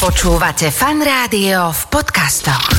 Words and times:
Počúvate 0.00 0.72
fan 0.72 1.04
rádio 1.04 1.76
v 1.76 1.82
podcastoch. 1.92 2.72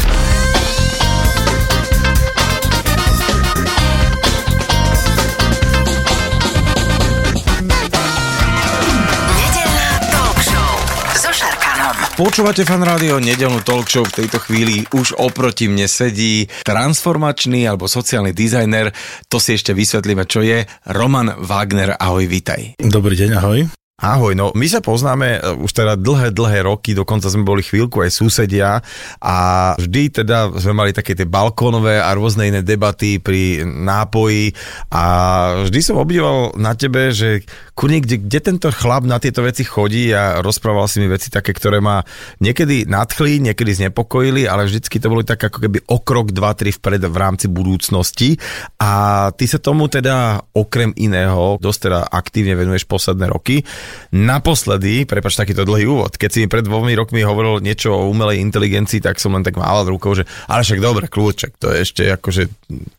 Počúvate 12.18 12.66
fan 12.66 12.82
rádio, 12.82 13.22
nedelnú 13.22 13.62
talk 13.62 13.86
show 13.86 14.02
v 14.02 14.26
tejto 14.26 14.42
chvíli 14.42 14.90
už 14.90 15.14
oproti 15.22 15.70
mne 15.70 15.86
sedí 15.86 16.50
transformačný 16.66 17.70
alebo 17.70 17.86
sociálny 17.86 18.34
dizajner, 18.34 18.90
to 19.30 19.38
si 19.38 19.62
ešte 19.62 19.78
vysvetlíme, 19.78 20.26
čo 20.26 20.42
je 20.42 20.66
Roman 20.90 21.38
Wagner, 21.38 21.94
ahoj, 22.02 22.26
vitaj. 22.26 22.82
Dobrý 22.82 23.14
deň, 23.14 23.32
ahoj. 23.38 23.81
Ahoj, 24.02 24.34
no 24.34 24.50
my 24.58 24.66
sa 24.66 24.82
poznáme 24.82 25.38
e, 25.38 25.62
už 25.62 25.78
teda 25.78 25.94
dlhé, 25.94 26.34
dlhé 26.34 26.66
roky, 26.66 26.98
dokonca 26.98 27.30
sme 27.30 27.46
boli 27.46 27.62
chvíľku 27.62 28.02
aj 28.02 28.10
susedia 28.10 28.82
a 29.22 29.38
vždy 29.78 30.26
teda 30.26 30.58
sme 30.58 30.74
mali 30.74 30.90
také 30.90 31.14
tie 31.14 31.30
balkónové 31.30 32.02
a 32.02 32.10
rôzne 32.18 32.50
iné 32.50 32.66
debaty 32.66 33.22
pri 33.22 33.62
nápoji 33.62 34.58
a 34.90 35.04
vždy 35.70 35.80
som 35.86 36.02
obdivoval 36.02 36.58
na 36.58 36.74
tebe, 36.74 37.14
že 37.14 37.46
kurne, 37.78 38.02
kde, 38.02 38.26
kde 38.26 38.40
tento 38.42 38.74
chlap 38.74 39.06
na 39.06 39.22
tieto 39.22 39.46
veci 39.46 39.62
chodí 39.62 40.10
a 40.10 40.42
rozprával 40.42 40.90
si 40.90 40.98
mi 40.98 41.06
veci 41.06 41.30
také, 41.30 41.54
ktoré 41.54 41.78
ma 41.78 42.02
niekedy 42.42 42.90
nadchli, 42.90 43.38
niekedy 43.38 43.86
znepokojili, 43.86 44.50
ale 44.50 44.66
vždycky 44.66 44.98
to 44.98 45.14
boli 45.14 45.22
tak 45.22 45.46
ako 45.46 45.62
keby 45.62 45.78
o 45.94 46.02
krok, 46.02 46.34
dva, 46.34 46.58
tri 46.58 46.74
vpred 46.74 47.06
v 47.06 47.18
rámci 47.22 47.46
budúcnosti 47.54 48.34
a 48.82 49.30
ty 49.38 49.46
sa 49.46 49.62
tomu 49.62 49.86
teda 49.94 50.42
okrem 50.58 50.90
iného 50.98 51.62
dosť 51.62 51.80
teda 51.86 52.00
aktívne 52.10 52.58
venuješ 52.58 52.90
posledné 52.90 53.30
roky. 53.30 53.62
Naposledy, 54.12 55.08
prepač 55.08 55.40
takýto 55.40 55.64
dlhý 55.64 55.88
úvod, 55.88 56.20
keď 56.20 56.30
si 56.30 56.40
mi 56.44 56.48
pred 56.52 56.68
dvomi 56.68 56.92
rokmi 56.98 57.24
hovoril 57.24 57.64
niečo 57.64 57.96
o 57.96 58.10
umelej 58.12 58.44
inteligencii, 58.44 59.00
tak 59.00 59.18
som 59.18 59.34
len 59.36 59.44
tak 59.46 59.56
mával 59.56 59.88
rukou, 59.88 60.12
že 60.18 60.28
ale 60.52 60.68
však 60.68 60.80
dobre, 60.84 61.06
kľúček, 61.08 61.56
to 61.56 61.72
je 61.72 61.78
ešte 61.84 62.04
akože, 62.20 62.44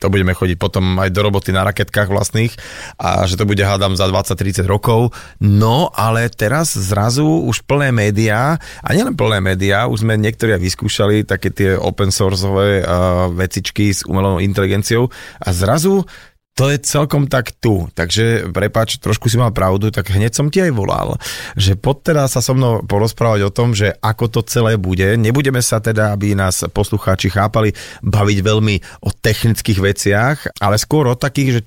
to 0.00 0.06
budeme 0.08 0.32
chodiť 0.32 0.56
potom 0.56 0.96
aj 1.00 1.12
do 1.12 1.20
roboty 1.20 1.52
na 1.52 1.68
raketkách 1.68 2.08
vlastných 2.08 2.52
a 2.96 3.24
že 3.28 3.36
to 3.36 3.44
bude 3.44 3.60
hádam 3.60 3.94
za 3.94 4.08
20-30 4.08 4.64
rokov. 4.64 5.12
No, 5.42 5.92
ale 5.92 6.32
teraz 6.32 6.74
zrazu 6.74 7.26
už 7.26 7.64
plné 7.68 7.92
médiá, 7.92 8.56
a 8.80 8.88
nielen 8.96 9.14
plné 9.16 9.44
médiá, 9.44 9.86
už 9.86 10.04
sme 10.04 10.16
niektorí 10.16 10.56
aj 10.56 10.62
vyskúšali 10.62 11.16
také 11.28 11.52
tie 11.52 11.76
open 11.76 12.10
sourceové 12.10 12.82
uh, 12.82 13.28
vecičky 13.32 13.92
s 13.92 14.04
umelou 14.08 14.40
inteligenciou 14.40 15.08
a 15.38 15.48
zrazu 15.52 16.04
to 16.52 16.68
je 16.68 16.78
celkom 16.84 17.24
tak 17.32 17.56
tu. 17.56 17.88
Takže 17.96 18.52
prepač, 18.52 19.00
trošku 19.00 19.32
si 19.32 19.40
mal 19.40 19.56
pravdu, 19.56 19.88
tak 19.88 20.12
hneď 20.12 20.36
som 20.36 20.52
ti 20.52 20.60
aj 20.60 20.72
volal, 20.76 21.16
že 21.56 21.80
pod 21.80 22.04
teda 22.04 22.28
sa 22.28 22.44
so 22.44 22.52
mnou 22.52 22.84
porozprávať 22.84 23.40
o 23.48 23.54
tom, 23.54 23.72
že 23.72 23.96
ako 24.04 24.28
to 24.28 24.40
celé 24.44 24.76
bude. 24.76 25.16
Nebudeme 25.16 25.64
sa 25.64 25.80
teda, 25.80 26.12
aby 26.12 26.36
nás 26.36 26.60
poslucháči 26.68 27.32
chápali, 27.32 27.72
baviť 28.04 28.38
veľmi 28.44 28.76
o 29.00 29.10
technických 29.10 29.78
veciach, 29.80 30.36
ale 30.60 30.76
skôr 30.76 31.08
o 31.08 31.16
takých, 31.16 31.48
že 31.56 31.60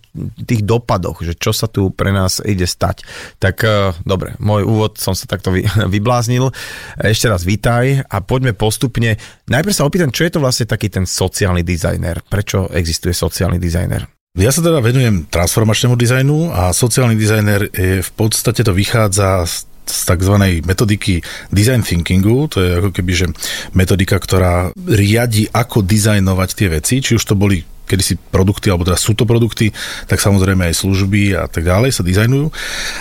tých 0.46 0.62
dopadoch, 0.62 1.26
že 1.26 1.34
čo 1.34 1.50
sa 1.50 1.66
tu 1.66 1.90
pre 1.90 2.14
nás 2.14 2.38
ide 2.46 2.70
stať. 2.70 3.02
Tak 3.42 3.56
eh, 3.66 3.90
dobre, 4.06 4.38
môj 4.38 4.70
úvod 4.70 5.02
som 5.02 5.18
sa 5.18 5.26
takto 5.26 5.50
vy, 5.50 5.66
vybláznil. 5.98 6.54
Ešte 7.02 7.26
raz 7.26 7.42
vítaj 7.42 8.06
a 8.06 8.22
poďme 8.22 8.54
postupne. 8.54 9.18
Najprv 9.50 9.74
sa 9.74 9.90
opýtam, 9.90 10.14
čo 10.14 10.30
je 10.30 10.38
to 10.38 10.44
vlastne 10.46 10.70
taký 10.70 10.94
ten 10.94 11.10
sociálny 11.10 11.66
dizajner? 11.66 12.22
Prečo 12.22 12.70
existuje 12.70 13.18
sociálny 13.18 13.58
dizajner? 13.58 14.15
Ja 14.36 14.52
sa 14.52 14.60
teda 14.60 14.84
venujem 14.84 15.32
transformačnému 15.32 15.96
dizajnu 15.96 16.52
a 16.52 16.76
sociálny 16.76 17.16
dizajner 17.16 17.72
je 17.72 18.04
v 18.04 18.12
podstate 18.20 18.68
to 18.68 18.76
vychádza 18.76 19.48
z 19.48 19.72
z 19.86 20.02
tzv. 20.02 20.36
metodiky 20.66 21.22
design 21.54 21.86
thinkingu, 21.86 22.50
to 22.50 22.58
je 22.58 22.70
ako 22.82 22.90
keby, 22.90 23.12
že 23.14 23.28
metodika, 23.78 24.18
ktorá 24.18 24.74
riadi, 24.74 25.46
ako 25.54 25.86
dizajnovať 25.86 26.50
tie 26.58 26.68
veci, 26.74 27.06
či 27.06 27.14
už 27.14 27.22
to 27.22 27.38
boli 27.38 27.62
kedysi 27.86 28.18
produkty, 28.18 28.74
alebo 28.74 28.84
teda 28.84 28.98
sú 28.98 29.14
to 29.14 29.24
produkty, 29.24 29.70
tak 30.10 30.20
samozrejme 30.20 30.70
aj 30.70 30.76
služby 30.82 31.38
a 31.38 31.46
tak 31.46 31.66
ďalej 31.66 31.94
sa 31.94 32.04
dizajnujú. 32.04 32.50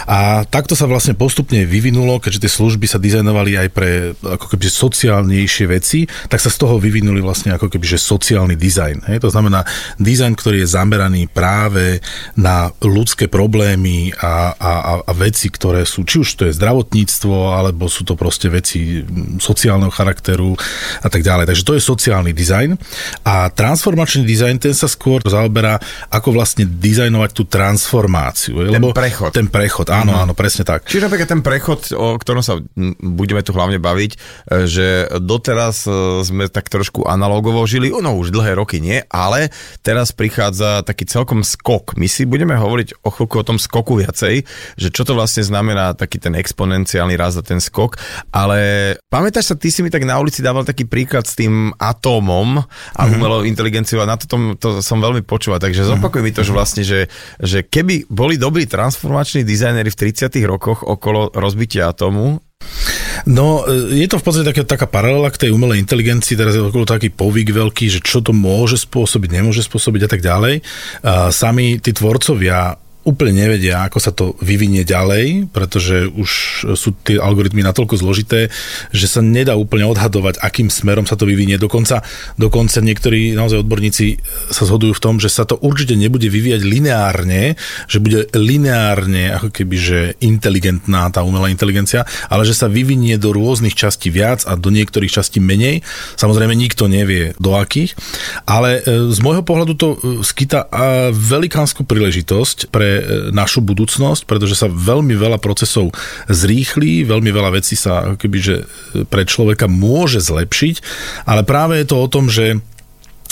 A 0.06 0.44
takto 0.46 0.76
sa 0.76 0.84
vlastne 0.84 1.16
postupne 1.16 1.64
vyvinulo, 1.64 2.20
keďže 2.20 2.46
tie 2.46 2.52
služby 2.52 2.86
sa 2.86 3.00
dizajnovali 3.00 3.56
aj 3.58 3.68
pre 3.72 4.12
ako 4.20 4.46
keby 4.52 4.68
sociálnejšie 4.68 5.64
veci, 5.66 6.04
tak 6.28 6.38
sa 6.38 6.52
z 6.52 6.60
toho 6.60 6.76
vyvinuli 6.76 7.24
vlastne 7.24 7.56
ako 7.56 7.72
keby 7.72 7.96
že 7.96 7.98
sociálny 7.98 8.54
dizajn. 8.54 9.08
Hej? 9.08 9.24
To 9.24 9.32
znamená 9.32 9.64
dizajn, 9.96 10.36
ktorý 10.36 10.62
je 10.62 10.68
zameraný 10.68 11.26
práve 11.32 12.04
na 12.36 12.68
ľudské 12.84 13.26
problémy 13.26 14.12
a, 14.20 14.52
a, 14.54 14.72
a 15.00 15.12
veci, 15.16 15.48
ktoré 15.48 15.88
sú, 15.88 16.04
či 16.04 16.20
už 16.20 16.28
to 16.36 16.42
je 16.50 16.56
zdravotníctvo, 16.56 17.56
alebo 17.56 17.88
sú 17.88 18.04
to 18.04 18.18
proste 18.18 18.52
veci 18.52 19.00
sociálneho 19.40 19.90
charakteru 19.94 20.52
a 21.00 21.08
tak 21.08 21.24
ďalej. 21.24 21.48
Takže 21.48 21.66
to 21.66 21.74
je 21.78 21.82
sociálny 21.82 22.32
dizajn. 22.34 22.76
A 23.24 23.48
transformačný 23.48 24.26
dizajn, 24.26 24.56
ten 24.60 24.73
sa 24.74 24.90
skôr 24.90 25.22
zaoberá, 25.24 25.78
ako 26.10 26.34
vlastne 26.34 26.66
dizajnovať 26.66 27.30
tú 27.32 27.46
transformáciu. 27.46 28.66
Ten 28.66 28.78
lebo 28.78 28.90
prechod. 28.90 29.30
Ten 29.32 29.48
prechod, 29.48 29.88
áno, 29.88 30.12
mm. 30.14 30.20
áno, 30.26 30.32
presne 30.34 30.66
tak. 30.66 30.86
Čiže 30.90 31.06
napríklad 31.08 31.30
ten 31.30 31.42
prechod, 31.42 31.80
o 31.94 32.18
ktorom 32.18 32.42
sa 32.42 32.58
budeme 33.00 33.40
tu 33.40 33.54
hlavne 33.54 33.78
baviť, 33.78 34.10
e, 34.14 34.18
že 34.66 34.86
doteraz 35.22 35.86
e, 35.86 36.22
sme 36.26 36.50
tak 36.50 36.68
trošku 36.68 37.06
analogovo 37.06 37.62
žili, 37.64 37.94
no 37.94 38.18
už 38.18 38.34
dlhé 38.34 38.58
roky 38.58 38.82
nie, 38.82 39.00
ale 39.08 39.48
teraz 39.80 40.10
prichádza 40.10 40.82
taký 40.82 41.06
celkom 41.06 41.46
skok. 41.46 41.96
My 41.96 42.10
si 42.10 42.26
budeme 42.26 42.58
hovoriť 42.58 43.06
o 43.06 43.08
chvíľku 43.14 43.40
o 43.40 43.46
tom 43.46 43.58
skoku 43.62 44.02
viacej, 44.02 44.44
že 44.76 44.88
čo 44.90 45.06
to 45.06 45.14
vlastne 45.14 45.46
znamená 45.46 45.94
taký 45.94 46.18
ten 46.18 46.34
exponenciálny 46.34 47.14
raz 47.14 47.38
a 47.38 47.42
ten 47.46 47.62
skok, 47.62 47.96
ale 48.34 48.94
pamätáš 49.08 49.54
sa, 49.54 49.56
ty 49.56 49.70
si 49.70 49.80
mi 49.80 49.88
tak 49.88 50.02
na 50.02 50.18
ulici 50.18 50.42
dával 50.42 50.66
taký 50.66 50.84
príklad 50.84 51.24
s 51.24 51.38
tým 51.38 51.70
atómom 51.78 52.58
a 52.58 52.64
mm-hmm. 52.64 53.14
umelou 53.14 53.40
inteligenciou 53.46 54.02
a 54.02 54.10
na 54.10 54.18
to 54.18 54.26
tom 54.26 54.56
to 54.64 54.80
som 54.80 55.04
veľmi 55.04 55.20
počúval, 55.20 55.60
takže 55.60 55.84
zopakuj 55.84 56.24
mi 56.24 56.32
to, 56.32 56.40
že 56.40 56.56
vlastne, 56.56 56.80
že, 56.80 57.12
že 57.36 57.60
keby 57.60 58.08
boli 58.08 58.40
dobrí 58.40 58.64
transformační 58.64 59.44
dizajneri 59.44 59.92
v 59.92 60.00
30 60.00 60.32
rokoch 60.48 60.80
okolo 60.80 61.28
rozbitia 61.36 61.92
atomu, 61.92 62.40
No, 63.28 63.64
e, 63.64 64.04
je 64.04 64.08
to 64.08 64.20
v 64.20 64.24
podstate 64.24 64.48
taká, 64.48 64.62
taká 64.64 64.86
paralela 64.88 65.28
k 65.28 65.46
tej 65.46 65.50
umelej 65.52 65.80
inteligencii, 65.84 66.36
teraz 66.36 66.56
je 66.56 66.64
okolo 66.64 66.88
taký 66.88 67.12
povyk 67.12 67.52
veľký, 67.52 67.86
že 67.92 68.00
čo 68.00 68.24
to 68.24 68.32
môže 68.32 68.80
spôsobiť, 68.88 69.30
nemôže 69.30 69.64
spôsobiť 69.64 70.00
a 70.04 70.10
tak 70.10 70.20
ďalej. 70.20 70.54
Sami 71.32 71.78
tí 71.80 71.92
tvorcovia 71.92 72.76
úplne 73.04 73.36
nevedia, 73.36 73.84
ako 73.84 73.98
sa 74.00 74.10
to 74.16 74.32
vyvinie 74.40 74.80
ďalej, 74.82 75.52
pretože 75.52 76.08
už 76.08 76.30
sú 76.72 76.96
tie 77.04 77.20
algoritmy 77.20 77.60
natoľko 77.60 78.00
zložité, 78.00 78.48
že 78.96 79.06
sa 79.06 79.20
nedá 79.20 79.54
úplne 79.60 79.84
odhadovať, 79.84 80.40
akým 80.40 80.72
smerom 80.72 81.04
sa 81.04 81.14
to 81.14 81.28
vyvinie. 81.28 81.60
Dokonca, 81.60 82.00
dokonca 82.40 82.80
niektorí 82.80 83.36
naozaj 83.36 83.60
odborníci 83.60 84.18
sa 84.48 84.64
zhodujú 84.64 84.96
v 84.96 85.04
tom, 85.04 85.14
že 85.20 85.28
sa 85.28 85.44
to 85.44 85.60
určite 85.60 86.00
nebude 86.00 86.26
vyvíjať 86.32 86.64
lineárne, 86.64 87.60
že 87.92 88.00
bude 88.00 88.24
lineárne 88.32 89.36
ako 89.36 89.52
keby, 89.52 89.76
že 89.76 89.98
inteligentná 90.24 91.12
tá 91.12 91.20
umelá 91.20 91.52
inteligencia, 91.52 92.08
ale 92.32 92.48
že 92.48 92.56
sa 92.56 92.72
vyvinie 92.72 93.20
do 93.20 93.36
rôznych 93.36 93.76
častí 93.76 94.08
viac 94.08 94.48
a 94.48 94.56
do 94.56 94.72
niektorých 94.72 95.12
častí 95.12 95.44
menej. 95.44 95.84
Samozrejme 96.16 96.56
nikto 96.56 96.88
nevie 96.88 97.36
do 97.36 97.52
akých, 97.52 97.92
ale 98.48 98.80
e, 98.80 99.12
z 99.12 99.18
môjho 99.20 99.44
pohľadu 99.44 99.72
to 99.76 99.88
e, 99.92 99.96
skýta 100.24 100.66
velikánsku 101.12 101.84
príležitosť 101.84 102.72
pre 102.72 102.93
E, 102.94 103.34
našu 103.34 103.60
budúcnosť, 103.60 104.24
pretože 104.28 104.54
sa 104.58 104.70
veľmi 104.70 105.14
veľa 105.18 105.42
procesov 105.42 105.90
zrýchli, 106.30 107.02
veľmi 107.02 107.30
veľa 107.34 107.50
vecí 107.58 107.74
sa 107.74 108.14
keby, 108.14 108.38
že 108.38 108.56
pre 109.10 109.26
človeka 109.26 109.66
môže 109.66 110.22
zlepšiť, 110.22 110.76
ale 111.26 111.42
práve 111.42 111.82
je 111.82 111.86
to 111.88 111.96
o 111.98 112.10
tom, 112.10 112.30
že 112.30 112.62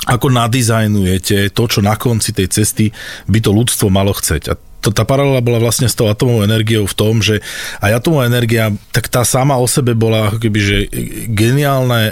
ako 0.03 0.35
nadizajnujete 0.35 1.55
to, 1.55 1.65
čo 1.71 1.79
na 1.79 1.95
konci 1.95 2.35
tej 2.35 2.51
cesty 2.51 2.91
by 3.31 3.39
to 3.39 3.55
ľudstvo 3.55 3.87
malo 3.87 4.11
chceť. 4.11 4.43
A 4.51 4.59
to, 4.83 4.91
tá 4.91 5.07
paralela 5.07 5.39
bola 5.39 5.63
vlastne 5.63 5.87
s 5.87 5.95
tou 5.95 6.11
atomovou 6.11 6.43
energiou 6.43 6.91
v 6.91 6.99
tom, 6.99 7.23
že 7.23 7.39
aj 7.79 8.03
atomová 8.03 8.27
energia, 8.27 8.75
tak 8.91 9.07
tá 9.07 9.23
sama 9.23 9.55
o 9.55 9.71
sebe 9.71 9.95
bola 9.95 10.29
ako 10.29 10.43
keby, 10.43 10.59
že 10.59 10.77
geniálna 11.31 11.99
e, 12.03 12.11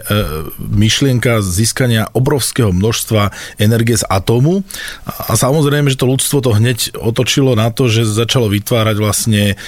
myšlienka 0.63 1.43
získania 1.43 2.07
obrovského 2.15 2.71
množstva 2.71 3.35
energie 3.59 3.99
z 3.99 4.07
atómu 4.07 4.63
a, 5.03 5.13
a 5.31 5.33
samozrejme, 5.35 5.91
že 5.91 5.99
to 5.99 6.07
ľudstvo 6.07 6.39
to 6.47 6.55
hneď 6.55 6.95
otočilo 6.95 7.59
na 7.59 7.75
to, 7.75 7.91
že 7.91 8.07
začalo 8.07 8.47
vytvárať 8.47 8.97
vlastne 9.03 9.59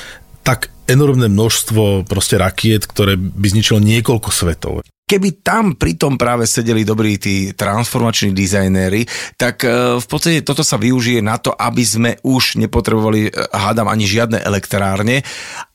tak 0.47 0.71
enormné 0.87 1.27
množstvo 1.27 2.07
proste 2.07 2.39
rakiet, 2.39 2.87
ktoré 2.87 3.19
by 3.19 3.47
zničilo 3.51 3.83
niekoľko 3.83 4.31
svetov 4.31 4.87
keby 5.07 5.45
tam 5.45 5.77
pri 5.77 6.01
tom 6.01 6.17
práve 6.17 6.49
sedeli 6.49 6.89
dobrí 6.89 7.21
tí 7.21 7.53
transformační 7.53 8.33
dizajnéri, 8.33 9.05
tak 9.37 9.61
e, 9.67 10.01
v 10.01 10.07
podstate 10.09 10.41
toto 10.41 10.65
sa 10.65 10.81
využije 10.81 11.21
na 11.21 11.37
to, 11.37 11.53
aby 11.53 11.85
sme 11.85 12.11
už 12.25 12.57
nepotrebovali, 12.57 13.29
e, 13.29 13.31
hádam, 13.53 13.93
ani 13.93 14.09
žiadne 14.09 14.41
elektrárne, 14.41 15.21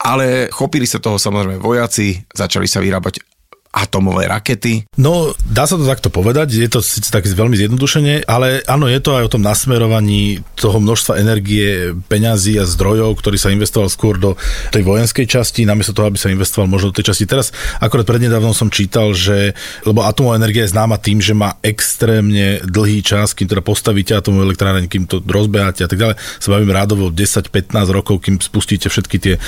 ale 0.02 0.50
chopili 0.50 0.90
sa 0.90 0.98
toho 0.98 1.22
samozrejme 1.22 1.62
vojaci, 1.62 2.18
začali 2.34 2.66
sa 2.66 2.82
vyrábať 2.82 3.37
atomové 3.78 4.26
rakety? 4.26 4.90
No, 4.98 5.38
dá 5.46 5.70
sa 5.70 5.78
to 5.78 5.86
takto 5.86 6.10
povedať, 6.10 6.58
je 6.58 6.66
to 6.66 6.82
síce 6.82 7.14
tak 7.14 7.30
veľmi 7.30 7.54
zjednodušene, 7.54 8.26
ale 8.26 8.66
áno, 8.66 8.90
je 8.90 8.98
to 8.98 9.14
aj 9.14 9.30
o 9.30 9.34
tom 9.38 9.46
nasmerovaní 9.46 10.42
toho 10.58 10.82
množstva 10.82 11.22
energie, 11.22 11.94
peňazí 12.10 12.58
a 12.58 12.66
zdrojov, 12.66 13.14
ktorý 13.22 13.38
sa 13.38 13.54
investoval 13.54 13.94
skôr 13.94 14.18
do 14.18 14.34
tej 14.74 14.82
vojenskej 14.82 15.30
časti, 15.30 15.70
namiesto 15.70 15.94
toho, 15.94 16.10
aby 16.10 16.18
sa 16.18 16.34
investoval 16.34 16.66
možno 16.66 16.90
do 16.90 16.98
tej 16.98 17.14
časti. 17.14 17.30
Teraz 17.30 17.54
akorát 17.78 18.10
prednedávnom 18.10 18.58
som 18.58 18.74
čítal, 18.74 19.14
že, 19.14 19.54
lebo 19.86 20.02
atomová 20.02 20.42
energia 20.42 20.66
je 20.66 20.74
známa 20.74 20.98
tým, 20.98 21.22
že 21.22 21.38
má 21.38 21.62
extrémne 21.62 22.64
dlhý 22.66 23.06
čas, 23.06 23.38
kým 23.38 23.46
teda 23.46 23.62
postavíte 23.62 24.18
atomovú 24.18 24.50
elektráreň, 24.50 24.90
kým 24.90 25.06
to 25.06 25.22
rozbeháte 25.22 25.86
a 25.86 25.90
tak 25.90 26.00
ďalej. 26.02 26.16
Sa 26.42 26.50
bavím 26.50 26.74
rádovo 26.74 27.14
10-15 27.14 27.74
rokov, 27.94 28.26
kým 28.26 28.42
spustíte 28.42 28.90
všetky 28.90 29.18
tie 29.22 29.36
e, 29.38 29.40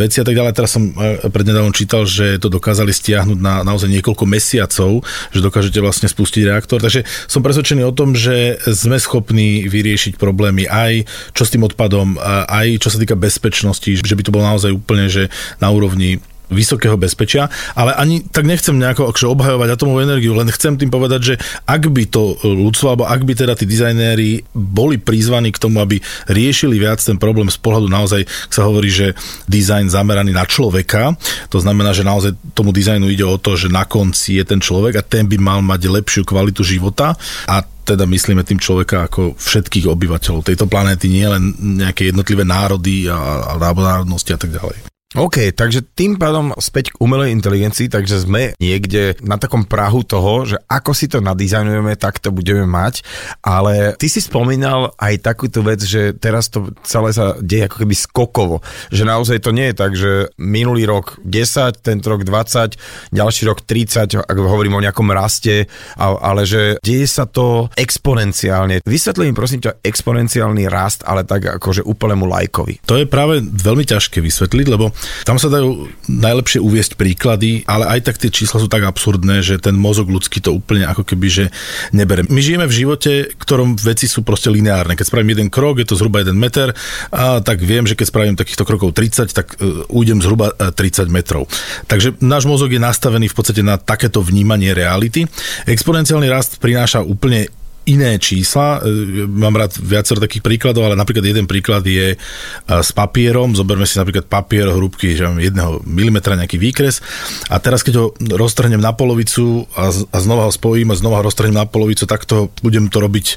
veci 0.00 0.22
a 0.22 0.24
tak 0.24 0.32
ďalej. 0.32 0.52
Teraz 0.56 0.70
som 0.72 0.94
e, 0.94 1.20
prednedávnom 1.28 1.74
čítal, 1.76 2.08
že 2.08 2.40
to 2.40 2.48
dokázali 2.48 2.94
stiahnuť 2.94 3.38
na 3.42 3.66
naozaj 3.74 3.90
niekoľko 3.90 4.24
mesiacov, 4.30 5.02
že 5.34 5.42
dokážete 5.42 5.82
vlastne 5.82 6.06
spustiť 6.06 6.46
reaktor. 6.46 6.78
Takže 6.78 7.02
som 7.26 7.42
presvedčený 7.42 7.82
o 7.82 7.90
tom, 7.90 8.14
že 8.14 8.62
sme 8.70 9.02
schopní 9.02 9.66
vyriešiť 9.66 10.14
problémy 10.14 10.70
aj 10.70 11.10
čo 11.34 11.42
s 11.42 11.50
tým 11.50 11.66
odpadom, 11.66 12.16
aj 12.46 12.78
čo 12.78 12.94
sa 12.94 13.02
týka 13.02 13.18
bezpečnosti, 13.18 13.90
že 13.90 14.14
by 14.14 14.22
to 14.22 14.30
bolo 14.30 14.46
naozaj 14.46 14.70
úplne 14.70 15.10
že 15.10 15.26
na 15.58 15.74
úrovni 15.74 16.22
vysokého 16.52 16.96
bezpečia, 17.00 17.48
ale 17.72 17.96
ani 17.96 18.24
tak 18.28 18.44
nechcem 18.44 18.76
nejako 18.76 19.08
akže 19.08 19.26
obhajovať 19.30 19.68
atomovú 19.74 20.04
energiu, 20.04 20.36
len 20.36 20.52
chcem 20.52 20.76
tým 20.76 20.92
povedať, 20.92 21.20
že 21.22 21.34
ak 21.64 21.88
by 21.88 22.04
to 22.08 22.36
ľudstvo, 22.44 22.92
alebo 22.92 23.04
ak 23.08 23.22
by 23.24 23.32
teda 23.32 23.56
tí 23.56 23.64
dizajnéri 23.64 24.44
boli 24.52 25.00
prizvaní 25.00 25.50
k 25.54 25.60
tomu, 25.60 25.80
aby 25.80 26.00
riešili 26.28 26.76
viac 26.76 27.00
ten 27.00 27.16
problém 27.16 27.48
z 27.48 27.58
pohľadu 27.60 27.88
naozaj, 27.88 28.28
sa 28.52 28.68
hovorí, 28.68 28.92
že 28.92 29.16
dizajn 29.48 29.88
zameraný 29.88 30.36
na 30.36 30.44
človeka, 30.44 31.16
to 31.48 31.58
znamená, 31.60 31.96
že 31.96 32.04
naozaj 32.06 32.36
tomu 32.52 32.70
dizajnu 32.70 33.08
ide 33.08 33.24
o 33.24 33.40
to, 33.40 33.56
že 33.56 33.72
na 33.72 33.88
konci 33.88 34.40
je 34.40 34.44
ten 34.44 34.60
človek 34.60 35.00
a 35.00 35.06
ten 35.06 35.24
by 35.24 35.36
mal 35.40 35.60
mať 35.64 35.88
lepšiu 35.88 36.22
kvalitu 36.28 36.60
života 36.60 37.16
a 37.48 37.64
teda 37.84 38.08
myslíme 38.08 38.40
tým 38.48 38.56
človeka 38.56 39.12
ako 39.12 39.36
všetkých 39.36 39.84
obyvateľov 39.92 40.40
tejto 40.40 40.64
planéty, 40.64 41.12
nie 41.12 41.28
len 41.28 41.52
nejaké 41.60 42.08
jednotlivé 42.08 42.42
národy 42.48 43.12
a, 43.12 43.54
a 43.54 43.60
národnosti 43.60 44.32
a 44.32 44.40
tak 44.40 44.56
ďalej. 44.56 44.93
OK, 45.14 45.54
takže 45.54 45.86
tým 45.94 46.18
pádom 46.18 46.50
späť 46.58 46.90
k 46.90 46.98
umelej 46.98 47.30
inteligencii, 47.38 47.86
takže 47.86 48.26
sme 48.26 48.50
niekde 48.58 49.14
na 49.22 49.38
takom 49.38 49.62
prahu 49.62 50.02
toho, 50.02 50.42
že 50.42 50.58
ako 50.66 50.90
si 50.90 51.06
to 51.06 51.22
nadizajnujeme, 51.22 51.94
tak 51.94 52.18
to 52.18 52.34
budeme 52.34 52.66
mať, 52.66 53.06
ale 53.38 53.94
ty 53.94 54.10
si 54.10 54.18
spomínal 54.18 54.90
aj 54.98 55.22
takúto 55.22 55.62
vec, 55.62 55.86
že 55.86 56.18
teraz 56.18 56.50
to 56.50 56.74
celé 56.82 57.14
sa 57.14 57.38
deje 57.38 57.70
ako 57.70 57.86
keby 57.86 57.94
skokovo, 57.94 58.56
že 58.90 59.06
naozaj 59.06 59.38
to 59.38 59.54
nie 59.54 59.70
je 59.70 59.74
tak, 59.78 59.92
že 59.94 60.34
minulý 60.34 60.82
rok 60.82 61.22
10, 61.22 61.78
tento 61.78 62.10
rok 62.10 62.26
20, 62.26 62.74
ďalší 63.14 63.42
rok 63.46 63.62
30, 63.62 64.18
ak 64.18 64.34
hovorím 64.34 64.82
o 64.82 64.84
nejakom 64.84 65.14
raste, 65.14 65.70
ale 65.94 66.42
že 66.42 66.82
deje 66.82 67.06
sa 67.06 67.30
to 67.30 67.70
exponenciálne. 67.78 68.82
Vysvetlím 68.82 69.38
prosím 69.38 69.62
ťa 69.62 69.78
exponenciálny 69.78 70.66
rast, 70.66 71.06
ale 71.06 71.22
tak 71.22 71.62
akože 71.62 71.86
úplnému 71.86 72.26
lajkovi. 72.26 72.82
To 72.90 72.98
je 72.98 73.06
práve 73.06 73.38
veľmi 73.46 73.86
ťažké 73.86 74.18
vysvetliť, 74.18 74.66
lebo 74.74 74.90
tam 75.24 75.36
sa 75.40 75.48
dajú 75.48 75.88
najlepšie 76.08 76.60
uviesť 76.60 76.96
príklady, 76.98 77.64
ale 77.64 77.98
aj 77.98 78.10
tak 78.10 78.16
tie 78.20 78.30
čísla 78.30 78.60
sú 78.60 78.68
tak 78.68 78.84
absurdné, 78.84 79.40
že 79.40 79.60
ten 79.60 79.76
mozog 79.76 80.08
ľudský 80.10 80.40
to 80.40 80.52
úplne 80.52 80.84
ako 80.88 81.04
keby, 81.06 81.26
že 81.30 81.44
nebere. 81.90 82.26
My 82.28 82.40
žijeme 82.40 82.68
v 82.68 82.74
živote, 82.74 83.32
ktorom 83.36 83.76
veci 83.80 84.06
sú 84.06 84.24
proste 84.24 84.52
lineárne. 84.52 84.96
Keď 84.96 85.06
spravím 85.08 85.36
jeden 85.36 85.48
krok, 85.48 85.80
je 85.80 85.88
to 85.88 85.98
zhruba 85.98 86.20
jeden 86.20 86.36
meter, 86.36 86.76
a 87.10 87.40
tak 87.40 87.60
viem, 87.60 87.88
že 87.88 87.96
keď 87.96 88.06
spravím 88.10 88.36
takýchto 88.36 88.64
krokov 88.66 88.96
30, 88.96 89.32
tak 89.32 89.56
uh, 89.58 89.86
ujdem 89.92 90.20
zhruba 90.20 90.52
30 90.54 90.74
e, 90.74 91.12
metrov. 91.12 91.48
Takže 91.88 92.20
náš 92.20 92.44
mozog 92.48 92.70
je 92.72 92.80
nastavený 92.80 93.30
v 93.30 93.36
podstate 93.36 93.62
na 93.64 93.80
takéto 93.80 94.20
vnímanie 94.20 94.72
reality. 94.72 95.26
Exponenciálny 95.68 96.28
rast 96.28 96.58
prináša 96.60 97.04
úplne 97.04 97.48
iné 97.84 98.16
čísla. 98.16 98.80
E, 98.80 99.28
mám 99.28 99.56
rád 99.56 99.76
viacero 99.76 100.20
takých 100.20 100.44
príkladov, 100.44 100.88
ale 100.88 100.96
napríklad 100.96 101.24
jeden 101.24 101.44
príklad 101.44 101.84
je 101.84 102.14
e, 102.14 102.18
s 102.66 102.90
papierom. 102.96 103.52
Zoberme 103.52 103.84
si 103.84 104.00
napríklad 104.00 104.28
papier 104.28 104.72
hrúbky, 104.72 105.12
že 105.12 105.28
mám 105.28 105.40
jedného 105.40 105.84
milimetra 105.84 106.36
nejaký 106.36 106.56
výkres 106.56 107.04
a 107.52 107.60
teraz 107.60 107.84
keď 107.84 107.94
ho 108.00 108.06
roztrhnem 108.16 108.80
na 108.80 108.96
polovicu 108.96 109.68
a, 109.76 109.92
znova 110.18 110.48
ho 110.48 110.52
spojím 110.52 110.92
a 110.92 110.98
znova 110.98 111.20
ho 111.20 111.28
roztrhnem 111.28 111.56
na 111.56 111.68
polovicu, 111.68 112.08
tak 112.08 112.24
to 112.24 112.48
budem 112.64 112.88
to 112.88 112.98
robiť 113.00 113.36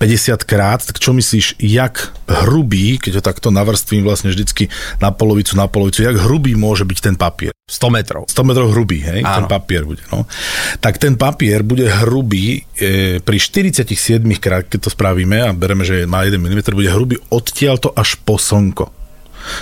50 0.00 0.42
krát. 0.48 0.80
Tak 0.82 0.98
čo 0.98 1.12
myslíš, 1.12 1.60
jak 1.60 2.10
hrubý, 2.26 2.96
keď 2.96 3.20
ho 3.20 3.22
takto 3.22 3.48
navrstvím 3.52 4.02
vlastne 4.02 4.32
vždycky 4.32 4.72
na 4.98 5.12
polovicu, 5.12 5.54
na 5.54 5.68
polovicu, 5.68 6.02
jak 6.02 6.16
hrubý 6.16 6.56
môže 6.56 6.88
byť 6.88 6.98
ten 6.98 7.16
papier? 7.16 7.52
100 7.72 7.88
metrov. 7.88 8.22
100 8.28 8.44
metrov 8.44 8.68
hrubý, 8.76 9.00
hej, 9.00 9.24
Áno. 9.24 9.36
ten 9.40 9.44
papier 9.48 9.88
bude. 9.88 10.04
No. 10.12 10.28
Tak 10.84 11.00
ten 11.00 11.16
papier 11.16 11.64
bude 11.64 11.88
hrubý 11.88 12.60
e, 12.76 13.16
pri 13.24 13.36
47 13.40 14.20
krát, 14.36 14.68
keď 14.68 14.86
to 14.86 14.90
spravíme 14.92 15.40
a 15.40 15.56
bereme, 15.56 15.80
že 15.80 16.04
má 16.04 16.28
1 16.28 16.36
mm, 16.36 16.68
bude 16.76 16.92
hrubý 16.92 17.16
odtiaľto 17.32 17.96
až 17.96 18.20
po 18.20 18.36
slnko. 18.36 18.92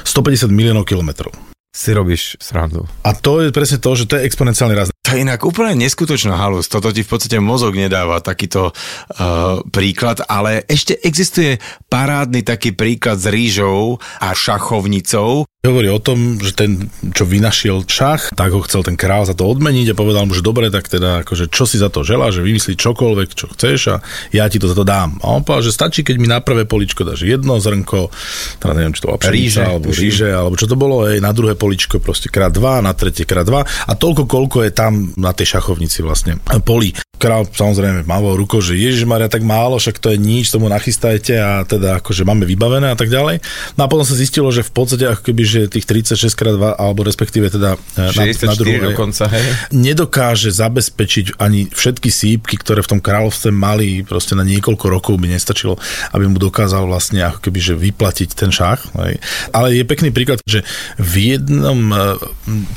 150 0.02 0.50
miliónov 0.50 0.84
kilometrov 0.84 1.32
si 1.70 1.94
robíš 1.94 2.34
srandu. 2.42 2.82
A 3.06 3.14
to 3.14 3.46
je 3.46 3.54
presne 3.54 3.78
to, 3.78 3.94
že 3.94 4.10
to 4.10 4.18
je 4.18 4.26
exponenciálny 4.26 4.74
rast. 4.74 4.90
To 5.10 5.18
je 5.18 5.26
inak 5.26 5.42
úplne 5.42 5.74
neskutočná 5.74 6.38
halus. 6.38 6.70
Toto 6.70 6.94
ti 6.94 7.02
v 7.02 7.10
podstate 7.10 7.42
mozog 7.42 7.74
nedáva 7.74 8.22
takýto 8.22 8.70
uh, 8.70 9.58
príklad, 9.74 10.22
ale 10.30 10.62
ešte 10.70 11.02
existuje 11.02 11.58
parádny 11.90 12.46
taký 12.46 12.78
príklad 12.78 13.18
s 13.18 13.26
rýžou 13.26 13.98
a 14.22 14.30
šachovnicou, 14.30 15.50
Hovorí 15.60 15.92
o 15.92 16.00
tom, 16.00 16.40
že 16.40 16.56
ten, 16.56 16.88
čo 17.12 17.28
vynašiel 17.28 17.84
šach, 17.84 18.32
tak 18.32 18.56
ho 18.56 18.64
chcel 18.64 18.80
ten 18.80 18.96
král 18.96 19.28
za 19.28 19.36
to 19.36 19.44
odmeniť 19.44 19.92
a 19.92 19.98
povedal 19.98 20.24
mu, 20.24 20.32
že 20.32 20.40
dobre, 20.40 20.72
tak 20.72 20.88
teda 20.88 21.20
akože 21.20 21.52
čo 21.52 21.68
si 21.68 21.76
za 21.76 21.92
to 21.92 22.00
želá, 22.00 22.32
že 22.32 22.40
vymyslí 22.40 22.80
čokoľvek, 22.80 23.28
čo 23.36 23.52
chceš 23.52 23.80
a 23.92 23.96
ja 24.32 24.48
ti 24.48 24.56
to 24.56 24.72
za 24.72 24.72
to 24.72 24.88
dám. 24.88 25.20
A 25.20 25.36
on 25.36 25.44
povedal, 25.44 25.68
že 25.68 25.76
stačí, 25.76 26.00
keď 26.00 26.16
mi 26.16 26.32
na 26.32 26.40
prvé 26.40 26.64
poličko 26.64 27.04
dáš 27.04 27.28
jedno 27.28 27.60
zrnko, 27.60 28.08
teda 28.56 28.72
neviem, 28.72 28.96
či 28.96 29.00
to 29.04 29.12
bola 29.12 29.20
pšenica, 29.20 29.60
alebo 29.68 29.88
ríže, 29.92 30.28
alebo 30.32 30.56
čo 30.56 30.64
to 30.64 30.80
bolo, 30.80 31.04
aj 31.04 31.20
na 31.20 31.32
druhé 31.36 31.52
poličko 31.60 32.00
proste 32.00 32.32
krát 32.32 32.56
dva, 32.56 32.80
na 32.80 32.96
tretie 32.96 33.28
krát 33.28 33.44
dva 33.44 33.60
a 33.68 33.92
toľko, 33.92 34.24
koľko 34.24 34.64
je 34.64 34.72
tam 34.72 34.99
na 35.16 35.32
tej 35.32 35.56
šachovnici 35.58 36.04
vlastne 36.04 36.38
poli. 36.64 36.94
Král 37.20 37.44
samozrejme 37.44 38.08
mával 38.08 38.32
rukou, 38.32 38.64
že 38.64 38.80
Ježiš 38.80 39.04
Maria, 39.04 39.28
tak 39.28 39.44
málo, 39.44 39.76
však 39.76 40.00
to 40.00 40.16
je 40.16 40.18
nič, 40.18 40.48
tomu 40.48 40.72
nachystajte 40.72 41.36
a 41.36 41.68
teda 41.68 42.00
akože 42.00 42.24
máme 42.24 42.48
vybavené 42.48 42.88
a 42.88 42.96
tak 42.96 43.12
ďalej. 43.12 43.44
No 43.76 43.84
a 43.84 43.90
potom 43.92 44.08
sa 44.08 44.16
zistilo, 44.16 44.48
že 44.48 44.64
v 44.64 44.72
podstate 44.72 45.04
ako 45.04 45.28
keby, 45.28 45.42
že 45.44 45.60
tých 45.68 45.84
36 45.84 46.32
krát 46.32 46.56
2, 46.56 46.80
alebo 46.80 47.04
respektíve 47.04 47.52
teda 47.52 47.76
e, 47.76 48.16
na, 48.16 48.24
na 48.24 48.54
druhé, 48.56 48.80
dokonca, 48.80 49.28
hej? 49.28 49.44
nedokáže 49.68 50.48
zabezpečiť 50.48 51.36
ani 51.36 51.68
všetky 51.68 52.08
sípky, 52.08 52.56
ktoré 52.56 52.80
v 52.80 52.96
tom 52.96 53.00
kráľovstve 53.04 53.52
mali, 53.52 54.00
proste 54.00 54.32
na 54.32 54.42
niekoľko 54.48 54.86
rokov 54.88 55.20
by 55.20 55.28
nestačilo, 55.28 55.76
aby 56.16 56.24
mu 56.24 56.40
dokázal 56.40 56.88
vlastne 56.88 57.20
ako 57.28 57.44
keby, 57.44 57.60
že 57.60 57.74
vyplatiť 57.76 58.32
ten 58.32 58.48
šach. 58.48 58.96
Hej. 58.96 59.20
Ale 59.52 59.76
je 59.76 59.84
pekný 59.84 60.08
príklad, 60.08 60.40
že 60.48 60.64
v 60.96 61.36
jednom, 61.36 61.92
e, 61.92 61.96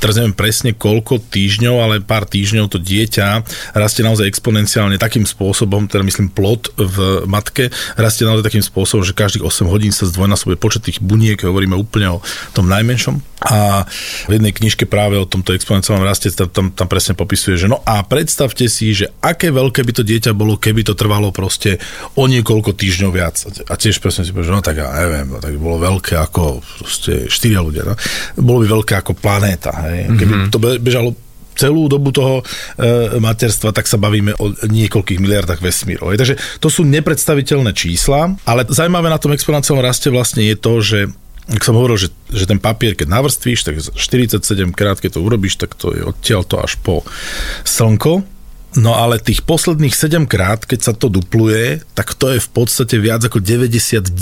teraz 0.04 0.20
neviem 0.20 0.36
presne 0.36 0.76
koľko 0.76 1.24
týždňov, 1.32 1.76
ale 1.80 1.96
pár 2.04 2.28
týždňov 2.28 2.68
to 2.68 2.84
dieťa 2.84 3.48
rastie 3.72 4.04
naozaj 4.04 4.33
exponenciálne 4.34 4.98
takým 4.98 5.30
spôsobom, 5.30 5.86
teda 5.86 6.02
myslím 6.02 6.34
plod 6.34 6.74
v 6.74 7.30
matke, 7.30 7.70
rastie 7.94 8.26
naozaj 8.26 8.50
takým 8.50 8.66
spôsobom, 8.66 9.06
že 9.06 9.14
každých 9.14 9.46
8 9.46 9.70
hodín 9.70 9.94
sa 9.94 10.10
zdvojnásobuje 10.10 10.58
počet 10.58 10.90
tých 10.90 10.98
buniek, 10.98 11.38
hovoríme 11.38 11.78
úplne 11.78 12.18
o 12.18 12.20
tom 12.58 12.66
najmenšom. 12.66 13.22
A 13.44 13.84
v 14.32 14.40
jednej 14.40 14.56
knižke 14.56 14.88
práve 14.88 15.20
o 15.20 15.28
tomto 15.28 15.52
exponenciálnom 15.52 16.08
raste 16.08 16.32
tam, 16.32 16.48
tam, 16.48 16.66
tam 16.72 16.88
presne 16.88 17.14
popisuje, 17.14 17.60
že 17.60 17.68
no 17.68 17.84
a 17.84 18.02
predstavte 18.08 18.66
si, 18.72 18.96
že 18.96 19.12
aké 19.20 19.52
veľké 19.52 19.84
by 19.84 19.94
to 20.00 20.04
dieťa 20.08 20.32
bolo, 20.32 20.56
keby 20.56 20.88
to 20.88 20.96
trvalo 20.96 21.30
proste 21.36 21.78
o 22.16 22.24
niekoľko 22.26 22.72
týždňov 22.72 23.12
viac. 23.12 23.36
A 23.68 23.76
tiež 23.76 24.00
presne 24.00 24.24
si 24.24 24.32
povie, 24.32 24.48
že 24.48 24.56
no 24.56 24.64
tak 24.64 24.80
ja 24.80 24.88
neviem, 24.96 25.28
no, 25.28 25.44
tak 25.44 25.60
bolo 25.60 25.76
veľké 25.84 26.16
ako 26.16 26.64
proste 26.80 27.28
štyria 27.28 27.60
ľudia. 27.60 27.84
No. 27.84 28.00
Bolo 28.40 28.64
by 28.64 28.68
veľké 28.80 28.94
ako 29.04 29.12
planéta. 29.20 29.76
Hej. 29.92 30.16
Keby 30.16 30.34
mm-hmm. 30.34 30.52
to 30.56 30.58
bežalo 30.80 31.12
celú 31.56 31.88
dobu 31.88 32.14
toho 32.14 32.42
e, 32.42 32.44
materstva, 33.22 33.74
tak 33.74 33.86
sa 33.90 33.98
bavíme 34.02 34.34
o 34.38 34.54
niekoľkých 34.66 35.20
miliardách 35.22 35.60
vesmírov. 35.62 36.14
Takže 36.18 36.36
to 36.60 36.68
sú 36.68 36.86
nepredstaviteľné 36.86 37.72
čísla, 37.74 38.34
ale 38.46 38.68
zaujímavé 38.70 39.10
na 39.10 39.22
tom 39.22 39.34
exponenciálnom 39.34 39.86
raste 39.86 40.10
vlastne 40.10 40.44
je 40.46 40.58
to, 40.58 40.74
že 40.82 41.00
ak 41.44 41.60
som 41.60 41.76
hovoril, 41.76 42.00
že, 42.00 42.08
že 42.32 42.48
ten 42.48 42.56
papier, 42.56 42.96
keď 42.96 43.20
navrstvíš, 43.20 43.68
tak 43.68 43.76
47 43.76 44.40
krát, 44.72 45.04
keď 45.04 45.20
to 45.20 45.26
urobíš, 45.28 45.60
tak 45.60 45.76
to 45.76 45.92
je 45.92 46.00
odtiaľ 46.00 46.48
až 46.64 46.80
po 46.80 47.04
slnko. 47.68 48.24
No 48.74 48.98
ale 48.98 49.22
tých 49.22 49.46
posledných 49.46 49.94
7 49.94 50.26
krát, 50.26 50.66
keď 50.66 50.80
sa 50.82 50.94
to 50.98 51.10
dupluje, 51.10 51.86
tak 51.94 52.18
to 52.18 52.34
je 52.34 52.40
v 52.42 52.50
podstate 52.50 52.98
viac 52.98 53.22
ako 53.22 53.38
99% 53.38 54.14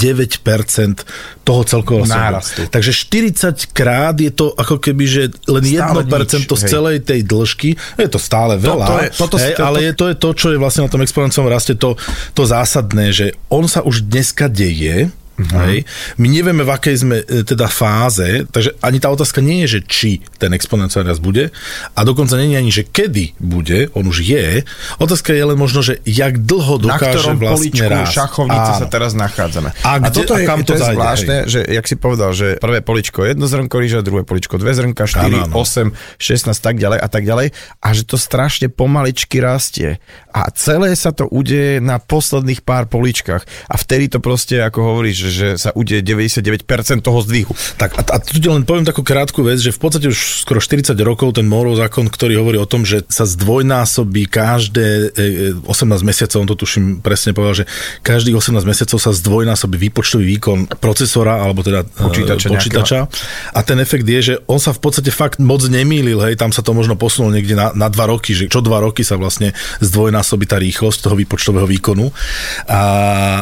toho 1.48 1.62
celkového 1.64 2.08
nárastu. 2.08 2.68
Takže 2.68 2.92
40 2.92 3.72
krát 3.72 4.16
je 4.20 4.32
to 4.32 4.52
ako 4.56 4.84
keby, 4.84 5.04
že 5.08 5.24
len 5.48 5.64
stále 5.64 6.04
1% 6.04 6.44
nič, 6.44 6.52
z 6.52 6.64
celej 6.68 6.98
tej 7.08 7.24
dĺžky. 7.24 7.80
Je 7.96 8.10
to 8.12 8.20
stále 8.20 8.60
veľa, 8.60 8.88
to, 8.88 8.92
to 8.92 8.98
je, 9.00 9.10
toto, 9.16 9.36
hej, 9.40 9.54
to, 9.56 9.62
ale 9.64 9.78
je, 9.88 9.92
to 9.96 10.06
je 10.12 10.16
to, 10.20 10.30
čo 10.36 10.48
je 10.52 10.58
vlastne 10.60 10.84
na 10.86 10.92
tom 10.92 11.02
exponenciálnom 11.04 11.52
raste 11.52 11.74
to, 11.80 11.96
to 12.36 12.44
zásadné, 12.44 13.16
že 13.16 13.32
on 13.48 13.72
sa 13.72 13.80
už 13.88 14.04
dneska 14.04 14.52
deje, 14.52 15.14
Uh-huh. 15.32 15.58
Hej. 15.66 15.88
My 16.16 16.28
nevieme, 16.28 16.62
v 16.62 16.70
akej 16.70 16.96
sme 17.02 17.18
e, 17.22 17.42
teda 17.42 17.66
fáze, 17.66 18.46
takže 18.46 18.78
ani 18.80 18.98
tá 18.98 19.10
otázka 19.10 19.40
nie 19.40 19.64
je, 19.66 19.78
že 19.78 19.80
či 19.84 20.10
ten 20.38 20.52
exponenciálny 20.52 21.08
rast 21.08 21.24
bude 21.24 21.50
a 21.92 22.00
dokonca 22.04 22.38
nie 22.38 22.54
je 22.54 22.60
ani, 22.60 22.72
že 22.72 22.84
kedy 22.86 23.40
bude, 23.42 23.90
on 23.98 24.06
už 24.06 24.22
je. 24.22 24.62
Otázka 24.98 25.34
je 25.34 25.42
len 25.42 25.58
možno, 25.58 25.82
že 25.82 25.98
jak 26.06 26.38
dlho 26.38 26.78
dokáže 26.78 27.34
Na 27.34 27.40
vlastne 27.40 27.58
poličku 27.58 27.90
rásť. 27.90 28.14
šachovnice 28.14 28.72
Áno. 28.76 28.82
sa 28.82 28.88
teraz 28.88 29.12
nachádzame. 29.18 29.70
A 29.82 29.92
kde- 29.98 30.14
toto 30.14 30.34
a 30.36 30.38
je, 30.38 30.46
kam 30.46 30.62
to 30.62 30.74
to 30.74 30.74
je 30.78 30.82
zvláštne, 30.94 31.36
že 31.50 31.60
jak 31.66 31.86
si 31.86 31.96
povedal, 31.98 32.32
že 32.32 32.62
prvé 32.62 32.86
poličko 32.86 33.26
jedno 33.26 33.50
zrnko 33.50 33.76
rýža, 33.82 34.06
druhé 34.06 34.22
poličko 34.22 34.62
dve 34.62 34.78
zrnka, 34.78 35.10
4, 35.10 35.26
Áno, 35.26 35.38
áno. 35.50 35.54
8, 35.58 35.90
16, 36.22 36.54
tak 36.60 36.78
ďalej 36.78 37.00
a 37.02 37.08
tak 37.10 37.24
ďalej 37.26 37.48
a 37.82 37.88
že 37.92 38.04
to 38.06 38.16
strašne 38.16 38.70
pomaličky 38.70 39.42
rastie. 39.42 39.98
A 40.32 40.48
celé 40.54 40.94
sa 40.94 41.12
to 41.12 41.28
udeje 41.28 41.82
na 41.82 42.00
posledných 42.00 42.62
pár 42.62 42.88
poličkách 42.88 43.44
a 43.68 43.76
vtedy 43.76 44.08
to 44.08 44.24
proste, 44.24 44.62
ako 44.62 44.96
hovoríš, 44.96 45.21
že, 45.22 45.30
že 45.30 45.48
sa 45.62 45.70
udeje 45.78 46.02
99% 46.02 46.66
toho 47.06 47.20
zdvihu. 47.22 47.54
Tak 47.78 47.94
a, 47.98 48.02
a 48.02 48.18
tu 48.18 48.42
len 48.42 48.66
poviem 48.66 48.86
takú 48.88 49.06
krátku 49.06 49.46
vec, 49.46 49.62
že 49.62 49.70
v 49.70 49.80
podstate 49.80 50.10
už 50.10 50.42
skoro 50.42 50.58
40 50.58 50.98
rokov 51.06 51.38
ten 51.38 51.46
Morov 51.46 51.78
zákon, 51.78 52.10
ktorý 52.10 52.42
hovorí 52.42 52.58
o 52.58 52.66
tom, 52.66 52.82
že 52.82 53.06
sa 53.06 53.30
zdvojnásobí 53.30 54.26
každé 54.26 55.14
e, 55.14 55.54
e, 55.54 55.70
18 55.70 56.02
mesiacov, 56.02 56.38
on 56.42 56.50
to 56.50 56.58
tuším 56.58 57.06
presne 57.06 57.38
povedal, 57.38 57.64
že 57.64 57.66
každých 58.02 58.34
18 58.34 58.66
mesiacov 58.66 58.98
sa 58.98 59.12
zdvojnásobí 59.14 59.78
výpočtový 59.90 60.26
výkon 60.38 60.82
procesora 60.82 61.44
alebo 61.44 61.62
teda 61.62 61.86
e, 61.86 62.02
Počítača 62.02 62.48
počítača. 62.50 63.00
A 63.54 63.60
ten 63.62 63.78
efekt 63.84 64.08
je, 64.08 64.20
že 64.34 64.36
on 64.48 64.58
sa 64.58 64.72
v 64.72 64.80
podstate 64.82 65.12
fakt 65.12 65.38
moc 65.44 65.62
nemýlil, 65.68 66.18
hej, 66.24 66.40
tam 66.40 66.56
sa 66.56 66.64
to 66.64 66.72
možno 66.72 66.96
posunulo 66.96 67.36
niekde 67.36 67.54
na, 67.54 67.76
na 67.76 67.92
dva 67.92 68.08
roky, 68.10 68.32
že 68.32 68.48
čo 68.48 68.64
dva 68.64 68.80
roky 68.80 69.04
sa 69.04 69.20
vlastne 69.20 69.52
zdvojnásobí 69.84 70.48
tá 70.48 70.58
rýchlosť 70.58 71.06
toho 71.06 71.16
výpočtového 71.20 71.68
výkonu. 71.68 72.10
A, 72.72 72.82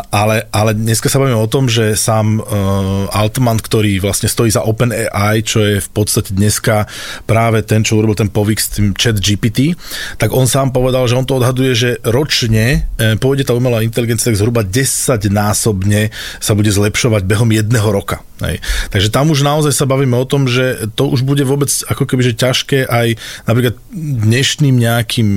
ale, 0.09 0.49
ale 0.49 0.71
dneska 0.73 1.07
sa 1.07 1.21
bavíme 1.21 1.37
o 1.37 1.49
tom, 1.51 1.68
že 1.69 1.93
sám 1.93 2.41
uh, 2.41 3.05
Altman, 3.13 3.61
ktorý 3.61 4.01
vlastne 4.01 4.25
stojí 4.25 4.49
za 4.49 4.65
OpenAI, 4.65 5.45
čo 5.45 5.61
je 5.61 5.77
v 5.77 5.89
podstate 5.93 6.33
dneska 6.33 6.89
práve 7.29 7.61
ten, 7.61 7.85
čo 7.85 8.01
urobil 8.01 8.17
ten 8.17 8.33
povyk 8.33 8.59
s 8.59 8.67
tým 8.73 8.97
chat 8.97 9.15
GPT, 9.21 9.77
tak 10.17 10.33
on 10.33 10.49
sám 10.49 10.73
povedal, 10.73 11.05
že 11.05 11.15
on 11.15 11.25
to 11.25 11.37
odhaduje, 11.37 11.71
že 11.77 11.89
ročne 12.07 12.89
e, 12.97 13.15
pôjde 13.15 13.45
tá 13.45 13.53
umelá 13.53 13.85
inteligencia 13.85 14.29
tak 14.29 14.37
zhruba 14.37 14.61
10 14.61 14.85
násobne 15.29 16.13
sa 16.37 16.53
bude 16.53 16.69
zlepšovať 16.69 17.25
behom 17.25 17.49
jedného 17.49 17.89
roka. 17.89 18.21
Hej. 18.39 18.63
Takže 18.89 19.09
tam 19.11 19.31
už 19.35 19.43
naozaj 19.43 19.75
sa 19.75 19.83
bavíme 19.83 20.15
o 20.15 20.23
tom, 20.23 20.47
že 20.47 20.87
to 20.95 21.11
už 21.11 21.27
bude 21.27 21.43
vôbec 21.43 21.67
ako 21.91 22.07
keby 22.07 22.31
že 22.31 22.39
ťažké 22.39 22.87
aj 22.87 23.19
napríklad 23.43 23.75
dnešným 23.99 24.75
nejakým 24.79 25.29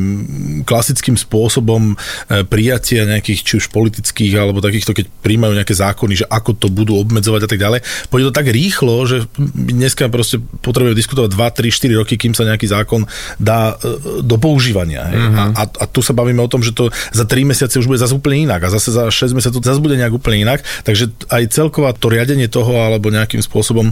klasickým 0.62 1.18
spôsobom 1.18 1.94
e, 1.94 2.46
prijatia 2.46 3.02
nejakých 3.08 3.40
či 3.42 3.52
už 3.58 3.74
politických 3.74 4.38
alebo 4.38 4.62
takýchto, 4.62 4.94
keď 4.94 5.10
príjmajú 5.22 5.52
nejaké 5.58 5.74
zákony, 5.74 6.22
že 6.22 6.26
ako 6.30 6.54
to 6.54 6.66
budú 6.70 6.94
obmedzovať 7.02 7.42
a 7.46 7.48
tak 7.50 7.60
ďalej. 7.60 7.80
Pôjde 8.08 8.26
to 8.30 8.38
tak 8.38 8.46
rýchlo, 8.48 8.94
že 9.04 9.26
dneska 9.52 10.06
proste 10.06 10.38
potrebujeme 10.62 10.94
diskutovať 10.94 11.30
2, 11.34 11.58
3, 11.58 11.98
4 11.98 12.00
roky, 12.00 12.14
kým 12.14 12.38
sa 12.38 12.46
nejaký 12.46 12.70
zákon 12.70 13.02
dá 13.42 13.74
e, 13.82 14.22
do 14.22 14.36
používania. 14.38 15.10
Hej. 15.10 15.18
Mm-hmm. 15.18 15.50
A, 15.58 15.62
a 15.66 15.84
tu 15.90 16.00
sa 16.06 16.14
bavíme 16.14 16.38
o 16.38 16.50
tom, 16.50 16.62
že 16.62 16.70
to 16.70 16.94
za 17.10 17.26
3 17.26 17.50
mesiace 17.50 17.74
už 17.82 17.90
bude 17.90 17.98
zase 17.98 18.14
úplne 18.14 18.46
inak 18.46 18.62
a 18.62 18.68
zase 18.70 18.94
za 18.94 19.10
6 19.10 19.34
mesiacov 19.34 19.64
zase 19.64 19.82
bude 19.82 19.98
nejak 19.98 20.14
úplne 20.14 20.46
inak. 20.46 20.62
Takže 20.86 21.10
aj 21.32 21.42
celková 21.50 21.90
to 21.96 22.12
riadenie 22.12 22.46
toho 22.46 22.91
alebo 22.92 23.12
nejakým 23.12 23.40
spôsobom 23.40 23.90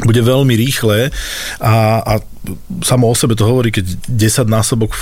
bude 0.00 0.22
veľmi 0.22 0.54
rýchle 0.54 1.10
a, 1.60 1.74
a 2.00 2.12
samo 2.80 3.10
o 3.10 3.14
sebe 3.14 3.36
to 3.36 3.44
hovorí, 3.44 3.68
keď 3.68 3.84
10 4.08 4.48
násobok 4.48 4.92
e, 4.96 5.00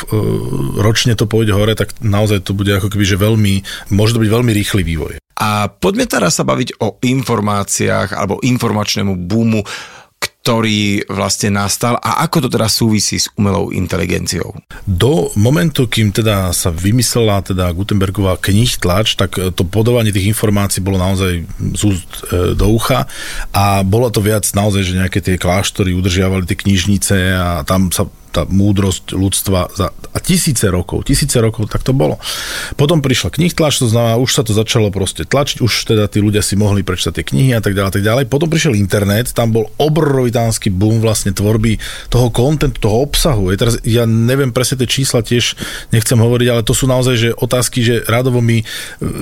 ročne 0.81 1.15
to 1.15 1.31
pôjde 1.31 1.55
hore, 1.55 1.77
tak 1.79 1.95
naozaj 2.03 2.43
to 2.43 2.57
bude 2.57 2.73
ako 2.73 2.91
keby, 2.91 3.05
že 3.07 3.21
veľmi, 3.21 3.63
môže 3.95 4.19
to 4.19 4.23
byť 4.25 4.31
veľmi 4.33 4.51
rýchly 4.51 4.83
vývoj. 4.83 5.23
A 5.39 5.71
poďme 5.71 6.11
teraz 6.11 6.35
sa 6.35 6.43
baviť 6.43 6.83
o 6.83 6.99
informáciách 6.99 8.11
alebo 8.11 8.43
informačnému 8.43 9.15
boomu, 9.15 9.63
ktorý 10.49 11.05
vlastne 11.13 11.53
nastal 11.61 12.01
a 12.01 12.25
ako 12.25 12.49
to 12.49 12.49
teraz 12.49 12.81
súvisí 12.81 13.21
s 13.21 13.29
umelou 13.37 13.69
inteligenciou. 13.69 14.57
Do 14.89 15.29
momentu, 15.37 15.85
kým 15.85 16.09
teda 16.09 16.57
sa 16.57 16.73
vymyslela 16.73 17.45
teda 17.45 17.69
Gutenbergová 17.77 18.41
knih 18.41 18.81
tlač, 18.81 19.13
tak 19.13 19.37
to 19.37 19.63
podávanie 19.69 20.09
tých 20.09 20.33
informácií 20.33 20.81
bolo 20.81 20.97
naozaj 20.97 21.45
z 21.77 21.83
úst 21.85 22.33
e, 22.33 22.57
do 22.57 22.65
ucha 22.65 23.05
a 23.53 23.85
bolo 23.85 24.09
to 24.09 24.25
viac 24.25 24.49
naozaj, 24.57 24.89
že 24.89 24.97
nejaké 24.97 25.21
tie 25.21 25.37
kláštory 25.37 25.93
udržiavali 25.93 26.49
tie 26.49 26.57
knižnice 26.57 27.17
a 27.37 27.61
tam 27.69 27.93
sa 27.93 28.09
tá 28.39 28.47
múdrosť 28.47 29.19
ľudstva 29.19 29.61
za 29.75 29.91
a 30.15 30.19
tisíce 30.23 30.67
rokov, 30.71 31.07
tisíce 31.07 31.39
rokov, 31.39 31.71
tak 31.71 31.83
to 31.87 31.93
bolo. 31.93 32.19
Potom 32.75 32.99
prišla 32.99 33.35
knih 33.35 33.55
tlač, 33.55 33.79
to 33.79 33.87
znamená, 33.87 34.19
už 34.19 34.31
sa 34.35 34.43
to 34.43 34.57
začalo 34.57 34.91
proste 34.91 35.27
tlačiť, 35.27 35.63
už 35.63 35.95
teda 35.95 36.11
tí 36.11 36.19
ľudia 36.19 36.41
si 36.41 36.59
mohli 36.59 36.83
prečítať 36.83 37.13
tie 37.21 37.25
knihy 37.27 37.51
a 37.55 37.63
tak 37.63 37.77
ďalej, 37.77 37.89
a 37.89 37.95
tak 37.95 38.05
ďalej. 38.07 38.25
Potom 38.27 38.49
prišiel 38.51 38.75
internet, 38.75 39.31
tam 39.37 39.55
bol 39.55 39.71
obrovitánsky 39.79 40.75
boom 40.75 40.99
vlastne 40.99 41.31
tvorby 41.31 41.79
toho 42.11 42.33
kontentu, 42.35 42.83
toho 42.83 43.05
obsahu. 43.05 43.55
Je 43.55 43.57
teraz, 43.59 43.75
ja 43.87 44.09
neviem 44.09 44.51
presne 44.51 44.81
tie 44.83 44.89
čísla 44.89 45.21
tiež 45.23 45.55
nechcem 45.93 46.19
hovoriť, 46.19 46.49
ale 46.51 46.67
to 46.67 46.73
sú 46.75 46.89
naozaj 46.89 47.15
že 47.19 47.31
otázky, 47.37 47.85
že 47.85 47.95
radovo 48.09 48.43
my 48.43 48.63
e, 48.63 48.65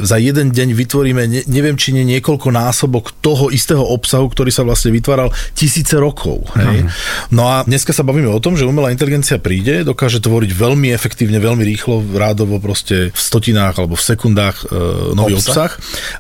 za 0.07 0.17
jeden 0.17 0.55
deň 0.55 0.69
vytvoríme, 0.73 1.23
ne, 1.27 1.43
neviem 1.51 1.77
či 1.77 1.93
nie 1.93 2.07
niekoľko 2.07 2.49
násobok 2.55 3.13
toho 3.21 3.51
istého 3.51 3.83
obsahu, 3.83 4.31
ktorý 4.31 4.55
sa 4.55 4.63
vlastne 4.63 4.95
vytváral 4.95 5.35
tisíce 5.53 5.99
rokov. 5.99 6.47
Hej? 6.57 6.89
No 7.35 7.51
a 7.51 7.67
dneska 7.67 7.91
sa 7.91 8.07
bavíme 8.07 8.31
o 8.31 8.41
tom, 8.41 8.55
že 8.55 8.65
umelá 8.65 8.95
inteligencia 9.07 9.39
príde, 9.39 9.87
dokáže 9.87 10.19
tvoriť 10.19 10.51
veľmi 10.51 10.91
efektívne, 10.91 11.39
veľmi 11.39 11.63
rýchlo, 11.63 12.03
rádovo 12.19 12.59
proste 12.59 13.15
v 13.15 13.21
stotinách 13.23 13.79
alebo 13.79 13.95
v 13.95 14.03
sekundách 14.03 14.67
e, 14.67 15.15
nový 15.15 15.39
obsah. 15.39 15.71
obsah. 15.71 15.73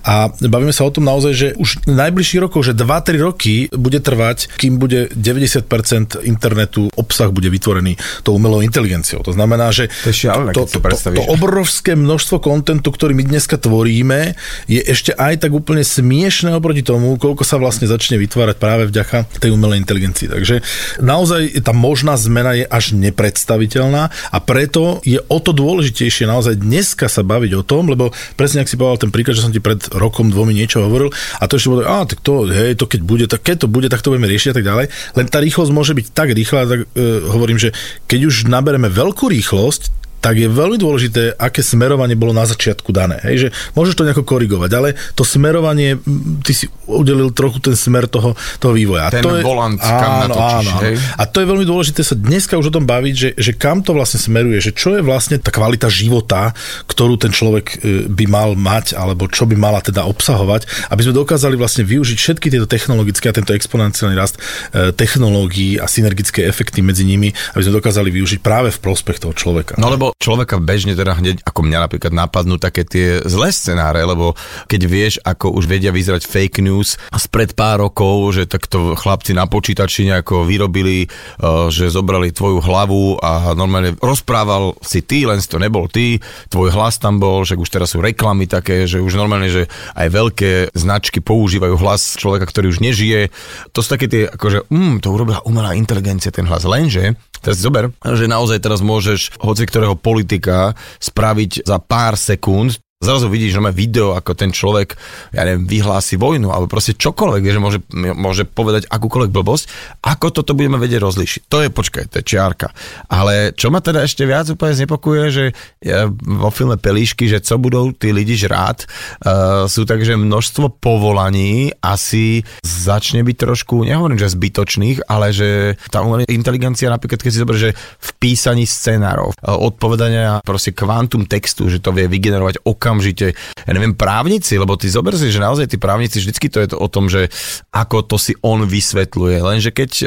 A 0.06 0.30
bavíme 0.30 0.70
sa 0.70 0.86
o 0.86 0.94
tom 0.94 1.02
naozaj, 1.02 1.32
že 1.34 1.48
už 1.58 1.82
najbližších 1.90 2.46
rokov, 2.46 2.70
že 2.70 2.78
2-3 2.78 3.26
roky 3.26 3.66
bude 3.74 3.98
trvať, 3.98 4.54
kým 4.54 4.78
bude 4.78 5.10
90% 5.18 6.22
internetu 6.30 6.86
obsah 6.94 7.26
bude 7.34 7.50
vytvorený 7.50 7.98
tou 8.22 8.38
umelou 8.38 8.62
inteligenciou. 8.62 9.26
To 9.26 9.34
znamená, 9.34 9.74
že 9.74 9.90
To 10.06 10.14
šialené, 10.14 10.54
to, 10.54 10.70
to, 10.70 10.78
to, 10.78 11.10
to 11.10 11.26
obrovské 11.26 11.98
množstvo 11.98 12.38
kontentu, 12.38 12.94
ktorý 12.94 13.18
my 13.18 13.26
dneska 13.26 13.58
tvoríme, 13.58 14.38
je 14.70 14.78
ešte 14.78 15.10
aj 15.10 15.42
tak 15.42 15.50
úplne 15.50 15.82
smiešné 15.82 16.54
oproti 16.54 16.86
tomu, 16.86 17.18
koľko 17.18 17.42
sa 17.42 17.58
vlastne 17.58 17.90
začne 17.90 18.14
vytvárať 18.14 18.56
práve 18.62 18.86
vďaka 18.86 19.26
tej 19.42 19.50
umelej 19.50 19.82
inteligencii. 19.82 20.30
Takže 20.30 20.54
naozaj 21.02 21.66
tá 21.66 21.74
možná 21.74 22.14
zmena 22.20 22.52
je 22.52 22.65
až 22.68 22.99
nepredstaviteľná 22.99 24.11
a 24.11 24.38
preto 24.42 25.00
je 25.06 25.18
o 25.18 25.38
to 25.38 25.54
dôležitejšie 25.54 26.28
naozaj 26.28 26.61
dneska 26.61 27.06
sa 27.06 27.23
baviť 27.23 27.52
o 27.58 27.62
tom, 27.62 27.88
lebo 27.88 28.11
presne 28.35 28.62
ak 28.62 28.70
si 28.70 28.76
povedal 28.76 29.08
ten 29.08 29.14
príklad, 29.14 29.38
že 29.38 29.44
som 29.46 29.54
ti 29.54 29.62
pred 29.62 29.78
rokom, 29.94 30.28
dvomi 30.28 30.52
niečo 30.52 30.85
hovoril 30.85 31.14
a 31.40 31.44
to 31.46 31.56
ešte 31.56 31.70
bolo, 31.70 31.82
a 31.87 32.04
tak 32.04 32.20
to, 32.20 32.46
hej, 32.50 32.75
to 32.75 32.90
keď 32.90 33.00
bude, 33.06 33.26
tak 33.30 33.42
keď 33.46 33.66
to 33.66 33.68
bude, 33.70 33.88
tak 33.88 34.02
to 34.02 34.11
budeme 34.12 34.28
riešiť 34.28 34.50
a 34.52 34.56
tak 34.56 34.66
ďalej. 34.66 34.87
Len 35.16 35.26
tá 35.30 35.38
rýchlosť 35.40 35.70
môže 35.73 35.92
byť 35.94 36.06
tak 36.12 36.35
rýchla, 36.35 36.61
tak 36.66 36.80
e, 36.85 36.87
hovorím, 37.30 37.58
že 37.58 37.70
keď 38.11 38.20
už 38.28 38.37
nabereme 38.50 38.90
veľkú 38.90 39.30
rýchlosť, 39.30 40.05
tak 40.26 40.42
je 40.42 40.50
veľmi 40.50 40.75
dôležité, 40.75 41.38
aké 41.38 41.62
smerovanie 41.62 42.18
bolo 42.18 42.35
na 42.35 42.42
začiatku 42.42 42.90
dané. 42.90 43.23
Hej, 43.23 43.47
že 43.47 43.49
môžeš 43.78 43.95
to 43.95 44.02
nejako 44.02 44.26
korigovať, 44.26 44.71
ale 44.75 44.99
to 45.14 45.23
smerovanie, 45.23 46.02
ty 46.42 46.50
si 46.50 46.66
udelil 46.90 47.30
trochu 47.30 47.62
ten 47.62 47.78
smer 47.78 48.11
toho, 48.11 48.35
toho 48.59 48.75
vývoja. 48.75 49.06
A 49.06 49.14
Ten 49.14 49.23
to 49.23 49.38
je, 49.38 49.47
volant, 49.47 49.78
kam 49.78 50.26
natočíš, 50.26 50.68
hej? 50.83 50.95
A 51.14 51.30
to 51.30 51.38
je 51.38 51.47
veľmi 51.47 51.62
dôležité 51.62 52.02
sa 52.02 52.18
dneska 52.18 52.59
už 52.59 52.75
o 52.75 52.75
tom 52.75 52.90
baviť, 52.90 53.14
že, 53.14 53.30
že 53.38 53.52
kam 53.54 53.87
to 53.87 53.95
vlastne 53.95 54.18
smeruje, 54.18 54.59
že 54.59 54.75
čo 54.75 54.99
je 54.99 55.02
vlastne 55.06 55.38
tá 55.38 55.54
kvalita 55.54 55.87
života, 55.87 56.50
ktorú 56.90 57.14
ten 57.23 57.30
človek 57.30 57.66
e, 57.78 58.11
by 58.11 58.26
mal 58.26 58.59
mať, 58.59 58.99
alebo 58.99 59.30
čo 59.30 59.47
by 59.47 59.54
mala 59.54 59.78
teda 59.78 60.11
obsahovať, 60.11 60.90
aby 60.90 61.06
sme 61.06 61.14
dokázali 61.23 61.54
vlastne 61.54 61.87
využiť 61.87 62.18
všetky 62.18 62.50
tieto 62.50 62.66
technologické 62.66 63.30
a 63.30 63.37
tento 63.38 63.54
exponenciálny 63.54 64.18
rast 64.18 64.42
e, 64.75 64.90
technológií 64.90 65.78
a 65.78 65.87
synergické 65.87 66.42
efekty 66.50 66.83
medzi 66.83 67.06
nimi, 67.06 67.30
aby 67.54 67.62
sme 67.62 67.78
dokázali 67.78 68.11
využiť 68.11 68.42
práve 68.42 68.75
v 68.75 68.83
prospech 68.83 69.23
toho 69.23 69.30
človeka. 69.30 69.78
No 69.78 69.87
lebo 69.87 70.15
človeka 70.16 70.56
bežne 70.56 70.96
teda 70.96 71.12
hneď, 71.12 71.44
ako 71.44 71.61
mňa 71.61 71.78
napríklad 71.87 72.12
napadnú 72.12 72.56
také 72.56 72.88
tie 72.88 73.20
zlé 73.28 73.52
scenáre, 73.52 74.00
lebo 74.00 74.32
keď 74.66 74.80
vieš, 74.88 75.14
ako 75.20 75.52
už 75.52 75.68
vedia 75.68 75.92
vyzerať 75.92 76.25
fake 76.25 76.64
news 76.64 76.96
spred 77.16 77.52
pár 77.52 77.85
rokov, 77.85 78.32
že 78.32 78.49
takto 78.49 78.96
chlapci 78.96 79.37
na 79.37 79.44
počítači 79.44 80.08
nejako 80.08 80.49
vyrobili, 80.49 81.06
eh, 81.06 81.68
že 81.68 81.92
zobrali 81.92 82.32
tvoju 82.32 82.64
hlavu 82.64 83.20
a 83.20 83.52
normálne 83.52 83.94
rozprával 84.00 84.76
si 84.80 85.04
ty, 85.04 85.28
len 85.28 85.38
si 85.38 85.49
to 85.52 85.61
nebol 85.61 85.85
ty, 85.87 86.18
tvoj 86.49 86.73
hlas 86.73 86.96
tam 86.96 87.20
bol, 87.20 87.44
že 87.44 87.61
už 87.61 87.68
teraz 87.68 87.92
sú 87.92 88.00
reklamy 88.00 88.49
také, 88.49 88.88
že 88.88 89.04
už 89.04 89.20
normálne, 89.20 89.52
že 89.52 89.68
aj 89.92 90.08
veľké 90.08 90.52
značky 90.73 91.20
používajú 91.20 91.76
hlas 91.76 92.16
človeka, 92.16 92.49
ktorý 92.49 92.73
už 92.73 92.80
nežije. 92.80 93.28
To 93.76 93.85
sú 93.85 93.88
také 93.92 94.08
tie, 94.08 94.23
akože, 94.32 94.73
mm, 94.73 95.04
to 95.04 95.12
urobila 95.12 95.44
umelá 95.44 95.76
inteligencia 95.76 96.32
ten 96.32 96.49
hlas, 96.49 96.64
lenže 96.64 97.14
Teraz 97.46 97.61
si 97.61 97.66
zober, 97.66 97.94
že 98.02 98.26
naozaj 98.26 98.58
teraz 98.58 98.82
môžeš 98.82 99.38
hoci 99.38 99.70
ktorého 99.70 99.94
politika 100.06 100.70
spraviť 101.02 101.66
za 101.66 101.82
pár 101.82 102.14
sekúnd 102.14 102.78
Zrazu 102.96 103.28
vidíš, 103.28 103.60
že 103.60 103.60
má 103.60 103.68
video, 103.68 104.16
ako 104.16 104.32
ten 104.32 104.56
človek, 104.56 104.96
ja 105.36 105.44
neviem, 105.44 105.68
vyhlási 105.68 106.16
vojnu, 106.16 106.48
alebo 106.48 106.64
proste 106.64 106.96
čokoľvek, 106.96 107.44
že 107.44 107.60
môže, 107.60 107.80
môže 107.92 108.48
povedať 108.48 108.88
akúkoľvek 108.88 109.36
blbosť, 109.36 109.64
ako 110.00 110.32
toto 110.32 110.56
budeme 110.56 110.80
vedieť 110.80 111.04
rozlíšiť. 111.04 111.42
To 111.52 111.60
je, 111.60 111.68
počkaj, 111.68 112.08
to 112.08 112.24
je 112.24 112.24
čiarka. 112.24 112.72
Ale 113.12 113.52
čo 113.52 113.68
ma 113.68 113.84
teda 113.84 114.00
ešte 114.00 114.24
viac 114.24 114.48
úplne 114.48 114.72
znepokuje, 114.80 115.22
že 115.28 115.44
ja, 115.84 116.08
vo 116.08 116.48
filme 116.48 116.80
Pelíšky, 116.80 117.28
že 117.28 117.44
co 117.44 117.60
budú 117.60 117.92
tí 117.92 118.16
lidi 118.16 118.32
žrát, 118.32 118.80
uh, 118.80 119.68
sú 119.68 119.84
takže 119.84 120.16
množstvo 120.16 120.80
povolaní 120.80 121.76
asi 121.84 122.48
začne 122.64 123.20
byť 123.28 123.36
trošku, 123.36 123.84
nehovorím, 123.84 124.16
že 124.16 124.32
zbytočných, 124.32 125.04
ale 125.04 125.36
že 125.36 125.76
tá 125.92 126.00
umelá 126.00 126.24
inteligencia 126.32 126.88
napríklad, 126.88 127.20
keď 127.20 127.28
si 127.28 127.42
zober, 127.44 127.60
že 127.60 127.76
v 127.76 128.10
písaní 128.16 128.64
scenárov, 128.64 129.36
uh, 129.36 129.52
odpovedania 129.52 130.40
proste 130.40 130.72
kvantum 130.72 131.28
textu, 131.28 131.68
že 131.68 131.84
to 131.84 131.92
vie 131.92 132.08
vygenerovať 132.08 132.64
ok 132.64 132.85
okamžite, 132.86 133.34
ja 133.34 133.72
neviem, 133.74 133.98
právnici, 133.98 134.54
lebo 134.54 134.78
ty 134.78 134.86
zober 134.86 135.18
si, 135.18 135.34
že 135.34 135.42
naozaj 135.42 135.66
tí 135.66 135.76
právnici, 135.82 136.22
vždycky 136.22 136.46
to 136.46 136.62
je 136.62 136.70
to 136.70 136.78
o 136.78 136.86
tom, 136.86 137.10
že 137.10 137.26
ako 137.74 138.06
to 138.06 138.14
si 138.14 138.38
on 138.46 138.62
vysvetľuje. 138.62 139.42
Lenže 139.42 139.74
keď 139.74 139.90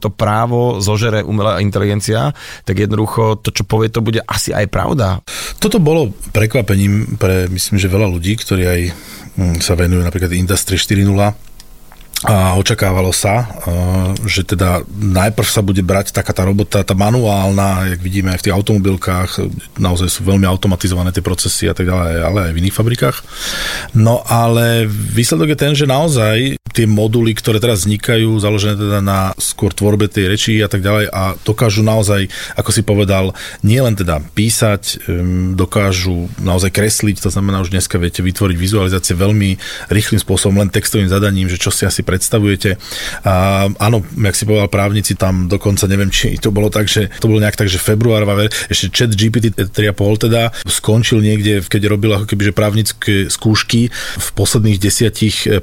to 0.00 0.08
právo 0.08 0.80
zožere 0.80 1.20
umelá 1.20 1.60
inteligencia, 1.60 2.32
tak 2.64 2.80
jednoducho 2.80 3.44
to, 3.44 3.52
čo 3.52 3.68
povie, 3.68 3.92
to 3.92 4.00
bude 4.00 4.24
asi 4.24 4.56
aj 4.56 4.72
pravda. 4.72 5.20
Toto 5.60 5.76
bolo 5.76 6.16
prekvapením 6.32 7.20
pre, 7.20 7.44
myslím, 7.52 7.76
že 7.76 7.92
veľa 7.92 8.08
ľudí, 8.08 8.40
ktorí 8.40 8.64
aj 8.64 8.80
hm, 9.36 9.56
sa 9.60 9.76
venujú 9.76 10.00
napríklad 10.00 10.32
Industry 10.32 10.80
4.0 10.80 11.53
a 12.24 12.56
očakávalo 12.56 13.12
sa, 13.12 13.44
že 14.24 14.48
teda 14.48 14.80
najprv 14.88 15.48
sa 15.48 15.60
bude 15.60 15.84
brať 15.84 16.16
taká 16.16 16.32
tá 16.32 16.48
robota, 16.48 16.80
tá 16.80 16.96
manuálna, 16.96 17.92
jak 17.92 18.00
vidíme 18.00 18.32
aj 18.32 18.40
v 18.40 18.44
tých 18.48 18.56
automobilkách, 18.56 19.30
naozaj 19.76 20.08
sú 20.08 20.20
veľmi 20.24 20.48
automatizované 20.48 21.12
tie 21.12 21.20
procesy 21.20 21.68
a 21.68 21.76
tak 21.76 21.84
ďalej, 21.84 22.14
ale 22.24 22.38
aj 22.48 22.52
v 22.56 22.60
iných 22.64 22.76
fabrikách. 22.76 23.16
No 23.92 24.24
ale 24.24 24.88
výsledok 24.88 25.52
je 25.52 25.58
ten, 25.58 25.72
že 25.76 25.84
naozaj 25.84 26.56
tie 26.74 26.90
moduly, 26.90 27.38
ktoré 27.38 27.62
teraz 27.62 27.86
vznikajú, 27.86 28.42
založené 28.42 28.74
teda 28.74 28.98
na 28.98 29.30
skôr 29.38 29.70
tvorbe 29.70 30.10
tej 30.10 30.26
reči 30.26 30.58
a 30.58 30.66
tak 30.66 30.82
ďalej 30.82 31.06
a 31.14 31.38
dokážu 31.46 31.86
naozaj, 31.86 32.26
ako 32.58 32.70
si 32.74 32.82
povedal, 32.82 33.30
nie 33.62 33.78
len 33.78 33.94
teda 33.94 34.18
písať, 34.34 35.06
dokážu 35.54 36.26
naozaj 36.42 36.74
kresliť, 36.74 37.22
to 37.22 37.30
znamená 37.30 37.62
už 37.62 37.70
dneska 37.70 37.94
viete 38.02 38.26
vytvoriť 38.26 38.56
vizualizácie 38.58 39.14
veľmi 39.14 39.54
rýchlým 39.94 40.18
spôsobom, 40.18 40.58
len 40.58 40.74
textovým 40.74 41.06
zadaním, 41.06 41.46
že 41.46 41.62
čo 41.62 41.70
si 41.70 41.86
asi 41.86 42.02
predstavujete. 42.02 42.74
A, 43.22 43.70
áno, 43.78 44.02
jak 44.02 44.34
si 44.34 44.42
povedal 44.42 44.66
právnici, 44.66 45.14
tam 45.14 45.46
dokonca 45.46 45.86
neviem, 45.86 46.10
či 46.10 46.42
to 46.42 46.50
bolo 46.50 46.74
tak, 46.74 46.90
že 46.90 47.06
to 47.22 47.30
bolo 47.30 47.38
nejak 47.38 47.54
tak, 47.54 47.70
že 47.70 47.78
február, 47.78 48.26
ešte 48.66 48.90
chat 48.90 49.12
GPT 49.14 49.54
3,5 49.54 50.26
teda 50.26 50.50
skončil 50.66 51.20
niekde, 51.20 51.62
keď 51.62 51.82
robil 51.86 52.10
ako 52.16 52.26
keby, 52.26 52.50
že 52.50 52.56
právnické 52.56 53.14
skúšky 53.30 53.92
v 53.94 54.28
posledných 54.32 54.80
10%, 54.80 55.60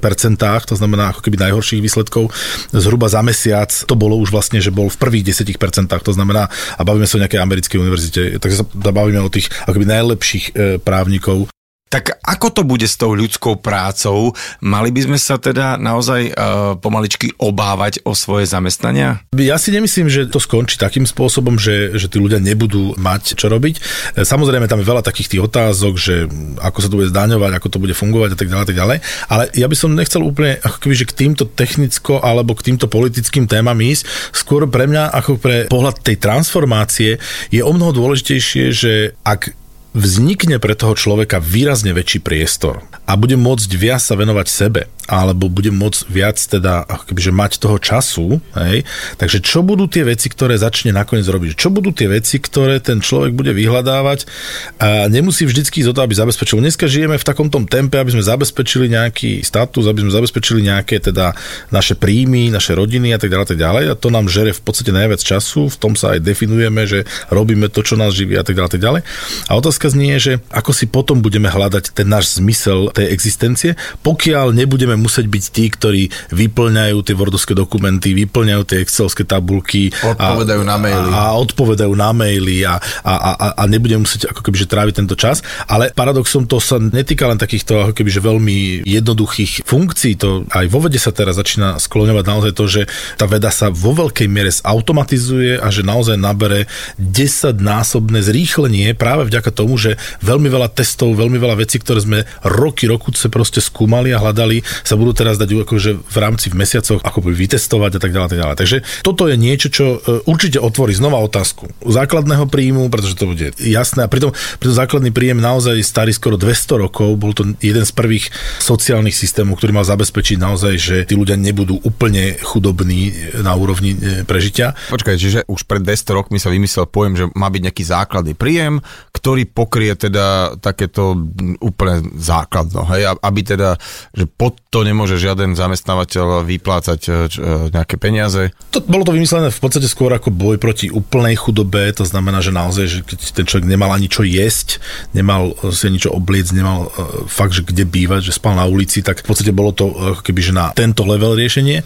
to 0.70 0.76
znamená 0.78 1.01
ako 1.10 1.26
keby 1.26 1.42
najhorších 1.42 1.82
výsledkov, 1.82 2.30
zhruba 2.70 3.10
za 3.10 3.26
mesiac 3.26 3.74
to 3.74 3.98
bolo 3.98 4.22
už 4.22 4.30
vlastne, 4.30 4.62
že 4.62 4.70
bol 4.70 4.86
v 4.92 4.98
prvých 5.02 5.34
10%, 5.34 5.58
to 5.90 6.14
znamená, 6.14 6.46
a 6.78 6.82
bavíme 6.86 7.10
sa 7.10 7.18
o 7.18 7.24
nejakej 7.26 7.42
americkej 7.42 7.78
univerzite, 7.82 8.22
takže 8.38 8.62
sa 8.62 8.66
bavíme 8.94 9.22
o 9.24 9.32
tých 9.32 9.50
akoby 9.66 9.86
najlepších 9.88 10.46
e, 10.52 10.52
právnikov 10.78 11.50
tak 11.92 12.16
ako 12.24 12.48
to 12.56 12.62
bude 12.64 12.88
s 12.88 12.96
tou 12.96 13.12
ľudskou 13.12 13.60
prácou? 13.60 14.32
Mali 14.64 14.96
by 14.96 15.12
sme 15.12 15.20
sa 15.20 15.36
teda 15.36 15.76
naozaj 15.76 16.32
uh, 16.32 16.34
pomaličky 16.80 17.36
obávať 17.36 18.00
o 18.08 18.16
svoje 18.16 18.48
zamestnania? 18.48 19.20
Ja 19.36 19.60
si 19.60 19.76
nemyslím, 19.76 20.08
že 20.08 20.32
to 20.32 20.40
skončí 20.40 20.80
takým 20.80 21.04
spôsobom, 21.04 21.60
že, 21.60 21.92
že 22.00 22.08
tí 22.08 22.24
ľudia 22.24 22.40
nebudú 22.40 22.96
mať 22.96 23.36
čo 23.36 23.52
robiť. 23.52 23.76
E, 23.76 23.82
samozrejme, 24.24 24.72
tam 24.72 24.80
je 24.80 24.88
veľa 24.88 25.04
takých 25.04 25.36
tých 25.36 25.44
otázok, 25.44 25.94
že 26.00 26.16
ako 26.64 26.78
sa 26.80 26.88
to 26.88 26.98
bude 27.04 27.12
zdaňovať, 27.12 27.52
ako 27.60 27.68
to 27.68 27.82
bude 27.84 27.92
fungovať 27.92 28.30
a 28.34 28.38
tak 28.40 28.48
ďalej, 28.48 28.66
tak 28.72 28.80
ďalej. 28.80 28.98
Ale 29.28 29.44
ja 29.52 29.68
by 29.68 29.76
som 29.76 29.92
nechcel 29.92 30.24
úplne 30.24 30.64
ako 30.64 30.78
keby, 30.80 30.96
že 30.96 31.10
k 31.12 31.18
týmto 31.28 31.44
technicko 31.44 32.24
alebo 32.24 32.56
k 32.56 32.72
týmto 32.72 32.88
politickým 32.88 33.52
témam 33.52 33.76
ísť. 33.76 34.08
Skôr 34.32 34.64
pre 34.72 34.88
mňa, 34.88 35.12
ako 35.12 35.36
pre 35.36 35.68
pohľad 35.68 36.00
tej 36.00 36.24
transformácie, 36.24 37.20
je 37.52 37.60
o 37.60 37.72
mnoho 37.76 37.92
dôležitejšie, 37.92 38.64
že 38.72 38.94
ak 39.28 39.61
vznikne 39.92 40.58
pre 40.58 40.76
toho 40.76 40.96
človeka 40.96 41.44
výrazne 41.44 41.92
väčší 41.92 42.24
priestor 42.24 42.84
a 43.04 43.12
bude 43.20 43.36
môcť 43.36 43.70
viac 43.76 44.00
sa 44.00 44.16
venovať 44.16 44.48
sebe 44.48 44.82
alebo 45.10 45.50
bude 45.50 45.74
môcť 45.74 46.02
viac 46.10 46.38
teda 46.38 46.86
kebyže 47.08 47.34
mať 47.34 47.52
toho 47.62 47.78
času, 47.82 48.38
hej, 48.58 48.86
takže 49.18 49.42
čo 49.42 49.66
budú 49.66 49.90
tie 49.90 50.06
veci, 50.06 50.30
ktoré 50.30 50.58
začne 50.58 50.94
nakoniec 50.94 51.26
robiť? 51.26 51.58
Čo 51.58 51.74
budú 51.74 51.94
tie 51.94 52.08
veci, 52.08 52.38
ktoré 52.38 52.78
ten 52.82 53.02
človek 53.02 53.34
bude 53.34 53.52
vyhľadávať 53.52 54.30
a 54.78 55.10
nemusí 55.10 55.46
vždycky 55.46 55.82
zo 55.82 55.92
to, 55.92 56.06
aby 56.06 56.14
zabezpečil. 56.14 56.62
Dneska 56.62 56.86
žijeme 56.86 57.18
v 57.18 57.28
takom 57.28 57.50
tom 57.50 57.66
tempe, 57.66 57.98
aby 57.98 58.14
sme 58.14 58.24
zabezpečili 58.24 58.88
nejaký 58.92 59.42
status, 59.42 59.86
aby 59.90 60.06
sme 60.06 60.12
zabezpečili 60.14 60.62
nejaké 60.64 61.02
teda 61.02 61.34
naše 61.74 61.98
príjmy, 61.98 62.54
naše 62.54 62.78
rodiny 62.78 63.14
a 63.16 63.20
tak 63.20 63.34
ďalej, 63.34 63.48
tak 63.52 63.60
ďalej 63.60 63.84
a 63.92 63.96
to 63.98 64.08
nám 64.14 64.30
žere 64.30 64.54
v 64.56 64.62
podstate 64.62 64.94
najviac 64.94 65.20
času, 65.20 65.68
v 65.68 65.78
tom 65.78 65.94
sa 65.98 66.16
aj 66.16 66.24
definujeme, 66.24 66.86
že 66.88 67.04
robíme 67.34 67.68
to, 67.68 67.82
čo 67.84 67.98
nás 67.98 68.14
živí 68.16 68.38
a 68.38 68.46
tak 68.46 68.56
ďalej, 68.56 68.72
tak 68.72 68.82
ďalej. 68.82 69.02
A 69.50 69.52
otázka 69.58 69.92
znie, 69.92 70.16
že 70.22 70.40
ako 70.54 70.72
si 70.72 70.86
potom 70.88 71.20
budeme 71.20 71.50
hľadať 71.50 71.92
ten 71.92 72.08
náš 72.08 72.38
zmysel 72.40 72.94
tej 72.96 73.12
existencie, 73.12 73.76
pokiaľ 74.06 74.56
nebudeme 74.56 74.96
musieť 75.02 75.26
byť 75.26 75.44
tí, 75.50 75.66
ktorí 75.74 76.04
vyplňajú 76.30 76.98
tie 77.02 77.16
wordovské 77.18 77.58
dokumenty, 77.58 78.14
vyplňajú 78.14 78.64
tie 78.70 78.78
excelské 78.86 79.26
tabulky. 79.26 79.90
Odpovedajú 79.90 80.62
a, 80.62 80.68
na 80.70 80.78
maily. 80.78 81.10
A, 81.10 81.34
a 81.34 81.38
odpovedajú 81.42 81.94
na 81.98 82.12
maily 82.14 82.64
a, 82.64 82.78
a, 83.02 83.14
a, 83.14 83.48
a 83.58 83.64
nebudeme 83.66 84.06
musieť 84.06 84.30
ako 84.30 84.46
keby, 84.46 84.58
že 84.62 84.70
tráviť 84.70 84.94
tento 85.02 85.16
čas. 85.18 85.42
Ale 85.66 85.90
paradoxom 85.92 86.46
to 86.46 86.62
sa 86.62 86.78
netýka 86.78 87.26
len 87.26 87.42
takýchto 87.42 87.90
ako 87.90 87.94
keby, 87.98 88.10
že 88.14 88.22
veľmi 88.22 88.58
jednoduchých 88.86 89.66
funkcií. 89.66 90.14
To 90.22 90.46
aj 90.54 90.66
vo 90.70 90.80
vede 90.86 91.02
sa 91.02 91.10
teraz 91.10 91.42
začína 91.42 91.82
skloňovať 91.82 92.26
naozaj 92.28 92.52
to, 92.54 92.66
že 92.70 92.82
tá 93.18 93.26
veda 93.26 93.50
sa 93.50 93.74
vo 93.74 93.98
veľkej 93.98 94.28
miere 94.30 94.54
zautomatizuje 94.54 95.58
a 95.58 95.68
že 95.74 95.82
naozaj 95.82 96.20
nabere 96.20 96.70
10-násobné 97.02 98.22
zrýchlenie 98.22 98.94
práve 98.94 99.32
vďaka 99.32 99.50
tomu, 99.50 99.80
že 99.80 99.98
veľmi 100.22 100.52
veľa 100.52 100.70
testov, 100.76 101.18
veľmi 101.18 101.42
veľa 101.42 101.58
vecí, 101.58 101.82
ktoré 101.82 102.00
sme 102.04 102.20
roky, 102.46 102.86
rokuce 102.86 103.32
proste 103.32 103.64
skúmali 103.64 104.12
a 104.12 104.22
hľadali, 104.22 104.62
sa 104.84 104.96
budú 104.98 105.16
teraz 105.16 105.38
dať 105.38 105.66
akože 105.66 105.92
v 106.02 106.18
rámci 106.18 106.50
v 106.52 106.60
mesiacoch 106.60 107.02
ako 107.04 107.26
by 107.26 107.32
vytestovať 107.36 107.98
a 107.98 108.00
tak 108.02 108.12
ďalej. 108.12 108.30
Tak 108.32 108.40
ďalej. 108.40 108.58
Takže 108.60 108.78
toto 109.02 109.28
je 109.28 109.36
niečo, 109.36 109.68
čo 109.72 109.86
e, 109.98 110.22
určite 110.26 110.58
otvorí 110.62 110.96
znova 110.96 111.20
otázku 111.22 111.72
základného 111.86 112.46
príjmu, 112.48 112.88
pretože 112.88 113.18
to 113.18 113.32
bude 113.32 113.54
jasné. 113.60 114.06
A 114.06 114.12
pritom, 114.12 114.32
pritom 114.60 114.76
základný 114.76 115.12
príjem 115.12 115.40
naozaj 115.40 115.82
starý 115.84 116.16
skoro 116.16 116.36
200 116.40 116.84
rokov. 116.88 117.14
Bol 117.18 117.36
to 117.36 117.54
jeden 117.60 117.84
z 117.84 117.92
prvých 117.94 118.30
sociálnych 118.60 119.16
systémov, 119.16 119.60
ktorý 119.60 119.82
mal 119.82 119.88
zabezpečiť 119.88 120.38
naozaj, 120.40 120.74
že 120.78 120.96
tí 121.06 121.14
ľudia 121.18 121.38
nebudú 121.38 121.80
úplne 121.82 122.38
chudobní 122.42 123.34
na 123.42 123.54
úrovni 123.58 123.98
e, 123.98 124.24
prežitia. 124.24 124.74
Počkaj, 124.90 125.16
čiže 125.18 125.40
už 125.46 125.68
pred 125.68 125.84
200 125.84 126.18
rokmi 126.18 126.38
sa 126.40 126.54
vymyslel 126.54 126.88
pojem, 126.88 127.14
že 127.18 127.26
má 127.34 127.48
byť 127.52 127.62
nejaký 127.68 127.84
základný 127.84 128.34
príjem, 128.38 128.80
ktorý 129.12 129.46
pokrie 129.50 129.94
teda 129.94 130.58
takéto 130.58 131.14
úplne 131.62 132.02
základno, 132.18 132.88
hej, 132.90 133.12
aby 133.22 133.40
teda, 133.44 133.78
že 134.16 134.26
pod 134.26 134.58
to 134.72 134.88
nemôže 134.88 135.20
žiaden 135.20 135.52
zamestnávateľ 135.52 136.48
vyplácať 136.48 137.00
e, 137.04 137.12
e, 137.12 137.48
nejaké 137.76 138.00
peniaze. 138.00 138.56
To, 138.72 138.80
bolo 138.80 139.04
to 139.04 139.12
vymyslené 139.12 139.52
v 139.52 139.60
podstate 139.60 139.84
skôr 139.92 140.16
ako 140.16 140.32
boj 140.32 140.56
proti 140.64 140.88
úplnej 140.88 141.36
chudobe, 141.36 141.92
to 141.92 142.08
znamená, 142.08 142.40
že 142.40 142.56
naozaj, 142.56 142.86
že 142.88 142.98
keď 143.04 143.20
ten 143.36 143.46
človek 143.52 143.68
nemal 143.68 143.92
ani 143.92 144.08
čo 144.08 144.24
jesť, 144.24 144.80
nemal 145.12 145.52
si 145.76 145.92
ničo 145.92 146.16
obliec, 146.16 146.56
nemal 146.56 146.88
fakt, 147.28 147.52
že 147.52 147.68
kde 147.68 147.84
bývať, 147.84 148.32
že 148.32 148.40
spal 148.40 148.56
na 148.56 148.64
ulici, 148.64 149.04
tak 149.04 149.20
v 149.20 149.28
podstate 149.28 149.52
bolo 149.52 149.76
to 149.76 149.92
keby, 150.24 150.40
že 150.40 150.56
na 150.56 150.72
tento 150.72 151.04
level 151.04 151.36
riešenie. 151.36 151.84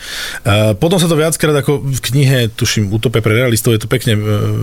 Potom 0.78 1.02
sa 1.02 1.10
to 1.10 1.18
viackrát 1.18 1.58
ako 1.58 1.82
v 1.82 2.00
knihe, 2.06 2.54
tuším, 2.54 2.94
Utopia 2.94 3.26
pre 3.26 3.34
realistov, 3.34 3.74
je 3.74 3.82
to 3.82 3.90
pekne 3.90 4.14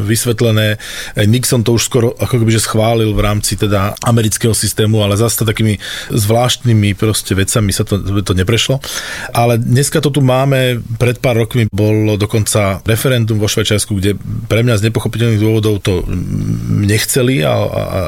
vysvetlené. 0.07 0.79
Nixon 1.27 1.67
to 1.67 1.75
už 1.75 1.91
skoro 1.91 2.15
ako 2.23 2.39
keby, 2.39 2.55
že 2.55 2.63
schválil 2.63 3.11
v 3.11 3.21
rámci 3.21 3.59
teda 3.59 3.99
amerického 4.07 4.55
systému, 4.55 5.03
ale 5.03 5.19
zase 5.19 5.43
takými 5.43 5.83
zvláštnymi 6.15 6.95
proste 6.95 7.35
vecami 7.35 7.75
sa 7.75 7.83
to 7.83 8.12
to 8.21 8.37
neprešlo. 8.37 8.85
Ale 9.33 9.57
dneska 9.57 10.05
to 10.05 10.13
tu 10.13 10.21
máme, 10.21 10.85
pred 11.01 11.17
pár 11.17 11.41
rokmi 11.41 11.65
bolo 11.73 12.21
dokonca 12.21 12.85
referendum 12.85 13.41
vo 13.41 13.49
Švajčiarsku, 13.49 13.97
kde 13.97 14.21
pre 14.53 14.61
mňa 14.61 14.77
z 14.77 14.93
nepochopiteľných 14.93 15.41
dôvodov 15.41 15.81
to 15.81 16.05
nechceli 16.85 17.41
a, 17.41 17.55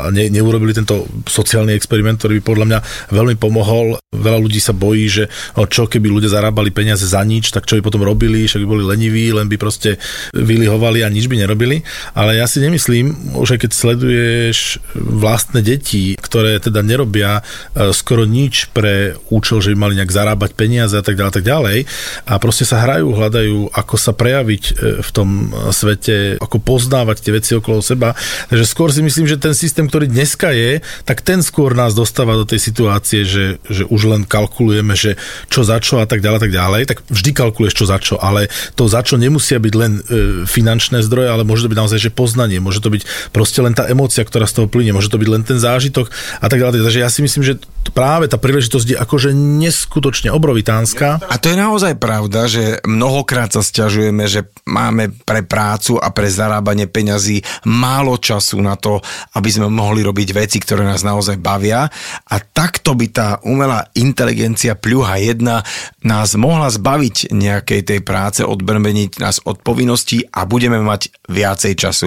a 0.04 0.06
ne, 0.12 0.28
neurobili 0.28 0.76
tento 0.76 1.08
sociálny 1.24 1.72
experiment, 1.72 2.20
ktorý 2.20 2.40
by 2.40 2.44
podľa 2.44 2.66
mňa 2.68 2.78
veľmi 3.14 3.36
pomohol. 3.40 3.96
Veľa 4.12 4.38
ľudí 4.44 4.60
sa 4.60 4.76
bojí, 4.76 5.08
že 5.08 5.24
čo 5.72 5.88
keby 5.88 6.12
ľudia 6.12 6.28
zarábali 6.28 6.74
peniaze 6.74 7.08
za 7.08 7.24
nič, 7.24 7.54
tak 7.54 7.64
čo 7.64 7.80
by 7.80 7.82
potom 7.86 8.04
robili, 8.04 8.44
však 8.44 8.60
by 8.60 8.68
boli 8.68 8.84
leniví, 8.84 9.32
len 9.32 9.48
by 9.48 9.56
proste 9.56 9.96
vylihovali 10.34 11.06
a 11.06 11.08
nič 11.08 11.30
by 11.30 11.40
nerobili. 11.40 11.86
Ale 12.12 12.36
ja 12.36 12.50
si 12.50 12.58
nemyslím, 12.60 13.38
aj 13.38 13.58
keď 13.62 13.70
sleduješ 13.70 14.58
vlastné 14.98 15.62
deti, 15.62 16.18
ktoré 16.18 16.58
teda 16.58 16.82
nerobia 16.82 17.40
e, 17.40 17.92
skoro 17.94 18.26
nič 18.26 18.74
pre 18.74 19.14
účel, 19.30 19.62
že 19.62 19.70
by 19.72 19.76
mali 19.78 19.93
mali 19.94 20.02
nejak 20.02 20.11
zarábať 20.11 20.50
peniaze 20.59 20.98
a 20.98 21.04
tak 21.07 21.14
ďalej, 21.14 21.30
a 21.30 21.35
tak 21.38 21.46
ďalej. 21.46 21.78
A 22.26 22.33
proste 22.42 22.66
sa 22.66 22.83
hrajú, 22.83 23.14
hľadajú, 23.14 23.70
ako 23.70 23.94
sa 23.94 24.11
prejaviť 24.11 24.62
e, 24.66 24.72
v 24.98 25.11
tom 25.14 25.54
svete, 25.70 26.42
ako 26.42 26.59
poznávať 26.59 27.22
tie 27.22 27.33
veci 27.38 27.54
okolo 27.54 27.78
seba. 27.78 28.18
Takže 28.50 28.66
skôr 28.66 28.90
si 28.90 29.07
myslím, 29.07 29.30
že 29.30 29.38
ten 29.38 29.54
systém, 29.54 29.87
ktorý 29.87 30.11
dneska 30.11 30.50
je, 30.50 30.83
tak 31.07 31.22
ten 31.22 31.38
skôr 31.46 31.78
nás 31.78 31.94
dostáva 31.94 32.35
do 32.35 32.42
tej 32.42 32.59
situácie, 32.59 33.22
že, 33.22 33.62
že 33.70 33.87
už 33.87 34.11
len 34.11 34.22
kalkulujeme, 34.26 34.98
že 34.98 35.14
čo 35.46 35.62
za 35.62 35.78
čo 35.78 36.02
a 36.02 36.07
tak 36.11 36.18
ďalej, 36.18 36.38
a 36.38 36.42
tak 36.42 36.52
ďalej. 36.52 36.83
Tak 36.90 36.98
vždy 37.07 37.30
kalkuluješ 37.30 37.74
čo 37.78 37.87
za 37.87 37.98
čo, 38.02 38.18
ale 38.18 38.50
to 38.74 38.90
za 38.90 39.07
čo 39.07 39.14
nemusia 39.14 39.62
byť 39.62 39.74
len 39.78 39.92
e, 39.94 40.02
finančné 40.50 41.07
zdroje, 41.07 41.30
ale 41.30 41.46
môže 41.46 41.62
to 41.62 41.70
byť 41.70 41.78
naozaj, 41.78 41.98
že 42.02 42.11
poznanie, 42.11 42.59
môže 42.59 42.83
to 42.83 42.90
byť 42.90 43.30
proste 43.30 43.62
len 43.62 43.78
tá 43.78 43.87
emócia, 43.87 44.26
ktorá 44.26 44.50
z 44.50 44.59
toho 44.59 44.66
plyne, 44.66 44.96
môže 44.96 45.12
to 45.12 45.20
byť 45.20 45.28
len 45.30 45.42
ten 45.46 45.59
zážitok 45.61 46.11
a 46.42 46.46
tak 46.50 46.59
ďalej. 46.59 46.83
Takže 46.83 47.00
ja 47.04 47.11
si 47.12 47.20
myslím, 47.22 47.44
že 47.46 47.61
práve 47.90 48.30
tá 48.30 48.40
príležitosť 48.40 48.86
je 48.94 48.96
akože 48.96 49.30
neskutočne 49.34 50.30
obrovitánska. 50.32 51.20
A 51.26 51.36
to 51.36 51.52
je 51.52 51.58
naozaj 51.58 51.98
pravda, 51.98 52.46
že 52.48 52.80
mnohokrát 52.86 53.52
sa 53.52 53.60
stiažujeme, 53.60 54.24
že 54.30 54.48
máme 54.64 55.12
pre 55.24 55.44
prácu 55.44 56.00
a 56.00 56.08
pre 56.14 56.30
zarábanie 56.30 56.88
peňazí 56.88 57.44
málo 57.68 58.16
času 58.16 58.62
na 58.62 58.78
to, 58.78 59.02
aby 59.36 59.50
sme 59.50 59.68
mohli 59.68 60.00
robiť 60.06 60.28
veci, 60.32 60.62
ktoré 60.62 60.86
nás 60.86 61.04
naozaj 61.04 61.36
bavia. 61.42 61.90
A 62.30 62.36
takto 62.40 62.94
by 62.94 63.06
tá 63.10 63.28
umelá 63.44 63.90
inteligencia 63.98 64.78
pľuha 64.78 65.20
jedna 65.20 65.66
nás 66.06 66.38
mohla 66.38 66.70
zbaviť 66.70 67.34
nejakej 67.34 67.80
tej 67.82 68.00
práce, 68.00 68.40
odbrmeniť 68.46 69.18
nás 69.18 69.42
od 69.44 69.60
povinností 69.60 70.28
a 70.30 70.46
budeme 70.46 70.80
mať 70.80 71.10
viacej 71.28 71.72
času. 71.74 72.06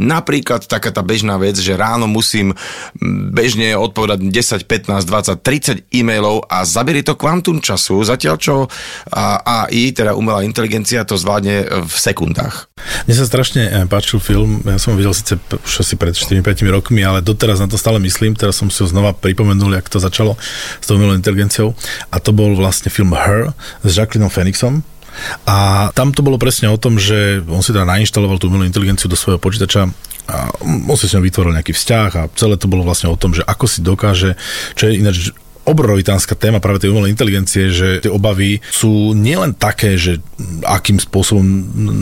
Napríklad 0.00 0.64
taká 0.64 0.88
tá 0.88 1.04
bežná 1.04 1.36
vec, 1.36 1.60
že 1.60 1.76
ráno 1.76 2.08
musím 2.08 2.56
bežne 3.30 3.76
odpovedať 3.76 4.24
10, 4.24 4.64
15, 4.64 5.04
20, 5.04 5.44
30 5.44 5.92
e-mailov 5.92 6.48
a 6.48 6.64
zaberie 6.64 7.04
to 7.04 7.20
kvantum 7.20 7.60
času, 7.60 8.00
zatiaľ 8.00 8.36
čo 8.40 8.64
AI, 9.12 9.92
teda 9.92 10.16
umelá 10.16 10.40
inteligencia, 10.40 11.04
to 11.04 11.20
zvládne 11.20 11.84
v 11.84 11.94
sekundách. 11.94 12.72
Mne 13.04 13.14
sa 13.14 13.28
strašne 13.28 13.62
eh, 13.68 13.84
páčil 13.84 14.24
film, 14.24 14.64
ja 14.64 14.80
som 14.80 14.96
ho 14.96 14.96
videl 14.96 15.12
síce 15.12 15.36
už 15.36 15.84
asi 15.84 16.00
pred 16.00 16.16
4-5 16.16 16.64
rokmi, 16.72 17.04
ale 17.04 17.20
doteraz 17.20 17.60
na 17.60 17.68
to 17.68 17.76
stále 17.76 18.00
myslím, 18.00 18.32
teraz 18.32 18.56
som 18.56 18.72
si 18.72 18.80
ho 18.80 18.88
znova 18.88 19.12
pripomenul, 19.12 19.76
jak 19.76 19.92
to 19.92 20.00
začalo 20.00 20.40
s 20.80 20.88
tou 20.88 20.96
umelou 20.96 21.12
inteligenciou 21.12 21.76
a 22.08 22.16
to 22.16 22.32
bol 22.32 22.56
vlastne 22.56 22.88
film 22.88 23.12
Her 23.12 23.52
s 23.84 23.90
Jacqueline 23.92 24.32
Phoenixom, 24.32 24.80
a 25.46 25.88
tam 25.92 26.14
to 26.14 26.24
bolo 26.24 26.40
presne 26.40 26.70
o 26.70 26.80
tom, 26.80 26.96
že 26.96 27.42
on 27.46 27.60
si 27.60 27.74
teda 27.74 27.86
nainštaloval 27.86 28.38
tú 28.38 28.48
umelú 28.48 28.64
inteligenciu 28.66 29.10
do 29.10 29.18
svojho 29.18 29.42
počítača 29.42 29.90
a 30.30 30.36
on 30.62 30.94
si 30.94 31.10
s 31.10 31.14
ňou 31.18 31.26
vytvoril 31.26 31.56
nejaký 31.58 31.74
vzťah 31.74 32.10
a 32.14 32.22
celé 32.38 32.54
to 32.54 32.70
bolo 32.70 32.86
vlastne 32.86 33.10
o 33.10 33.18
tom, 33.18 33.34
že 33.34 33.42
ako 33.42 33.66
si 33.66 33.80
dokáže, 33.82 34.38
čo 34.78 34.86
je 34.86 35.02
ináč 35.02 35.34
obrovitánska 35.68 36.34
téma 36.34 36.58
práve 36.62 36.82
tej 36.82 36.90
umelej 36.92 37.12
inteligencie, 37.12 37.70
že 37.70 38.00
tie 38.00 38.12
obavy 38.12 38.60
sú 38.72 39.12
nielen 39.12 39.52
také, 39.52 39.96
že 40.00 40.18
akým 40.64 40.96
spôsobom 40.96 41.44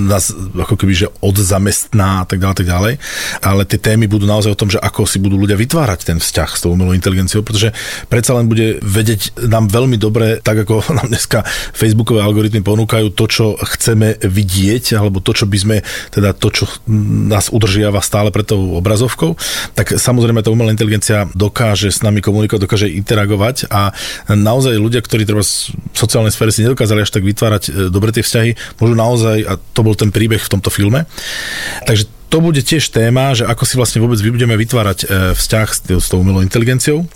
nás 0.06 0.30
ako 0.54 0.74
keby, 0.78 0.92
že 0.94 1.12
odzamestná 1.18 2.22
a 2.22 2.26
tak 2.26 2.42
ďalej, 2.42 2.56
tak 2.58 2.68
ďalej, 2.70 2.94
ale 3.42 3.62
tie 3.66 3.78
témy 3.78 4.06
budú 4.06 4.26
naozaj 4.26 4.54
o 4.54 4.58
tom, 4.58 4.70
že 4.70 4.78
ako 4.78 5.06
si 5.06 5.18
budú 5.18 5.38
ľudia 5.38 5.58
vytvárať 5.58 6.00
ten 6.06 6.18
vzťah 6.18 6.50
s 6.54 6.60
tou 6.62 6.74
umelou 6.74 6.94
inteligenciou, 6.94 7.42
pretože 7.42 7.74
predsa 8.06 8.34
len 8.38 8.46
bude 8.46 8.78
vedieť 8.82 9.48
nám 9.50 9.70
veľmi 9.70 9.96
dobre, 9.98 10.38
tak 10.42 10.66
ako 10.66 10.82
nám 10.98 11.08
dneska 11.10 11.42
Facebookové 11.74 12.22
algoritmy 12.22 12.62
ponúkajú 12.62 13.14
to, 13.14 13.24
čo 13.26 13.46
chceme 13.58 14.20
vidieť, 14.22 14.98
alebo 14.98 15.18
to, 15.22 15.32
čo 15.34 15.44
by 15.48 15.58
sme, 15.58 15.76
teda 16.12 16.34
to, 16.34 16.48
čo 16.52 16.64
nás 17.28 17.50
udržiava 17.50 18.02
stále 18.04 18.30
pred 18.34 18.46
tou 18.46 18.76
obrazovkou, 18.78 19.34
tak 19.74 19.96
samozrejme 19.96 20.42
tá 20.42 20.50
umelá 20.52 20.70
inteligencia 20.70 21.26
dokáže 21.34 21.90
s 21.90 22.04
nami 22.04 22.22
komunikovať, 22.22 22.60
dokáže 22.64 22.88
interagovať 22.90 23.47
vytvárať 23.48 23.68
a 23.72 23.92
naozaj 24.28 24.76
ľudia, 24.76 25.00
ktorí 25.00 25.24
treba 25.24 25.40
v 25.42 25.96
sociálnej 25.96 26.32
sfére 26.32 26.52
si 26.52 26.64
nedokázali 26.64 27.02
až 27.02 27.10
tak 27.10 27.24
vytvárať 27.24 27.62
e, 27.68 27.70
dobre 27.88 28.12
tie 28.12 28.24
vzťahy, 28.24 28.50
môžu 28.80 28.94
naozaj, 28.94 29.38
a 29.44 29.52
to 29.56 29.80
bol 29.80 29.94
ten 29.96 30.12
príbeh 30.12 30.40
v 30.40 30.52
tomto 30.52 30.68
filme. 30.68 31.08
Takže 31.88 32.04
to 32.28 32.38
bude 32.44 32.60
tiež 32.60 32.92
téma, 32.92 33.32
že 33.32 33.48
ako 33.48 33.64
si 33.64 33.74
vlastne 33.80 34.04
vôbec 34.04 34.20
budeme 34.20 34.54
vytvárať 34.56 34.98
e, 35.04 35.06
vzťah 35.32 35.68
s, 35.72 35.78
s 35.88 36.06
tou 36.12 36.20
umelou 36.20 36.44
inteligenciou 36.44 37.08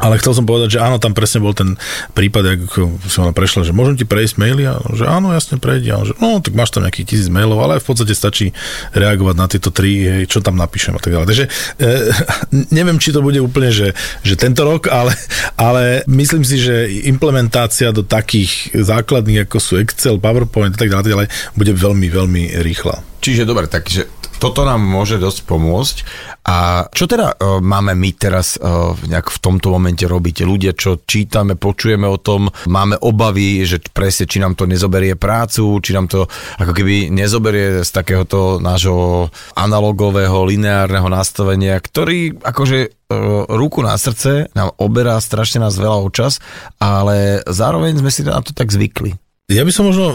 ale 0.00 0.16
chcel 0.16 0.32
som 0.32 0.48
povedať, 0.48 0.78
že 0.78 0.80
áno, 0.80 0.96
tam 0.96 1.12
presne 1.12 1.44
bol 1.44 1.52
ten 1.52 1.76
prípad, 2.16 2.64
ako 2.64 2.96
si 3.04 3.16
ona 3.20 3.36
prešla, 3.36 3.68
že 3.68 3.76
môžem 3.76 4.00
ti 4.00 4.08
prejsť 4.08 4.40
maily? 4.40 4.64
A 4.64 4.80
že 4.96 5.04
áno, 5.04 5.36
jasne 5.36 5.60
prejdi. 5.60 5.92
A 5.92 6.00
že 6.08 6.16
no, 6.16 6.40
tak 6.40 6.56
máš 6.56 6.72
tam 6.72 6.88
nejakých 6.88 7.12
tisíc 7.12 7.28
mailov, 7.28 7.60
ale 7.60 7.76
v 7.76 7.84
podstate 7.84 8.16
stačí 8.16 8.56
reagovať 8.96 9.34
na 9.36 9.46
tieto 9.52 9.68
tri, 9.68 10.00
hej, 10.08 10.24
čo 10.32 10.40
tam 10.40 10.56
napíšem 10.56 10.96
a 10.96 11.00
tak 11.00 11.12
ďalej. 11.12 11.28
Takže 11.28 11.44
e, 11.44 11.90
neviem, 12.78 12.96
či 12.96 13.12
to 13.12 13.20
bude 13.20 13.36
úplne, 13.44 13.68
že, 13.68 13.92
že 14.24 14.34
tento 14.40 14.64
rok, 14.64 14.88
ale, 14.88 15.12
ale 15.60 16.08
myslím 16.08 16.40
si, 16.40 16.56
že 16.56 16.88
implementácia 17.04 17.92
do 17.92 18.00
takých 18.00 18.72
základných, 18.72 19.44
ako 19.44 19.56
sú 19.60 19.76
Excel, 19.76 20.16
PowerPoint 20.16 20.72
a 20.72 20.80
tak 20.80 20.88
ďalej 20.88 21.28
bude 21.52 21.72
veľmi, 21.76 22.08
veľmi 22.08 22.42
rýchla. 22.64 23.11
Čiže 23.22 23.46
dobre, 23.46 23.70
takže 23.70 24.10
toto 24.42 24.66
nám 24.66 24.82
môže 24.82 25.22
dosť 25.22 25.46
pomôcť. 25.46 25.96
A 26.42 26.90
čo 26.90 27.06
teda 27.06 27.38
uh, 27.38 27.62
máme 27.62 27.94
my 27.94 28.10
teraz 28.18 28.58
uh, 28.58 28.98
nejak 29.06 29.30
v 29.30 29.38
tomto 29.38 29.70
momente 29.70 30.02
robiť? 30.02 30.42
Ľudia, 30.42 30.74
čo 30.74 30.98
čítame, 31.06 31.54
počujeme 31.54 32.10
o 32.10 32.18
tom, 32.18 32.50
máme 32.66 32.98
obavy, 32.98 33.62
že 33.62 33.78
presne, 33.94 34.26
či 34.26 34.42
nám 34.42 34.58
to 34.58 34.66
nezoberie 34.66 35.14
prácu, 35.14 35.78
či 35.78 35.94
nám 35.94 36.10
to 36.10 36.26
ako 36.58 36.74
keby 36.74 37.14
nezoberie 37.14 37.86
z 37.86 37.90
takéhoto 37.94 38.58
nášho 38.58 39.30
analogového, 39.54 40.42
lineárneho 40.42 41.06
nastavenia, 41.06 41.78
ktorý 41.78 42.42
akože 42.42 42.78
uh, 42.90 43.46
ruku 43.46 43.86
na 43.86 43.94
srdce 43.94 44.50
nám 44.58 44.74
oberá 44.82 45.22
strašne 45.22 45.62
nás 45.62 45.78
veľa 45.78 46.02
o 46.02 46.10
čas, 46.10 46.42
ale 46.82 47.46
zároveň 47.46 48.02
sme 48.02 48.10
si 48.10 48.26
na 48.26 48.42
to 48.42 48.50
tak 48.50 48.74
zvykli. 48.74 49.21
Ja 49.52 49.68
by 49.68 49.72
som 49.72 49.84
možno 49.84 50.06
um, 50.08 50.14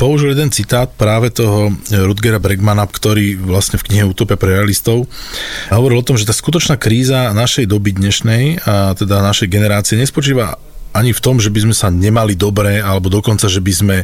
použil 0.00 0.32
jeden 0.32 0.48
citát 0.48 0.88
práve 0.96 1.28
toho 1.28 1.68
eh, 1.68 2.00
Rutgera 2.00 2.40
Bregmana, 2.40 2.88
ktorý 2.88 3.36
vlastne 3.36 3.76
v 3.76 3.84
knihe 3.84 4.04
Utopia 4.08 4.40
pre 4.40 4.56
realistov 4.56 5.04
hovoril 5.68 6.00
o 6.00 6.06
tom, 6.06 6.16
že 6.16 6.24
tá 6.24 6.32
skutočná 6.32 6.80
kríza 6.80 7.36
našej 7.36 7.68
doby 7.68 7.92
dnešnej 7.92 8.64
a 8.64 8.96
teda 8.96 9.20
našej 9.20 9.52
generácie 9.52 10.00
nespočíva 10.00 10.56
ani 10.96 11.12
v 11.12 11.20
tom, 11.20 11.36
že 11.36 11.52
by 11.52 11.68
sme 11.68 11.74
sa 11.76 11.92
nemali 11.92 12.32
dobre, 12.32 12.80
alebo 12.80 13.12
dokonca, 13.12 13.44
že 13.46 13.60
by 13.60 13.72
sme 13.76 13.96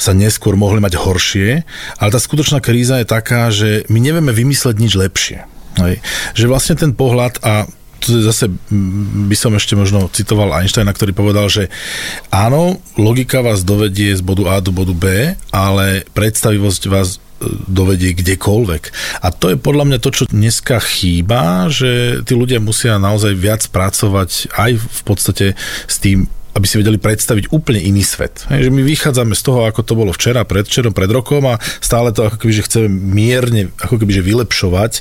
sa 0.00 0.16
neskôr 0.16 0.56
mohli 0.56 0.80
mať 0.80 0.96
horšie, 0.96 1.48
ale 2.00 2.08
tá 2.10 2.18
skutočná 2.18 2.64
kríza 2.64 2.98
je 2.98 3.06
taká, 3.06 3.52
že 3.52 3.84
my 3.92 4.00
nevieme 4.00 4.32
vymysleť 4.32 4.74
nič 4.80 4.92
lepšie. 4.96 5.44
Hej. 5.78 6.04
Že 6.36 6.44
vlastne 6.48 6.74
ten 6.76 6.92
pohľad 6.96 7.40
a 7.44 7.68
zase 8.06 8.50
by 9.30 9.36
som 9.36 9.52
ešte 9.54 9.74
možno 9.78 10.10
citoval 10.10 10.52
Einsteina, 10.56 10.92
ktorý 10.92 11.12
povedal, 11.14 11.46
že 11.48 11.72
áno, 12.28 12.80
logika 12.98 13.40
vás 13.40 13.66
dovedie 13.66 14.14
z 14.14 14.22
bodu 14.22 14.48
A 14.52 14.60
do 14.60 14.74
bodu 14.74 14.94
B, 14.94 15.34
ale 15.50 16.06
predstavivosť 16.16 16.82
vás 16.90 17.16
e, 17.16 17.18
dovedie 17.70 18.14
kdekoľvek. 18.16 18.82
A 19.22 19.28
to 19.30 19.54
je 19.54 19.56
podľa 19.58 19.84
mňa 19.88 19.98
to, 20.02 20.10
čo 20.10 20.24
dneska 20.30 20.82
chýba, 20.82 21.70
že 21.72 22.22
tí 22.26 22.34
ľudia 22.34 22.58
musia 22.58 22.98
naozaj 22.98 23.32
viac 23.38 23.62
pracovať 23.70 24.52
aj 24.54 24.70
v 24.78 25.00
podstate 25.06 25.46
s 25.86 25.96
tým 26.02 26.30
aby 26.52 26.66
si 26.68 26.76
vedeli 26.80 27.00
predstaviť 27.00 27.52
úplne 27.52 27.80
iný 27.80 28.04
svet. 28.04 28.44
Hej, 28.52 28.68
že 28.68 28.70
my 28.74 28.82
vychádzame 28.84 29.32
z 29.32 29.42
toho, 29.42 29.64
ako 29.64 29.80
to 29.84 29.94
bolo 29.96 30.12
včera, 30.12 30.44
predvčerom, 30.44 30.92
pred 30.92 31.08
rokom 31.08 31.44
a 31.48 31.60
stále 31.80 32.12
to 32.12 32.28
ako 32.28 32.36
keby, 32.36 32.52
že 32.52 32.66
chceme 32.68 32.88
mierne 32.88 33.62
ako 33.80 33.96
keby, 33.96 34.12
že 34.20 34.22
vylepšovať, 34.26 34.92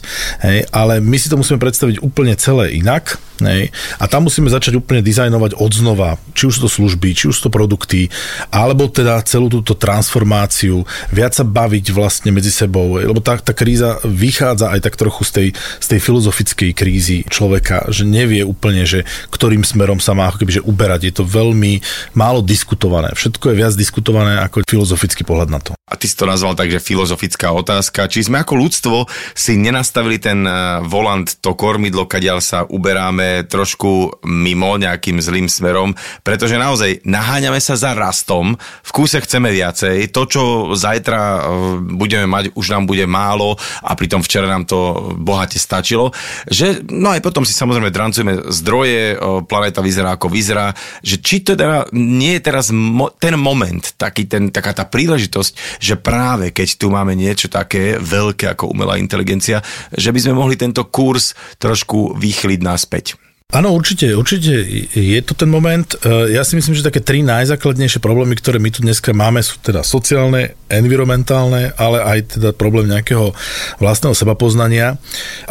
hej, 0.48 0.60
ale 0.72 1.04
my 1.04 1.18
si 1.20 1.28
to 1.28 1.36
musíme 1.36 1.60
predstaviť 1.60 2.00
úplne 2.00 2.36
celé 2.40 2.76
inak 2.76 3.20
hej, 3.50 3.74
a 3.98 4.06
tam 4.06 4.28
musíme 4.28 4.52
začať 4.52 4.78
úplne 4.78 5.02
dizajnovať 5.02 5.58
od 5.58 5.72
znova, 5.72 6.10
či 6.38 6.50
už 6.50 6.60
sú 6.60 6.62
to 6.68 6.72
služby, 6.72 7.16
či 7.16 7.30
už 7.32 7.36
sú 7.38 7.50
to 7.50 7.56
produkty, 7.56 8.12
alebo 8.54 8.92
teda 8.92 9.22
celú 9.26 9.50
túto 9.50 9.74
transformáciu, 9.74 10.84
viac 11.10 11.34
sa 11.34 11.48
baviť 11.48 11.96
vlastne 11.96 12.30
medzi 12.30 12.54
sebou, 12.54 13.02
lebo 13.02 13.24
tá, 13.24 13.40
tá 13.40 13.56
kríza 13.56 13.98
vychádza 14.06 14.74
aj 14.74 14.80
tak 14.86 14.96
trochu 15.00 15.22
z 15.26 15.32
tej, 15.32 15.48
z 15.82 15.88
tej 15.96 16.00
filozofickej 16.00 16.72
krízy 16.76 17.18
človeka, 17.30 17.90
že 17.90 18.06
nevie 18.06 18.46
úplne, 18.46 18.84
že 18.84 19.08
ktorým 19.32 19.64
smerom 19.66 19.98
sa 19.98 20.12
má 20.14 20.30
ako 20.30 20.44
keby, 20.44 20.62
že 20.62 20.66
uberať. 20.66 21.02
Je 21.08 21.14
to 21.16 21.24
veľmi 21.26 21.82
málo 22.18 22.44
diskutované. 22.44 23.14
Všetko 23.14 23.52
je 23.52 23.60
viac 23.60 23.74
diskutované 23.74 24.42
ako 24.44 24.68
filozofický 24.68 25.24
pohľad 25.24 25.50
na 25.50 25.60
to. 25.62 25.81
A 25.92 26.00
ty 26.00 26.08
si 26.08 26.16
to 26.16 26.24
nazval 26.24 26.56
tak, 26.56 26.72
že 26.72 26.80
filozofická 26.80 27.52
otázka. 27.52 28.08
Či 28.08 28.32
sme 28.32 28.40
ako 28.40 28.56
ľudstvo 28.56 28.98
si 29.36 29.60
nenastavili 29.60 30.24
ten 30.24 30.48
eh, 30.48 30.80
volant, 30.88 31.28
to 31.44 31.52
kormidlo, 31.52 32.08
kadiaľ 32.08 32.40
sa 32.40 32.64
uberáme 32.64 33.44
trošku 33.52 34.24
mimo 34.24 34.80
nejakým 34.80 35.20
zlým 35.20 35.52
smerom, 35.52 35.92
pretože 36.24 36.56
naozaj 36.56 37.04
naháňame 37.04 37.60
sa 37.60 37.76
za 37.76 37.92
rastom, 37.92 38.56
v 38.88 38.92
kúse 38.96 39.20
chceme 39.20 39.52
viacej, 39.52 40.16
to, 40.16 40.22
čo 40.32 40.42
zajtra 40.80 41.20
eh, 41.20 41.42
budeme 41.84 42.24
mať, 42.24 42.56
už 42.56 42.72
nám 42.72 42.88
bude 42.88 43.04
málo 43.04 43.60
a 43.84 43.92
pritom 43.92 44.24
včera 44.24 44.48
nám 44.48 44.64
to 44.64 45.12
bohate 45.20 45.60
stačilo, 45.60 46.16
že 46.48 46.80
no 46.88 47.12
aj 47.12 47.20
potom 47.20 47.44
si 47.44 47.52
samozrejme 47.52 47.92
drancujeme 47.92 48.48
zdroje, 48.48 49.02
eh, 49.12 49.20
planéta 49.44 49.84
vyzerá 49.84 50.16
ako 50.16 50.32
vyzerá, 50.32 50.72
že 51.04 51.20
či 51.20 51.44
teda 51.44 51.92
nie 51.92 52.40
je 52.40 52.42
teraz 52.48 52.72
mo- 52.72 53.12
ten 53.12 53.36
moment, 53.36 53.84
taký 54.00 54.24
ten, 54.24 54.48
taká 54.48 54.72
tá 54.72 54.88
príležitosť, 54.88 55.81
že 55.82 55.98
práve 55.98 56.54
keď 56.54 56.78
tu 56.78 56.94
máme 56.94 57.18
niečo 57.18 57.50
také 57.50 57.98
veľké 57.98 58.54
ako 58.54 58.70
umelá 58.70 59.02
inteligencia, 59.02 59.66
že 59.90 60.14
by 60.14 60.20
sme 60.22 60.38
mohli 60.38 60.54
tento 60.54 60.86
kurz 60.94 61.34
trošku 61.58 62.14
vychliť 62.22 62.60
naspäť. 62.62 63.31
Áno, 63.52 63.76
určite, 63.76 64.16
určite 64.16 64.64
je 64.96 65.20
to 65.28 65.36
ten 65.36 65.52
moment. 65.52 65.84
E, 66.00 66.32
ja 66.32 66.48
si 66.48 66.56
myslím, 66.56 66.72
že 66.72 66.88
také 66.88 67.04
tri 67.04 67.20
najzákladnejšie 67.20 68.00
problémy, 68.00 68.40
ktoré 68.40 68.64
my 68.64 68.72
tu 68.72 68.80
dneska 68.80 69.12
máme, 69.12 69.44
sú 69.44 69.60
teda 69.60 69.84
sociálne, 69.84 70.56
environmentálne, 70.72 71.76
ale 71.76 72.00
aj 72.00 72.40
teda 72.40 72.56
problém 72.56 72.88
nejakého 72.88 73.36
vlastného 73.84 74.16
sebapoznania. 74.16 74.96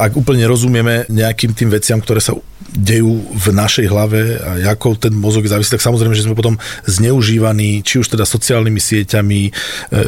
Ak 0.00 0.16
úplne 0.16 0.48
rozumieme 0.48 1.04
nejakým 1.12 1.52
tým 1.52 1.68
veciam, 1.68 2.00
ktoré 2.00 2.24
sa 2.24 2.32
dejú 2.70 3.26
v 3.34 3.46
našej 3.50 3.86
hlave 3.90 4.38
a 4.38 4.62
ako 4.72 4.94
ten 4.94 5.14
mozog 5.16 5.42
je 5.42 5.52
závislý, 5.52 5.76
tak 5.76 5.86
samozrejme, 5.90 6.14
že 6.14 6.24
sme 6.24 6.38
potom 6.38 6.60
zneužívaní, 6.86 7.82
či 7.82 7.98
už 7.98 8.14
teda 8.14 8.22
sociálnymi 8.22 8.78
sieťami, 8.78 9.40
e, 9.42 9.50
e, 9.50 10.00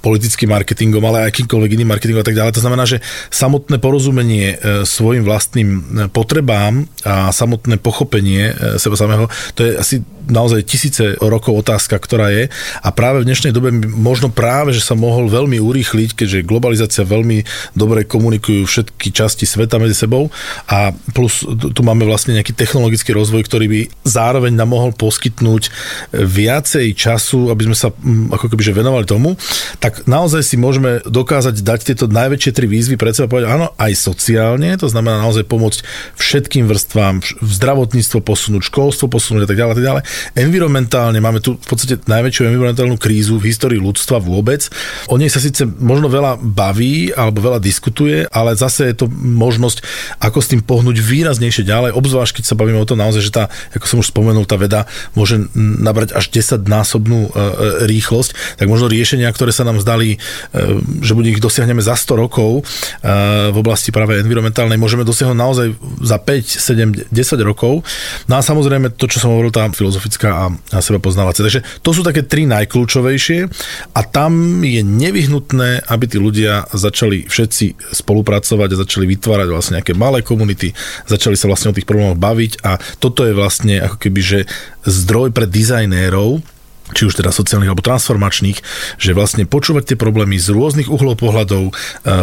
politickým 0.00 0.52
marketingom, 0.54 1.02
ale 1.02 1.26
aj 1.26 1.34
akýmkoľvek 1.34 1.74
iným 1.74 1.90
marketingom 1.90 2.22
a 2.22 2.28
tak 2.28 2.38
ďalej. 2.38 2.54
To 2.56 2.64
znamená, 2.64 2.84
že 2.86 3.02
samotné 3.32 3.82
porozumenie 3.82 4.54
e, 4.54 4.86
svojim 4.86 5.26
vlastným 5.26 5.68
potrebám 6.14 6.86
a 7.02 7.25
samotné 7.32 7.76
pochopenie 7.76 8.54
e, 8.54 8.78
seba 8.78 8.96
samého, 8.96 9.28
to 9.54 9.64
je 9.64 9.76
asi 9.78 10.04
naozaj 10.28 10.66
tisíce 10.66 11.18
rokov 11.18 11.66
otázka, 11.66 11.98
ktorá 11.98 12.30
je. 12.30 12.52
A 12.82 12.88
práve 12.94 13.22
v 13.22 13.28
dnešnej 13.28 13.50
dobe 13.50 13.72
možno 13.90 14.30
práve, 14.30 14.76
že 14.76 14.84
sa 14.84 14.94
mohol 14.94 15.26
veľmi 15.26 15.58
urýchliť, 15.58 16.10
keďže 16.14 16.46
globalizácia 16.46 17.02
veľmi 17.02 17.42
dobre 17.74 18.06
komunikujú 18.06 18.66
všetky 18.66 19.10
časti 19.10 19.48
sveta 19.48 19.80
medzi 19.82 19.96
sebou. 19.96 20.28
A 20.70 20.92
plus 21.14 21.42
tu 21.46 21.80
máme 21.82 22.04
vlastne 22.04 22.36
nejaký 22.36 22.52
technologický 22.54 23.14
rozvoj, 23.16 23.46
ktorý 23.46 23.66
by 23.66 23.80
zároveň 24.04 24.52
nám 24.54 24.70
mohol 24.70 24.90
poskytnúť 24.94 25.70
viacej 26.12 26.92
času, 26.94 27.50
aby 27.50 27.72
sme 27.72 27.76
sa 27.76 27.88
ako 28.36 28.52
keby 28.52 28.76
venovali 28.76 29.06
tomu, 29.08 29.38
tak 29.78 30.04
naozaj 30.04 30.42
si 30.42 30.58
môžeme 30.58 31.00
dokázať 31.06 31.62
dať 31.62 31.80
tieto 31.92 32.04
najväčšie 32.10 32.52
tri 32.52 32.66
výzvy 32.66 32.98
pred 32.98 33.14
seba 33.14 33.30
povedať, 33.30 33.48
áno, 33.48 33.72
aj 33.78 33.92
sociálne, 33.94 34.74
to 34.76 34.90
znamená 34.90 35.22
naozaj 35.22 35.46
pomôcť 35.46 35.80
všetkým 36.18 36.66
vrstvám, 36.66 37.22
zdravotníctvo 37.40 38.18
posunúť, 38.20 38.68
školstvo 38.68 39.06
posunúť 39.06 39.46
a 39.46 39.48
tak 39.48 39.58
ďalej, 39.58 39.72
a 39.72 39.76
tak 39.76 39.86
ďalej. 39.86 40.02
Environmentálne 40.34 41.18
máme 41.20 41.40
tu 41.42 41.56
v 41.56 41.66
podstate 41.66 42.02
najväčšiu 42.04 42.48
environmentálnu 42.48 42.96
krízu 43.00 43.38
v 43.40 43.50
histórii 43.52 43.80
ľudstva 43.80 44.20
vôbec. 44.20 44.68
O 45.10 45.16
nej 45.16 45.30
sa 45.32 45.42
síce 45.42 45.64
možno 45.66 46.10
veľa 46.10 46.40
baví 46.40 47.12
alebo 47.12 47.44
veľa 47.44 47.60
diskutuje, 47.62 48.26
ale 48.30 48.56
zase 48.58 48.92
je 48.92 49.04
to 49.04 49.06
možnosť, 49.12 49.82
ako 50.22 50.38
s 50.40 50.50
tým 50.52 50.60
pohnúť 50.62 50.98
výraznejšie 51.00 51.66
ďalej, 51.66 51.96
obzvlášť 51.96 52.40
keď 52.40 52.44
sa 52.44 52.58
bavíme 52.58 52.78
o 52.80 52.88
tom 52.88 53.00
naozaj, 53.00 53.22
že 53.22 53.32
tá, 53.32 53.48
ako 53.72 53.86
som 53.86 53.98
už 54.00 54.10
spomenul, 54.12 54.48
tá 54.48 54.56
veda 54.60 54.84
môže 55.16 55.40
nabrať 55.56 56.16
až 56.16 56.32
10 56.32 56.66
násobnú 56.66 57.26
e, 57.26 57.30
e, 57.30 57.40
rýchlosť, 57.88 58.60
tak 58.60 58.66
možno 58.66 58.90
riešenia, 58.90 59.30
ktoré 59.32 59.50
sa 59.50 59.64
nám 59.64 59.80
zdali, 59.80 60.16
e, 60.16 60.18
že 61.00 61.12
bude 61.16 61.32
ich 61.32 61.42
dosiahneme 61.42 61.80
za 61.80 61.94
100 61.96 62.22
rokov 62.22 62.64
v 63.46 63.56
oblasti 63.56 63.90
práve 63.94 64.18
environmentálnej, 64.20 64.80
môžeme 64.80 65.06
dosiahnuť 65.06 65.38
naozaj 65.38 65.68
za 66.02 66.16
5, 66.18 67.12
7, 67.12 67.12
10 67.12 67.40
rokov. 67.42 67.82
No 68.26 68.38
a 68.38 68.40
samozrejme 68.42 68.94
to, 68.94 69.06
čo 69.06 69.22
som 69.22 69.32
hovoril, 69.34 69.54
tá 69.54 69.68
filozofická 70.06 70.30
a, 70.30 70.46
a 70.54 70.78
seba 70.78 71.02
poznávacia. 71.02 71.42
Takže 71.42 71.60
to 71.82 71.90
sú 71.90 72.06
také 72.06 72.22
tri 72.22 72.46
najkľúčovejšie 72.46 73.50
a 73.92 74.00
tam 74.06 74.62
je 74.62 74.86
nevyhnutné, 74.86 75.90
aby 75.90 76.04
tí 76.06 76.22
ľudia 76.22 76.70
začali 76.70 77.26
všetci 77.26 77.90
spolupracovať 77.90 78.68
a 78.72 78.80
začali 78.86 79.04
vytvárať 79.10 79.48
vlastne 79.50 79.82
nejaké 79.82 79.98
malé 79.98 80.22
komunity, 80.22 80.70
začali 81.10 81.34
sa 81.34 81.50
vlastne 81.50 81.74
o 81.74 81.76
tých 81.76 81.88
problémoch 81.88 82.18
baviť 82.18 82.62
a 82.62 82.78
toto 83.02 83.26
je 83.26 83.34
vlastne 83.34 83.82
ako 83.82 83.96
keby, 83.98 84.20
že 84.22 84.40
zdroj 84.86 85.34
pre 85.34 85.50
dizajnérov, 85.50 86.38
či 86.94 87.08
už 87.08 87.18
teda 87.18 87.34
sociálnych 87.34 87.72
alebo 87.72 87.82
transformačných, 87.82 88.58
že 89.00 89.16
vlastne 89.16 89.48
počúvať 89.48 89.94
tie 89.94 89.98
problémy 89.98 90.38
z 90.38 90.54
rôznych 90.54 90.86
uhlov 90.86 91.18
pohľadov, 91.18 91.70
e, 91.70 91.72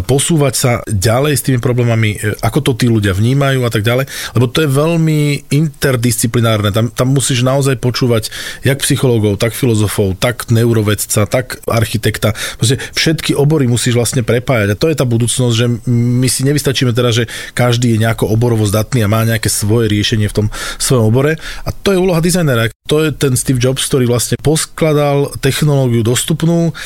posúvať 0.08 0.54
sa 0.54 0.72
ďalej 0.88 1.34
s 1.36 1.46
tými 1.46 1.60
problémami, 1.60 2.16
e, 2.16 2.38
ako 2.40 2.72
to 2.72 2.72
tí 2.80 2.88
ľudia 2.88 3.12
vnímajú 3.12 3.68
a 3.68 3.72
tak 3.72 3.84
ďalej, 3.84 4.08
lebo 4.38 4.46
to 4.48 4.64
je 4.64 4.70
veľmi 4.72 5.20
interdisciplinárne. 5.52 6.72
Tam, 6.72 6.88
tam 6.94 7.08
musíš 7.12 7.44
naozaj 7.44 7.82
počúvať 7.84 8.32
jak 8.64 8.80
psychológov, 8.80 9.36
tak 9.42 9.52
filozofov, 9.52 10.16
tak 10.16 10.48
neurovedca, 10.48 11.28
tak 11.28 11.60
architekta. 11.68 12.32
Proste 12.56 12.80
všetky 12.96 13.36
obory 13.36 13.68
musíš 13.68 14.00
vlastne 14.00 14.24
prepájať 14.24 14.76
a 14.76 14.80
to 14.80 14.88
je 14.88 14.96
tá 14.96 15.04
budúcnosť, 15.04 15.56
že 15.56 15.66
my 15.92 16.28
si 16.32 16.48
nevystačíme 16.48 16.96
teda, 16.96 17.12
že 17.12 17.24
každý 17.52 17.96
je 17.96 18.02
nejako 18.04 18.32
oborovo 18.32 18.64
zdatný 18.64 19.04
a 19.04 19.12
má 19.12 19.28
nejaké 19.28 19.52
svoje 19.52 19.92
riešenie 19.92 20.32
v 20.32 20.36
tom 20.44 20.48
svojom 20.80 21.12
obore 21.12 21.36
a 21.68 21.70
to 21.72 21.92
je 21.92 22.00
úloha 22.00 22.24
dizajnera. 22.24 22.72
To 22.92 23.00
je 23.00 23.16
ten 23.16 23.40
Steve 23.40 23.64
Jobs, 23.64 23.88
ktorý 23.88 24.12
vlastne 24.12 24.36
poskladal 24.54 25.34
technológiu 25.42 26.06
dostupnú, 26.06 26.78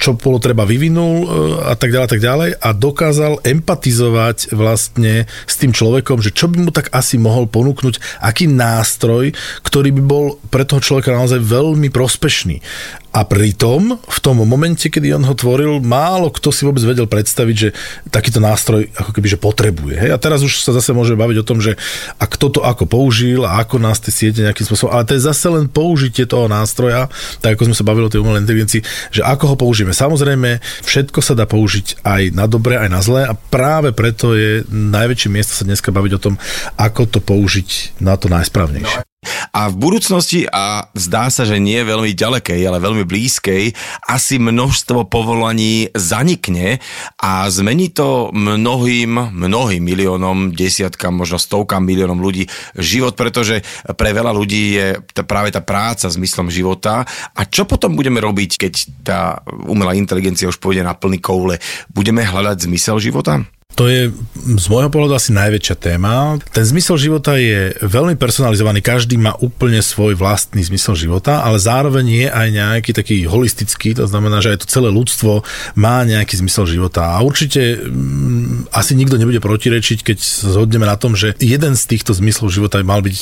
čo 0.00 0.16
bolo 0.16 0.40
treba 0.40 0.64
vyvinul 0.64 1.14
e, 1.20 1.26
a 1.68 1.76
tak 1.76 1.92
ďalej, 1.92 2.08
tak 2.08 2.24
ďalej 2.24 2.50
a 2.56 2.68
dokázal 2.72 3.44
empatizovať 3.44 4.56
vlastne 4.56 5.28
s 5.44 5.54
tým 5.60 5.76
človekom, 5.76 6.24
že 6.24 6.32
čo 6.32 6.48
by 6.48 6.56
mu 6.64 6.70
tak 6.72 6.88
asi 6.88 7.20
mohol 7.20 7.44
ponúknuť, 7.52 8.24
aký 8.24 8.48
nástroj, 8.48 9.36
ktorý 9.60 9.92
by 10.00 10.02
bol 10.02 10.40
pre 10.48 10.64
toho 10.64 10.80
človeka 10.80 11.12
naozaj 11.12 11.44
veľmi 11.44 11.92
prospešný. 11.92 12.64
A 13.12 13.28
pritom 13.28 14.00
v 14.00 14.18
tom 14.24 14.40
momente, 14.40 14.88
kedy 14.88 15.12
on 15.12 15.28
ho 15.28 15.36
tvoril, 15.36 15.84
málo 15.84 16.32
kto 16.32 16.48
si 16.48 16.64
vôbec 16.64 16.80
vedel 16.80 17.04
predstaviť, 17.04 17.56
že 17.56 17.68
takýto 18.08 18.40
nástroj 18.40 18.88
ako 18.96 19.12
keby 19.12 19.28
že 19.28 19.38
potrebuje. 19.38 20.00
Hej? 20.00 20.10
A 20.16 20.18
teraz 20.18 20.40
už 20.40 20.64
sa 20.64 20.72
zase 20.72 20.96
môže 20.96 21.12
baviť 21.12 21.44
o 21.44 21.46
tom, 21.46 21.60
že 21.60 21.76
a 22.16 22.24
kto 22.24 22.48
to 22.48 22.60
ako 22.64 22.88
použil 22.88 23.44
a 23.44 23.60
ako 23.60 23.76
nás 23.76 24.00
tie 24.00 24.08
siete 24.08 24.40
nejakým 24.40 24.64
spôsobom. 24.64 24.96
Ale 24.96 25.04
to 25.04 25.12
je 25.12 25.28
zase 25.28 25.44
len 25.52 25.68
použitie 25.68 26.24
toho 26.24 26.48
nástroja, 26.48 27.12
tak 27.44 27.60
ako 27.60 27.68
sme 27.68 27.76
sa 27.76 27.84
bavili 27.84 28.08
o 28.08 28.12
tej 28.12 28.24
umelej 28.24 28.48
inteligencii, 28.48 28.80
že 29.12 29.20
ako 29.20 29.52
ho 29.52 29.56
použijeme. 29.60 29.92
Samozrejme, 29.92 30.64
všetko 30.88 31.20
sa 31.20 31.36
dá 31.36 31.44
použiť 31.44 32.00
aj 32.08 32.32
na 32.32 32.48
dobré, 32.48 32.80
aj 32.80 32.88
na 32.88 33.00
zlé 33.04 33.28
a 33.28 33.36
práve 33.36 33.92
preto 33.92 34.32
je 34.32 34.64
najväčšie 34.72 35.28
miesto 35.28 35.52
sa 35.52 35.68
dneska 35.68 35.92
baviť 35.92 36.12
o 36.16 36.22
tom, 36.22 36.34
ako 36.80 37.04
to 37.04 37.20
použiť 37.20 38.00
na 38.00 38.16
to 38.16 38.32
najsprávnejšie. 38.32 39.11
A 39.52 39.68
v 39.70 39.76
budúcnosti, 39.78 40.48
a 40.50 40.90
zdá 40.96 41.30
sa, 41.30 41.46
že 41.46 41.62
nie 41.62 41.78
veľmi 41.78 42.10
ďalekej, 42.16 42.60
ale 42.66 42.82
veľmi 42.82 43.04
blízkej, 43.06 43.76
asi 44.08 44.40
množstvo 44.40 45.06
povolaní 45.06 45.92
zanikne 45.94 46.82
a 47.20 47.46
zmení 47.46 47.92
to 47.94 48.34
mnohým, 48.34 49.30
mnohým 49.30 49.82
miliónom, 49.84 50.56
desiatkam, 50.56 51.20
možno 51.20 51.38
stovkam 51.38 51.84
miliónom 51.86 52.18
ľudí 52.18 52.48
život, 52.74 53.14
pretože 53.14 53.62
pre 53.94 54.10
veľa 54.10 54.32
ľudí 54.34 54.62
je 54.74 54.86
práve 55.22 55.54
tá 55.54 55.62
práca 55.62 56.10
zmyslom 56.10 56.50
života. 56.50 57.06
A 57.36 57.46
čo 57.46 57.62
potom 57.68 57.94
budeme 57.94 58.18
robiť, 58.18 58.50
keď 58.56 58.72
tá 59.06 59.20
umelá 59.68 59.94
inteligencia 59.94 60.50
už 60.50 60.58
pôjde 60.58 60.82
na 60.82 60.98
plný 60.98 61.22
koule? 61.22 61.62
Budeme 61.92 62.26
hľadať 62.26 62.66
zmysel 62.66 62.98
života? 62.98 63.44
To 63.76 63.88
je 63.88 64.12
z 64.42 64.66
môjho 64.68 64.92
pohľadu 64.92 65.16
asi 65.16 65.32
najväčšia 65.32 65.76
téma. 65.80 66.36
Ten 66.52 66.64
zmysel 66.66 67.00
života 67.00 67.38
je 67.40 67.72
veľmi 67.80 68.20
personalizovaný, 68.20 68.84
každý 68.84 69.16
má 69.16 69.32
úplne 69.40 69.80
svoj 69.80 70.18
vlastný 70.18 70.60
zmysel 70.60 70.98
života, 70.98 71.40
ale 71.40 71.56
zároveň 71.56 72.04
je 72.04 72.26
aj 72.28 72.48
nejaký 72.52 72.90
taký 72.92 73.16
holistický, 73.24 73.96
to 73.96 74.04
znamená, 74.04 74.44
že 74.44 74.54
aj 74.54 74.66
to 74.66 74.66
celé 74.68 74.92
ľudstvo 74.92 75.46
má 75.78 76.04
nejaký 76.04 76.36
zmysel 76.44 76.68
života. 76.68 77.16
A 77.16 77.24
určite 77.24 77.80
m, 77.80 78.68
mm, 78.68 78.76
asi 78.76 78.92
nikto 78.92 79.16
nebude 79.16 79.40
protirečiť, 79.40 79.98
keď 80.04 80.18
sa 80.20 80.52
zhodneme 80.52 80.84
na 80.84 81.00
tom, 81.00 81.16
že 81.16 81.32
jeden 81.40 81.72
z 81.78 81.82
týchto 81.88 82.12
zmyslov 82.12 82.52
života 82.52 82.76
by 82.82 82.84
mal 82.84 83.00
byť 83.00 83.16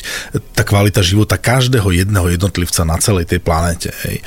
tá 0.57 0.67
kvalita 0.67 1.05
života 1.05 1.39
každého 1.39 1.87
jedného 1.95 2.27
jednotlivca 2.33 2.83
na 2.83 2.99
celej 2.99 3.31
tej 3.31 3.39
planete. 3.39 3.95
Hej. 4.09 4.25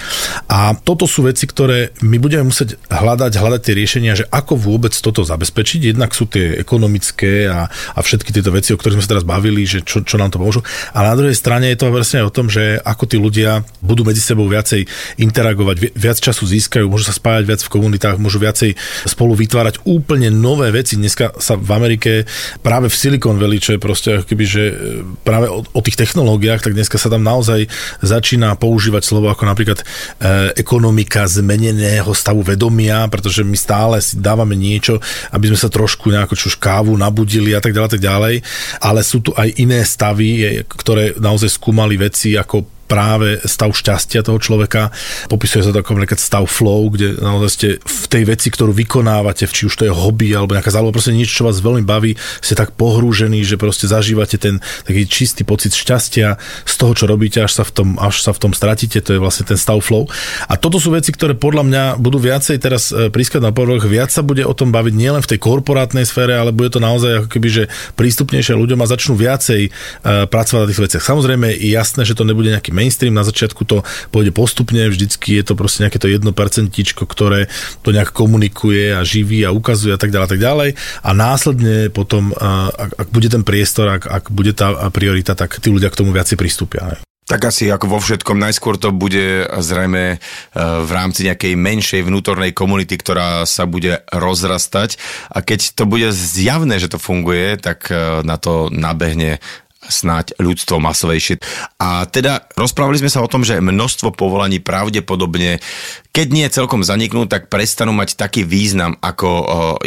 A 0.47 0.77
toto 0.77 1.03
sú 1.09 1.27
veci, 1.27 1.43
ktoré 1.49 1.91
my 1.99 2.17
budeme 2.21 2.47
musieť 2.47 2.79
hľadať, 2.87 3.31
hľadať 3.33 3.61
tie 3.65 3.75
riešenia, 3.75 4.13
že 4.15 4.29
ako 4.29 4.55
vôbec 4.55 4.93
toto 4.95 5.25
zabezpečiť. 5.25 5.91
Jednak 5.91 6.12
sú 6.13 6.29
tie 6.29 6.61
ekonomické 6.61 7.49
a, 7.49 7.67
a 7.69 7.99
všetky 7.99 8.29
tieto 8.29 8.53
veci, 8.53 8.71
o 8.71 8.77
ktorých 8.77 9.01
sme 9.01 9.05
sa 9.05 9.11
teraz 9.17 9.25
bavili, 9.25 9.65
že 9.65 9.81
čo, 9.81 10.05
čo 10.05 10.15
nám 10.21 10.29
to 10.29 10.39
pomôžu. 10.39 10.61
A 10.93 11.03
na 11.05 11.13
druhej 11.17 11.35
strane 11.35 11.73
je 11.73 11.77
to 11.81 11.89
vlastne 11.89 12.21
o 12.21 12.31
tom, 12.31 12.47
že 12.47 12.79
ako 12.81 13.03
tí 13.09 13.17
ľudia 13.17 13.65
budú 13.81 14.05
medzi 14.05 14.21
sebou 14.21 14.45
viacej 14.45 14.85
interagovať, 15.19 15.95
viac 15.97 16.17
času 16.21 16.45
získajú, 16.45 16.87
môžu 16.87 17.09
sa 17.09 17.15
spájať 17.15 17.43
viac 17.45 17.61
v 17.65 17.73
komunitách, 17.73 18.21
môžu 18.21 18.39
viacej 18.41 18.77
spolu 19.09 19.33
vytvárať 19.33 19.83
úplne 19.83 20.29
nové 20.29 20.69
veci. 20.69 20.95
Dneska 20.95 21.35
sa 21.39 21.57
v 21.57 21.69
Amerike 21.73 22.27
práve 22.61 22.87
v 22.87 22.95
Silicon 22.95 23.39
Valley, 23.39 23.59
čo 23.59 23.75
je 23.75 23.79
proste 23.81 24.11
keby, 24.23 24.45
že 24.45 24.63
e, 24.69 24.73
práve 25.23 25.47
o, 25.49 25.63
o 25.63 25.81
tých 25.81 25.99
technológiách, 25.99 26.63
tak 26.63 26.75
dneska 26.75 26.99
sa 26.99 27.11
tam 27.11 27.23
naozaj 27.23 27.67
začína 28.03 28.55
používať 28.59 29.03
slovo 29.03 29.31
ako 29.31 29.43
napríklad 29.47 29.79
e, 29.81 29.85
ekonomika 30.59 31.25
zmeneného 31.27 32.11
stavu 32.11 32.43
vedomia, 32.43 33.07
pretože 33.07 33.43
my 33.43 33.57
stále 33.57 33.99
si 34.03 34.19
dávame 34.19 34.55
niečo, 34.55 34.99
aby 35.31 35.51
sme 35.53 35.59
sa 35.59 35.69
trošku 35.71 36.02
trošku 36.03 36.19
nejakú 36.19 36.35
čo 36.35 36.51
kávu 36.59 36.99
nabudili 36.99 37.55
a 37.55 37.63
tak 37.63 37.71
ďalej, 37.71 37.95
tak 37.95 38.03
ďalej, 38.03 38.35
ale 38.83 38.99
sú 39.07 39.23
tu 39.23 39.31
aj 39.31 39.55
iné 39.55 39.79
stavy, 39.87 40.59
ktoré 40.67 41.15
naozaj 41.15 41.55
skúmali 41.55 41.95
veci 41.95 42.35
ako 42.35 42.72
práve 42.85 43.39
stav 43.47 43.71
šťastia 43.71 44.21
toho 44.21 44.37
človeka. 44.37 44.91
Popisuje 45.31 45.65
sa 45.65 45.71
to 45.71 45.81
ako 45.81 45.97
napríklad 45.97 46.21
stav 46.21 46.45
flow, 46.45 46.91
kde 46.91 47.17
naozaj 47.17 47.49
ste 47.49 47.67
v 47.79 48.05
tej 48.09 48.23
veci, 48.27 48.47
ktorú 48.51 48.75
vykonávate, 48.75 49.47
či 49.49 49.65
už 49.69 49.73
to 49.73 49.87
je 49.87 49.93
hobby 49.93 50.35
alebo 50.35 50.53
nejaká 50.53 50.69
záľuba, 50.69 50.99
proste 50.99 51.15
niečo, 51.15 51.43
čo 51.43 51.47
vás 51.47 51.63
veľmi 51.63 51.85
baví, 51.85 52.19
ste 52.43 52.53
tak 52.53 52.75
pohrúžení, 52.75 53.41
že 53.45 53.55
proste 53.55 53.87
zažívate 53.87 54.35
ten 54.37 54.59
taký 54.83 55.07
čistý 55.07 55.41
pocit 55.47 55.73
šťastia 55.73 56.35
z 56.67 56.73
toho, 56.75 56.93
čo 56.93 57.05
robíte, 57.07 57.39
až 57.39 57.61
sa 57.61 57.63
v 57.63 57.71
tom, 57.71 57.89
až 57.97 58.21
sa 58.21 58.31
v 58.35 58.49
tom 58.49 58.51
stratíte, 58.51 58.99
to 58.99 59.15
je 59.15 59.19
vlastne 59.21 59.47
ten 59.47 59.57
stav 59.57 59.79
flow. 59.79 60.09
A 60.51 60.59
toto 60.59 60.77
sú 60.77 60.91
veci, 60.91 61.15
ktoré 61.15 61.37
podľa 61.37 61.63
mňa 61.65 61.83
budú 61.97 62.19
viacej 62.19 62.57
teraz 62.59 62.91
e, 62.91 63.07
prískať 63.07 63.41
na 63.41 63.55
povrch, 63.55 63.87
viac 63.87 64.11
sa 64.11 64.21
bude 64.25 64.43
o 64.43 64.53
tom 64.53 64.73
baviť 64.73 64.93
nielen 64.93 65.21
v 65.23 65.29
tej 65.35 65.39
korporátnej 65.39 66.03
sfére, 66.03 66.35
ale 66.35 66.51
bude 66.51 66.73
to 66.73 66.83
naozaj 66.83 67.23
ako 67.23 67.29
keby, 67.29 67.47
že 67.49 67.63
prístupnejšie 67.95 68.57
ľuďom 68.57 68.81
a 68.81 68.89
začnú 68.89 69.13
viacej 69.15 69.61
uh, 69.69 70.25
pracovať 70.27 70.61
na 70.65 70.69
tých 70.69 70.83
veciach. 70.83 71.03
Samozrejme 71.03 71.53
je 71.53 71.69
jasné, 71.71 72.01
že 72.03 72.17
to 72.17 72.27
nebude 72.27 72.49
nejaký 72.49 72.72
mainstream, 72.73 73.13
na 73.13 73.23
začiatku 73.23 73.63
to 73.63 73.85
pôjde 74.09 74.33
postupne, 74.33 74.81
vždycky 74.89 75.37
je 75.37 75.43
to 75.45 75.53
proste 75.53 75.85
nejaké 75.85 76.01
to 76.01 76.09
jedno 76.09 76.33
percentičko, 76.33 77.05
ktoré 77.05 77.47
to 77.85 77.93
nejak 77.93 78.09
komunikuje 78.11 78.97
a 78.97 79.05
živí 79.05 79.45
a 79.45 79.53
ukazuje 79.53 79.93
a 79.93 79.99
tak 80.01 80.09
ďalej 80.09 80.25
a 80.25 80.31
tak 80.33 80.41
ďalej 80.41 80.69
a 81.05 81.09
následne 81.13 81.93
potom, 81.93 82.33
ak, 82.33 82.91
ak 82.97 83.07
bude 83.13 83.29
ten 83.29 83.45
priestor, 83.45 84.01
ak, 84.01 84.03
ak 84.09 84.23
bude 84.33 84.57
tá 84.57 84.89
priorita, 84.89 85.37
tak 85.37 85.61
tí 85.61 85.69
ľudia 85.69 85.93
k 85.93 85.99
tomu 86.01 86.11
viacej 86.11 86.35
pristúpia. 86.35 86.97
Tak 87.23 87.55
asi 87.55 87.71
ako 87.71 87.87
vo 87.87 87.99
všetkom, 88.03 88.35
najskôr 88.35 88.75
to 88.75 88.91
bude 88.91 89.47
zrejme 89.47 90.03
e, 90.11 90.17
v 90.59 90.91
rámci 90.91 91.23
nejakej 91.23 91.55
menšej 91.55 92.01
vnútornej 92.03 92.51
komunity, 92.51 92.99
ktorá 92.99 93.47
sa 93.47 93.63
bude 93.63 94.03
rozrastať 94.11 94.99
a 95.31 95.39
keď 95.39 95.71
to 95.71 95.87
bude 95.87 96.11
zjavné, 96.11 96.83
že 96.83 96.91
to 96.91 96.99
funguje, 96.99 97.55
tak 97.63 97.87
e, 97.87 98.27
na 98.27 98.35
to 98.35 98.67
nabehne 98.67 99.39
snáď 99.89 100.35
ľudstvo 100.37 100.77
masovejšie. 100.83 101.39
A 101.79 102.05
teda 102.07 102.45
rozprávali 102.53 102.99
sme 102.99 103.11
sa 103.11 103.23
o 103.23 103.31
tom, 103.31 103.41
že 103.47 103.63
množstvo 103.63 104.13
povolaní 104.13 104.59
pravdepodobne, 104.61 105.63
keď 106.13 106.27
nie 106.29 106.47
celkom 106.51 106.85
zaniknú, 106.85 107.25
tak 107.25 107.49
prestanú 107.49 107.95
mať 107.95 108.19
taký 108.19 108.45
význam, 108.45 108.93
ako 109.01 109.29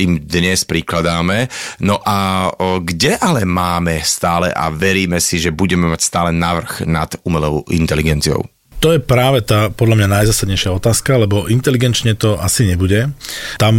im 0.00 0.18
dnes 0.24 0.66
prikladáme. 0.66 1.46
No 1.84 2.02
a 2.02 2.48
kde 2.82 3.20
ale 3.20 3.46
máme 3.46 4.02
stále 4.02 4.50
a 4.50 4.72
veríme 4.72 5.22
si, 5.22 5.38
že 5.38 5.54
budeme 5.54 5.86
mať 5.86 6.00
stále 6.02 6.30
navrh 6.34 6.82
nad 6.88 7.14
umelou 7.22 7.62
inteligenciou? 7.70 8.55
To 8.84 8.92
je 8.92 9.00
práve 9.00 9.40
tá 9.40 9.72
podľa 9.72 10.04
mňa 10.04 10.08
najzásadnejšia 10.20 10.70
otázka, 10.76 11.16
lebo 11.16 11.48
inteligenčne 11.48 12.12
to 12.12 12.36
asi 12.36 12.68
nebude. 12.68 13.08
Tam 13.56 13.74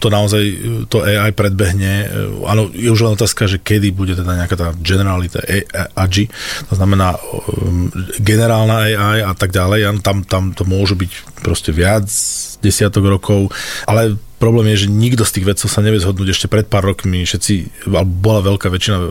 to 0.00 0.08
naozaj 0.08 0.42
to 0.88 1.04
AI 1.04 1.36
predbehne. 1.36 2.08
Áno, 2.48 2.72
je 2.72 2.88
už 2.88 3.04
len 3.04 3.12
otázka, 3.14 3.44
že 3.44 3.60
kedy 3.60 3.92
bude 3.92 4.16
teda 4.16 4.34
nejaká 4.34 4.56
tá 4.56 4.68
generalita 4.80 5.44
AGI, 5.94 6.32
to 6.68 6.74
znamená 6.74 7.14
um, 7.20 7.92
generálna 8.18 8.88
AI 8.88 9.18
a 9.24 9.32
tak 9.36 9.52
ďalej. 9.52 10.00
Tam, 10.00 10.24
tam 10.24 10.56
to 10.56 10.64
môže 10.64 10.96
byť 10.96 11.44
proste 11.44 11.70
viac 11.70 12.08
desiatok 12.64 13.04
rokov, 13.06 13.52
ale 13.86 14.16
Problém 14.38 14.70
je, 14.74 14.86
že 14.86 14.94
nikto 14.94 15.26
z 15.26 15.34
tých 15.34 15.46
vedcov 15.50 15.66
sa 15.66 15.82
nevie 15.82 15.98
zhodnúť. 15.98 16.30
Ešte 16.30 16.46
pred 16.46 16.62
pár 16.70 16.86
rokmi 16.86 17.26
všetci, 17.26 17.86
bola 18.06 18.38
veľká 18.38 18.70
väčšina 18.70 18.96
e, 19.02 19.10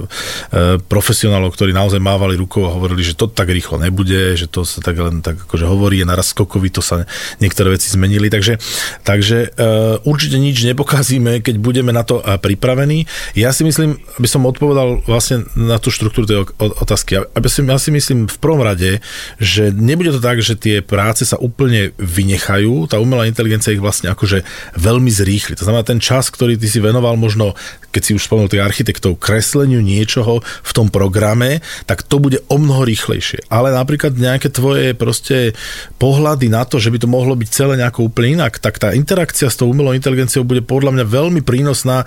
profesionálov, 0.88 1.52
ktorí 1.52 1.76
naozaj 1.76 2.00
mávali 2.00 2.40
rukou 2.40 2.63
a 2.63 2.72
hovorili, 2.72 3.04
že 3.04 3.20
to 3.20 3.28
tak 3.28 3.52
rýchlo 3.52 3.76
nebude, 3.76 4.40
že 4.40 4.48
to 4.48 4.63
sa 4.63 4.80
tak 4.80 4.96
len 4.96 5.20
tak 5.20 5.44
akože 5.44 5.68
hovorí, 5.68 6.00
je 6.00 6.08
naraz 6.08 6.32
skokový, 6.32 6.72
to 6.72 6.80
sa 6.80 7.04
niektoré 7.44 7.76
veci 7.76 7.92
zmenili. 7.92 8.32
Takže, 8.32 8.56
takže 9.04 9.52
e, 9.52 9.68
určite 10.08 10.40
nič 10.40 10.63
nepokazíme, 10.63 11.44
keď 11.44 11.60
budeme 11.60 11.92
na 11.92 12.08
to 12.08 12.24
e, 12.24 12.40
pripravení. 12.40 13.04
Ja 13.36 13.52
si 13.52 13.68
myslím, 13.68 14.00
aby 14.16 14.28
som 14.32 14.48
odpovedal 14.48 15.04
vlastne 15.04 15.44
na 15.60 15.76
tú 15.76 15.92
štruktúru 15.92 16.24
tej 16.24 16.48
otázky. 16.56 17.28
Aby 17.36 17.52
si, 17.52 17.60
ja 17.68 17.76
si 17.76 17.92
myslím 17.92 18.32
v 18.32 18.38
prvom 18.40 18.63
rade, 18.63 19.04
že 19.44 19.76
nebude 19.76 20.16
to 20.16 20.24
tak, 20.24 20.40
že 20.40 20.56
tie 20.56 20.80
práce 20.80 21.28
sa 21.28 21.36
úplne 21.36 21.92
vynechajú. 22.00 22.88
Tá 22.88 23.04
umelá 23.04 23.28
inteligencia 23.28 23.76
ich 23.76 23.84
vlastne 23.84 24.08
akože 24.16 24.48
veľmi 24.80 25.16
zrýchli. 25.23 25.58
To 25.58 25.65
znamená, 25.65 25.82
ten 25.82 25.97
čas, 25.97 26.30
ktorý 26.30 26.60
ty 26.60 26.69
si 26.69 26.77
venoval 26.77 27.17
možno, 27.17 27.58
keď 27.89 28.01
si 28.03 28.12
už 28.13 28.30
spomenul 28.30 28.51
tých 28.51 28.62
architektov, 28.62 29.17
kresleniu 29.17 29.82
niečoho 29.82 30.45
v 30.45 30.71
tom 30.75 30.93
programe, 30.93 31.65
tak 31.89 32.06
to 32.06 32.21
bude 32.21 32.45
o 32.45 32.62
mnoho 32.62 32.86
rýchlejšie. 32.86 33.49
Ale 33.49 33.73
napríklad 33.73 34.13
nejaké 34.13 34.53
tvoje 34.53 34.93
proste 34.93 35.58
pohľady 35.97 36.53
na 36.53 36.62
to, 36.67 36.77
že 36.77 36.93
by 36.93 37.01
to 37.01 37.10
mohlo 37.10 37.34
byť 37.34 37.49
celé 37.49 37.73
nejako 37.82 38.13
úplne 38.13 38.41
inak, 38.41 38.62
tak 38.62 38.77
tá 38.77 38.93
interakcia 38.93 39.49
s 39.49 39.58
tou 39.58 39.73
umelou 39.73 39.97
inteligenciou 39.97 40.45
bude 40.45 40.62
podľa 40.62 40.93
mňa 40.93 41.06
veľmi 41.10 41.41
prínosná, 41.41 42.06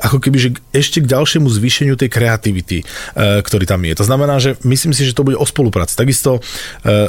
ako 0.00 0.18
keby 0.24 0.36
že 0.40 0.48
ešte 0.72 1.04
k 1.04 1.10
ďalšiemu 1.12 1.44
zvýšeniu 1.50 1.94
tej 2.00 2.08
kreativity, 2.08 2.78
e, 2.80 2.84
ktorý 3.44 3.68
tam 3.68 3.84
je. 3.84 3.92
To 3.98 4.08
znamená, 4.08 4.40
že 4.40 4.56
myslím 4.64 4.96
si, 4.96 5.04
že 5.04 5.12
to 5.12 5.26
bude 5.26 5.36
o 5.36 5.44
spolupráci. 5.44 5.98
Takisto 5.98 6.38
e, 6.38 6.40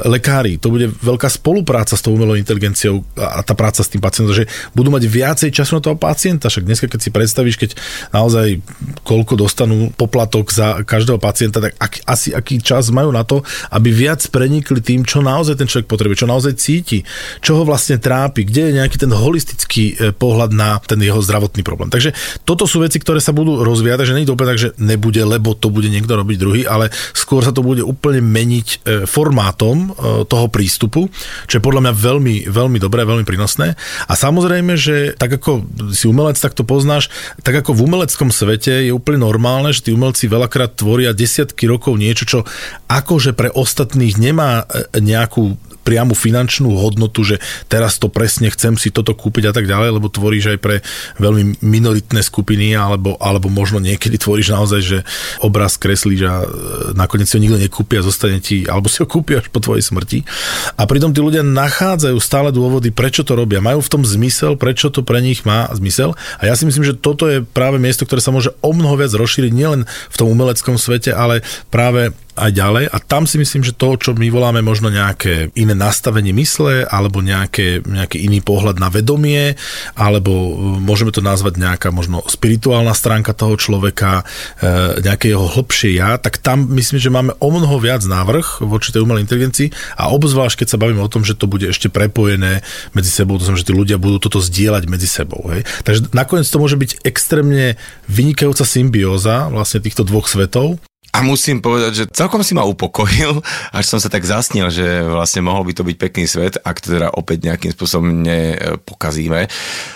lekári, 0.03 0.59
to 0.59 0.67
bude 0.67 0.91
veľká 0.99 1.31
spolupráca 1.31 1.95
s 1.95 2.03
tou 2.03 2.11
umelou 2.17 2.35
inteligenciou 2.35 3.07
a 3.15 3.39
tá 3.45 3.53
práca 3.53 3.85
s 3.85 3.91
tým 3.91 4.03
pacientom, 4.03 4.33
že 4.33 4.49
budú 4.75 4.91
mať 4.91 5.03
viac 5.07 5.36
viacej 5.37 5.53
času 5.53 5.77
na 5.77 5.85
toho 5.85 5.93
pacienta. 6.01 6.49
Však 6.49 6.65
dneska, 6.65 6.89
keď 6.89 6.97
si 7.05 7.13
predstavíš, 7.13 7.61
keď 7.61 7.71
naozaj 8.09 8.57
koľko 9.05 9.37
dostanú 9.37 9.93
poplatok 9.93 10.49
za 10.49 10.81
každého 10.81 11.21
pacienta, 11.21 11.61
tak 11.61 11.77
ak, 11.77 12.01
asi 12.09 12.33
aký 12.33 12.57
čas 12.57 12.89
majú 12.89 13.13
na 13.13 13.21
to, 13.21 13.45
aby 13.69 13.93
viac 13.93 14.25
prenikli 14.33 14.81
tým, 14.81 15.05
čo 15.05 15.21
naozaj 15.21 15.61
ten 15.61 15.69
človek 15.69 15.85
potrebuje, 15.85 16.25
čo 16.25 16.31
naozaj 16.33 16.57
cíti, 16.57 17.05
čo 17.45 17.61
ho 17.61 17.63
vlastne 17.69 18.01
trápi, 18.01 18.49
kde 18.49 18.73
je 18.73 18.77
nejaký 18.81 18.97
ten 18.97 19.13
holistický 19.13 19.85
e, 19.93 20.09
pohľad 20.09 20.57
na 20.57 20.81
ten 20.81 20.97
jeho 20.97 21.21
zdravotný 21.21 21.61
problém. 21.61 21.93
Takže 21.93 22.17
toto 22.41 22.65
sú 22.65 22.81
veci, 22.81 22.97
ktoré 22.97 23.21
sa 23.21 23.29
budú 23.29 23.61
rozvíjať, 23.61 24.01
takže 24.01 24.15
nie 24.17 24.25
je 24.25 24.29
to 24.33 24.35
úplne 24.41 24.51
tak, 24.57 24.63
že 24.65 24.73
nebude, 24.81 25.21
lebo 25.21 25.53
to 25.53 25.69
bude 25.69 25.85
niekto 25.85 26.17
robiť 26.17 26.37
druhý, 26.41 26.61
ale 26.65 26.89
skôr 27.13 27.45
sa 27.45 27.53
to 27.53 27.61
bude 27.61 27.85
úplne 27.85 28.25
meniť 28.25 28.67
e, 28.73 28.77
formátom 29.05 29.75
e, 29.77 29.89
toho 30.25 30.49
prístupu, 30.49 31.05
čo 31.45 31.61
je 31.61 31.61
podľa 31.61 31.85
mňa 31.85 31.93
veľmi, 31.93 32.35
veľmi 32.49 32.77
dobré, 32.81 33.05
veľmi 33.05 33.27
prínosné. 33.27 33.77
A 34.09 34.13
samozrejme, 34.17 34.73
že 34.73 35.13
tak 35.19 35.26
tak 35.27 35.43
ako 35.43 35.67
si 35.91 36.07
umelec, 36.07 36.39
tak 36.39 36.55
to 36.55 36.63
poznáš, 36.63 37.11
tak 37.43 37.59
ako 37.59 37.75
v 37.75 37.83
umeleckom 37.83 38.31
svete 38.31 38.87
je 38.87 38.95
úplne 38.95 39.27
normálne, 39.27 39.75
že 39.75 39.83
tí 39.83 39.91
umelci 39.91 40.31
veľakrát 40.31 40.79
tvoria 40.79 41.11
desiatky 41.11 41.67
rokov 41.67 41.99
niečo, 41.99 42.23
čo 42.23 42.39
akože 42.87 43.35
pre 43.35 43.51
ostatných 43.51 44.15
nemá 44.15 44.63
e, 44.63 45.03
nejakú 45.03 45.59
priamu 45.87 46.11
finančnú 46.11 46.75
hodnotu, 46.75 47.23
že 47.23 47.39
teraz 47.71 47.95
to 47.95 48.11
presne 48.11 48.51
chcem 48.51 48.75
si 48.75 48.91
toto 48.91 49.15
kúpiť 49.15 49.47
a 49.47 49.53
tak 49.55 49.71
ďalej, 49.71 49.95
lebo 49.95 50.11
tvoríš 50.11 50.51
aj 50.51 50.59
pre 50.59 50.75
veľmi 51.15 51.63
minoritné 51.63 52.19
skupiny, 52.19 52.75
alebo, 52.75 53.15
alebo 53.23 53.47
možno 53.47 53.79
niekedy 53.79 54.19
tvoríš 54.19 54.51
naozaj, 54.51 54.81
že 54.83 54.97
obraz 55.39 55.79
kreslíš 55.79 56.21
a 56.27 56.35
e, 56.43 56.47
nakoniec 56.91 57.31
si 57.31 57.39
ho 57.39 57.43
nikto 57.43 57.55
nekúpi 57.55 57.95
a 57.95 58.03
zostane 58.03 58.43
ti, 58.43 58.67
alebo 58.67 58.91
si 58.91 58.99
ho 58.99 59.07
kúpi 59.07 59.39
až 59.39 59.47
po 59.47 59.63
tvojej 59.63 59.87
smrti. 59.87 60.27
A 60.75 60.83
pritom 60.83 61.15
tí 61.15 61.23
ľudia 61.23 61.47
nachádzajú 61.47 62.19
stále 62.19 62.51
dôvody, 62.51 62.91
prečo 62.91 63.23
to 63.23 63.39
robia. 63.39 63.63
Majú 63.63 63.79
v 63.79 63.91
tom 63.95 64.03
zmysel, 64.03 64.59
prečo 64.59 64.91
to 64.91 65.07
pre 65.07 65.23
nich 65.23 65.47
má 65.47 65.71
zmysel. 65.71 66.19
A 66.43 66.51
ja 66.51 66.59
si 66.59 66.67
myslím, 66.67 66.83
že 66.83 66.99
toto 66.99 67.31
je 67.31 67.47
práve 67.47 67.79
miesto, 67.79 68.03
ktoré 68.03 68.19
sa 68.19 68.35
môže 68.35 68.51
o 68.59 68.75
mnoho 68.75 68.99
viac 68.99 69.15
rozšíriť 69.15 69.53
nielen 69.55 69.87
v 69.87 70.15
tom 70.19 70.27
umeleckom 70.27 70.75
svete, 70.75 71.15
ale 71.15 71.45
práve 71.71 72.11
aj 72.37 72.51
ďalej. 72.53 72.85
A 72.93 72.97
tam 73.01 73.25
si 73.25 73.41
myslím, 73.41 73.65
že 73.65 73.73
to, 73.73 73.97
čo 73.97 74.13
my 74.13 74.29
voláme 74.29 74.61
možno 74.61 74.93
nejaké 74.93 75.49
iné 75.57 75.73
nastavenie 75.73 76.31
mysle, 76.37 76.85
alebo 76.85 77.25
nejaké, 77.25 77.81
nejaký 77.83 78.21
iný 78.23 78.39
pohľad 78.45 78.77
na 78.77 78.93
vedomie, 78.93 79.57
alebo 79.97 80.31
e, 80.31 80.51
môžeme 80.77 81.09
to 81.09 81.25
nazvať 81.25 81.57
nejaká 81.57 81.89
možno 81.89 82.21
spirituálna 82.29 82.93
stránka 82.93 83.33
toho 83.33 83.57
človeka, 83.57 84.21
e, 84.61 85.01
nejaké 85.01 85.33
jeho 85.33 85.49
hlbšie 85.49 85.97
ja, 85.97 86.21
tak 86.21 86.37
tam 86.39 86.69
myslím, 86.77 87.01
že 87.01 87.09
máme 87.09 87.33
o 87.41 87.49
mnoho 87.49 87.81
viac 87.81 88.05
návrh 88.05 88.61
voči 88.63 88.93
tej 88.93 89.01
umelej 89.03 89.25
inteligencii 89.25 89.97
a 89.97 90.13
obzvlášť, 90.13 90.63
keď 90.63 90.67
sa 90.69 90.81
bavíme 90.81 91.01
o 91.01 91.11
tom, 91.11 91.25
že 91.25 91.33
to 91.33 91.49
bude 91.49 91.65
ešte 91.65 91.89
prepojené 91.89 92.61
medzi 92.93 93.09
sebou, 93.09 93.41
to 93.41 93.49
znamená, 93.49 93.61
že 93.65 93.67
tí 93.67 93.73
ľudia 93.73 93.97
budú 93.97 94.21
toto 94.21 94.37
zdieľať 94.37 94.83
medzi 94.85 95.09
sebou. 95.09 95.41
Hej. 95.49 95.65
Takže 95.81 96.13
nakoniec 96.13 96.45
to 96.45 96.61
môže 96.61 96.77
byť 96.77 96.91
extrémne 97.01 97.75
vynikajúca 98.05 98.63
symbióza 98.63 99.49
vlastne 99.49 99.81
týchto 99.81 100.05
dvoch 100.05 100.29
svetov 100.29 100.77
a 101.15 101.23
musím 101.25 101.63
povedať, 101.63 101.91
že 101.93 102.05
celkom 102.11 102.43
si 102.43 102.53
ma 102.53 102.67
upokojil, 102.67 103.41
až 103.73 103.85
som 103.87 103.97
sa 103.97 104.11
tak 104.11 104.27
zasnil, 104.27 104.69
že 104.69 105.01
vlastne 105.01 105.41
mohol 105.41 105.65
by 105.65 105.73
to 105.73 105.83
byť 105.87 105.97
pekný 105.97 106.25
svet, 106.29 106.59
ak 106.61 106.77
teda 106.83 107.09
opäť 107.15 107.47
nejakým 107.47 107.71
spôsobom 107.73 108.21
nepokazíme. 108.21 109.49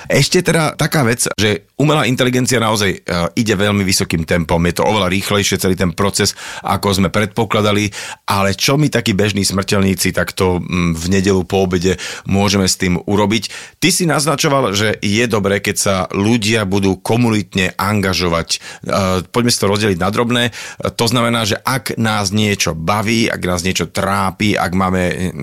Ešte 0.10 0.42
teda 0.42 0.74
taká 0.74 1.06
vec, 1.06 1.28
že 1.36 1.71
umelá 1.82 2.06
inteligencia 2.06 2.62
naozaj 2.62 2.92
e, 2.94 3.00
ide 3.42 3.58
veľmi 3.58 3.82
vysokým 3.82 4.22
tempom, 4.30 4.62
je 4.70 4.78
to 4.78 4.86
oveľa 4.86 5.10
rýchlejšie 5.10 5.58
celý 5.58 5.74
ten 5.74 5.98
proces, 5.98 6.38
ako 6.62 7.02
sme 7.02 7.10
predpokladali, 7.10 7.90
ale 8.30 8.54
čo 8.54 8.78
my 8.78 8.94
takí 8.94 9.18
bežní 9.18 9.42
smrteľníci 9.42 10.14
takto 10.14 10.62
mm, 10.62 10.94
v 10.94 11.06
nedelu 11.10 11.42
po 11.42 11.66
obede 11.66 11.98
môžeme 12.30 12.70
s 12.70 12.78
tým 12.78 13.02
urobiť? 13.02 13.50
Ty 13.82 13.90
si 13.90 14.06
naznačoval, 14.06 14.78
že 14.78 15.02
je 15.02 15.26
dobré, 15.26 15.58
keď 15.58 15.76
sa 15.76 15.96
ľudia 16.14 16.70
budú 16.70 17.02
komunitne 17.02 17.74
angažovať. 17.74 18.50
E, 18.54 18.58
poďme 19.26 19.50
si 19.50 19.58
to 19.58 19.72
rozdeliť 19.72 19.98
na 19.98 20.10
drobné. 20.14 20.44
To 20.94 21.06
znamená, 21.10 21.50
že 21.50 21.58
ak 21.58 21.98
nás 21.98 22.30
niečo 22.30 22.78
baví, 22.78 23.26
ak 23.26 23.42
nás 23.42 23.66
niečo 23.66 23.90
trápi, 23.90 24.54
ak 24.54 24.72
máme 24.78 25.34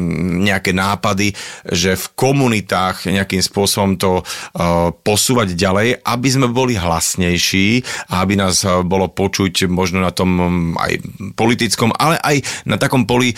nejaké 0.45 0.71
nápady, 0.77 1.35
že 1.67 1.97
v 1.97 2.07
komunitách 2.15 3.09
nejakým 3.09 3.43
spôsobom 3.43 3.97
to 3.97 4.21
uh, 4.21 4.93
posúvať 4.93 5.57
ďalej, 5.57 6.05
aby 6.05 6.28
sme 6.29 6.49
boli 6.53 6.77
hlasnejší 6.77 7.83
a 8.13 8.25
aby 8.25 8.39
nás 8.39 8.63
uh, 8.65 8.85
bolo 8.85 9.09
počuť 9.09 9.69
možno 9.69 10.05
na 10.05 10.13
tom 10.13 10.31
um, 10.39 10.51
aj 10.77 11.01
politickom, 11.35 11.93
ale 11.97 12.21
aj 12.21 12.37
na 12.69 12.77
takom 12.77 13.09
poli 13.09 13.35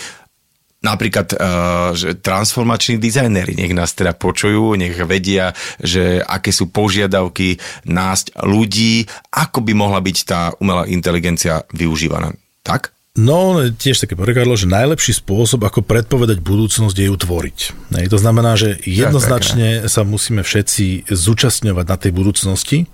Napríklad, 0.81 1.37
uh, 1.37 1.93
že 1.93 2.17
transformační 2.17 2.97
dizajnéri 2.97 3.53
nech 3.53 3.69
nás 3.69 3.93
teda 3.93 4.17
počujú, 4.17 4.73
nech 4.73 4.97
vedia, 5.05 5.53
že 5.77 6.25
aké 6.25 6.49
sú 6.49 6.73
požiadavky 6.73 7.61
nájsť 7.85 8.41
ľudí, 8.41 9.05
ako 9.29 9.61
by 9.61 9.77
mohla 9.77 10.01
byť 10.01 10.17
tá 10.25 10.49
umelá 10.57 10.89
inteligencia 10.89 11.61
využívaná. 11.69 12.33
Tak? 12.65 12.97
No, 13.11 13.59
tiež 13.59 14.07
také 14.07 14.15
porekadlo, 14.15 14.55
že 14.55 14.71
najlepší 14.71 15.19
spôsob, 15.19 15.67
ako 15.67 15.83
predpovedať 15.83 16.39
budúcnosť, 16.39 16.95
je 16.95 17.11
ju 17.11 17.15
tvoriť. 17.19 17.91
Nej, 17.91 18.07
to 18.07 18.15
znamená, 18.15 18.55
že 18.55 18.79
jednoznačne 18.87 19.83
sa 19.91 20.07
musíme 20.07 20.47
všetci 20.47 21.11
zúčastňovať 21.11 21.85
na 21.91 21.97
tej 21.99 22.15
budúcnosti. 22.15 22.87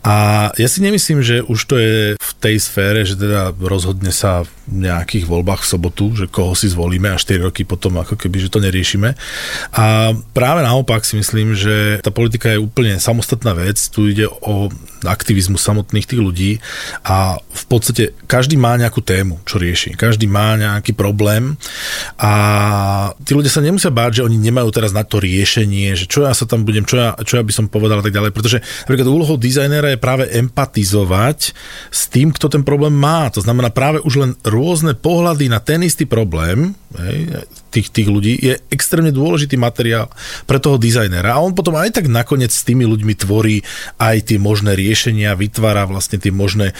A 0.00 0.48
ja 0.56 0.68
si 0.72 0.80
nemyslím, 0.80 1.20
že 1.20 1.44
už 1.44 1.60
to 1.68 1.76
je 1.76 1.96
v 2.16 2.32
tej 2.40 2.56
sfére, 2.64 3.04
že 3.04 3.20
teda 3.20 3.52
rozhodne 3.60 4.08
sa 4.08 4.48
v 4.48 4.88
nejakých 4.88 5.28
voľbách 5.28 5.68
v 5.68 5.70
sobotu, 5.76 6.16
že 6.16 6.32
koho 6.32 6.56
si 6.56 6.72
zvolíme 6.72 7.12
a 7.12 7.20
4 7.20 7.44
roky 7.44 7.68
potom 7.68 8.00
ako 8.00 8.16
keby, 8.16 8.48
že 8.48 8.48
to 8.48 8.56
neriešime. 8.56 9.20
A 9.76 10.16
práve 10.32 10.64
naopak 10.64 11.04
si 11.04 11.20
myslím, 11.20 11.52
že 11.52 12.00
tá 12.00 12.08
politika 12.08 12.48
je 12.48 12.56
úplne 12.56 12.96
samostatná 12.96 13.52
vec. 13.52 13.76
Tu 13.76 14.16
ide 14.16 14.32
o 14.32 14.72
aktivizmus 15.04 15.62
samotných 15.62 16.06
tých 16.06 16.20
ľudí 16.22 16.52
a 17.06 17.38
v 17.38 17.64
podstate 17.66 18.14
každý 18.26 18.58
má 18.58 18.74
nejakú 18.78 19.02
tému 19.02 19.42
čo 19.46 19.58
rieši. 19.58 19.94
Každý 19.98 20.26
má 20.30 20.54
nejaký 20.56 20.94
problém 20.94 21.58
a 22.18 22.32
tí 23.22 23.34
ľudia 23.34 23.52
sa 23.52 23.64
nemusia 23.64 23.90
báť, 23.90 24.22
že 24.22 24.26
oni 24.26 24.38
nemajú 24.38 24.68
teraz 24.70 24.94
na 24.94 25.02
to 25.02 25.18
riešenie, 25.18 25.94
že 25.98 26.06
čo 26.06 26.26
ja 26.26 26.32
sa 26.32 26.46
tam 26.46 26.62
budem, 26.62 26.86
čo 26.86 26.98
ja, 26.98 27.14
čo 27.22 27.38
ja 27.38 27.44
by 27.44 27.52
som 27.52 27.66
povedal 27.70 28.00
a 28.00 28.04
tak 28.04 28.14
ďalej, 28.14 28.32
pretože 28.34 28.58
napríklad 28.86 29.08
úlohou 29.08 29.36
dizajnera 29.36 29.94
je 29.94 30.02
práve 30.02 30.24
empatizovať 30.30 31.54
s 31.90 32.00
tým, 32.10 32.32
kto 32.34 32.48
ten 32.48 32.62
problém 32.62 32.94
má. 32.94 33.28
To 33.34 33.42
znamená 33.42 33.70
práve 33.70 34.02
už 34.02 34.14
len 34.18 34.32
rôzne 34.46 34.94
pohľady 34.96 35.50
na 35.50 35.58
ten 35.58 35.82
istý 35.82 36.06
problém, 36.08 36.74
hej, 36.98 37.46
tých, 37.72 37.88
tých 37.88 38.08
ľudí, 38.12 38.36
je 38.36 38.60
extrémne 38.68 39.08
dôležitý 39.08 39.56
materiál 39.56 40.12
pre 40.44 40.60
toho 40.60 40.76
dizajnera. 40.76 41.34
A 41.34 41.42
on 41.42 41.56
potom 41.56 41.74
aj 41.80 41.96
tak 41.96 42.06
nakoniec 42.12 42.52
s 42.52 42.62
tými 42.68 42.84
ľuďmi 42.84 43.16
tvorí 43.16 43.64
aj 43.96 44.28
tie 44.28 44.38
možné 44.38 44.76
riešenia, 44.76 45.32
vytvára 45.32 45.88
vlastne 45.88 46.20
tie 46.20 46.28
možné 46.28 46.72
e, 46.72 46.74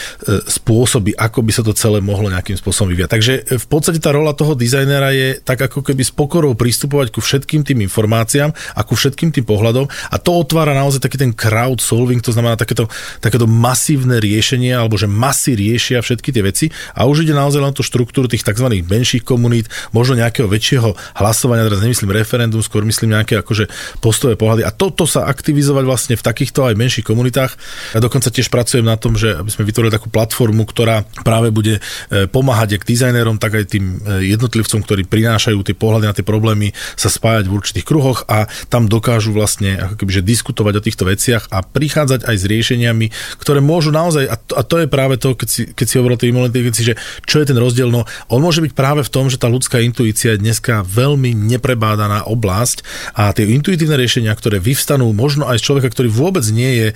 spôsoby, 0.45 1.17
ako 1.17 1.41
by 1.41 1.53
sa 1.57 1.63
to 1.65 1.73
celé 1.73 2.05
mohlo 2.05 2.29
nejakým 2.29 2.61
spôsobom 2.61 2.93
vyviať. 2.93 3.11
Takže 3.11 3.33
e, 3.33 3.41
v 3.57 3.67
podstate 3.67 3.99
tá 3.99 4.13
rola 4.13 4.37
toho 4.37 4.53
dizajnera 4.53 5.11
je 5.17 5.29
tak 5.41 5.59
ako 5.65 5.81
keby 5.81 6.03
s 6.05 6.13
pokorou 6.13 6.53
pristupovať 6.53 7.09
ku 7.15 7.25
všetkým 7.25 7.65
tým 7.65 7.81
informáciám 7.89 8.53
a 8.53 8.81
ku 8.85 8.93
všetkým 8.93 9.33
tým 9.33 9.49
pohľadom 9.49 9.89
a 9.89 10.17
to 10.21 10.31
otvára 10.37 10.77
naozaj 10.77 11.01
taký 11.01 11.17
ten 11.17 11.33
crowd 11.33 11.81
solving, 11.81 12.21
to 12.21 12.35
znamená 12.35 12.59
takéto, 12.59 12.91
takéto 13.23 13.49
masívne 13.49 14.19
riešenie, 14.19 14.75
alebo 14.75 14.99
že 14.99 15.07
masy 15.07 15.55
riešia 15.57 16.03
všetky 16.03 16.31
tie 16.35 16.43
veci 16.43 16.67
a 16.93 17.07
už 17.07 17.25
ide 17.25 17.35
naozaj 17.35 17.61
len 17.63 17.75
tú 17.75 17.87
štruktúru 17.87 18.27
tých 18.27 18.45
tzv. 18.45 18.67
menších 18.83 19.23
komunít, 19.23 19.71
možno 19.95 20.19
nejakého 20.19 20.51
väčšieho 20.51 20.82
nejakého 20.83 20.99
hlasovania, 21.23 21.69
teraz 21.71 21.81
nemyslím 21.81 22.11
referendum, 22.11 22.61
skôr 22.61 22.83
myslím 22.83 23.15
nejaké 23.15 23.39
akože 23.39 23.71
postové 24.03 24.35
pohľady. 24.35 24.67
A 24.67 24.75
toto 24.75 25.07
sa 25.07 25.31
aktivizovať 25.31 25.85
vlastne 25.87 26.15
v 26.19 26.27
takýchto 26.27 26.67
aj 26.67 26.75
menších 26.75 27.07
komunitách. 27.07 27.55
Ja 27.95 28.01
dokonca 28.03 28.35
tiež 28.35 28.51
pracujem 28.51 28.83
na 28.83 28.99
tom, 28.99 29.15
že 29.15 29.39
aby 29.39 29.51
sme 29.51 29.69
vytvorili 29.69 29.95
takú 29.95 30.11
platformu, 30.11 30.67
ktorá 30.67 31.07
práve 31.23 31.55
bude 31.55 31.79
e, 31.79 32.27
pomáhať 32.27 32.81
jak 32.81 32.85
dizajnérom, 32.85 33.39
tak 33.39 33.63
aj 33.63 33.65
tým 33.71 34.03
e, 34.03 34.27
jednotlivcom, 34.35 34.83
ktorí 34.83 35.07
prinášajú 35.07 35.63
tie 35.63 35.77
pohľady 35.79 36.07
na 36.11 36.15
tie 36.17 36.27
problémy, 36.27 36.75
sa 36.99 37.07
spájať 37.07 37.47
v 37.47 37.55
určitých 37.55 37.87
kruhoch 37.87 38.27
a 38.27 38.51
tam 38.67 38.91
dokážu 38.91 39.31
vlastne 39.31 39.79
ako 39.79 40.03
keby, 40.03 40.11
diskutovať 40.23 40.75
o 40.79 40.85
týchto 40.85 41.05
veciach 41.09 41.51
a 41.51 41.67
prichádzať 41.67 42.27
aj 42.27 42.37
s 42.37 42.45
riešeniami, 42.47 43.07
ktoré 43.43 43.59
môžu 43.59 43.91
naozaj, 43.91 44.25
a 44.29 44.37
to, 44.39 44.53
a 44.55 44.63
to 44.63 44.77
je 44.85 44.87
práve 44.87 45.19
to, 45.19 45.35
keď 45.35 45.49
si, 45.49 45.63
keď 45.73 45.87
si 45.89 45.99
hovoril 45.99 46.17
o 46.17 46.23
tej 46.23 46.31
inteligencii, 46.31 46.85
že 46.95 46.99
čo 47.27 47.43
je 47.43 47.49
ten 47.51 47.59
rozdiel, 47.59 47.91
no 47.91 48.07
on 48.31 48.41
môže 48.41 48.63
byť 48.63 48.73
práve 48.73 49.03
v 49.03 49.11
tom, 49.13 49.27
že 49.27 49.41
tá 49.41 49.51
ľudská 49.51 49.83
intuícia 49.83 50.39
dneska 50.41 50.72
taká 50.73 50.89
veľmi 50.89 51.37
neprebádaná 51.37 52.25
oblasť 52.25 52.81
a 53.13 53.29
tie 53.37 53.45
intuitívne 53.45 54.01
riešenia, 54.01 54.33
ktoré 54.33 54.57
vyvstanú 54.57 55.13
možno 55.13 55.45
aj 55.45 55.61
z 55.61 55.69
človeka, 55.69 55.93
ktorý 55.93 56.09
vôbec 56.09 56.49
nie 56.49 56.73
je 56.81 56.89
e, 56.89 56.95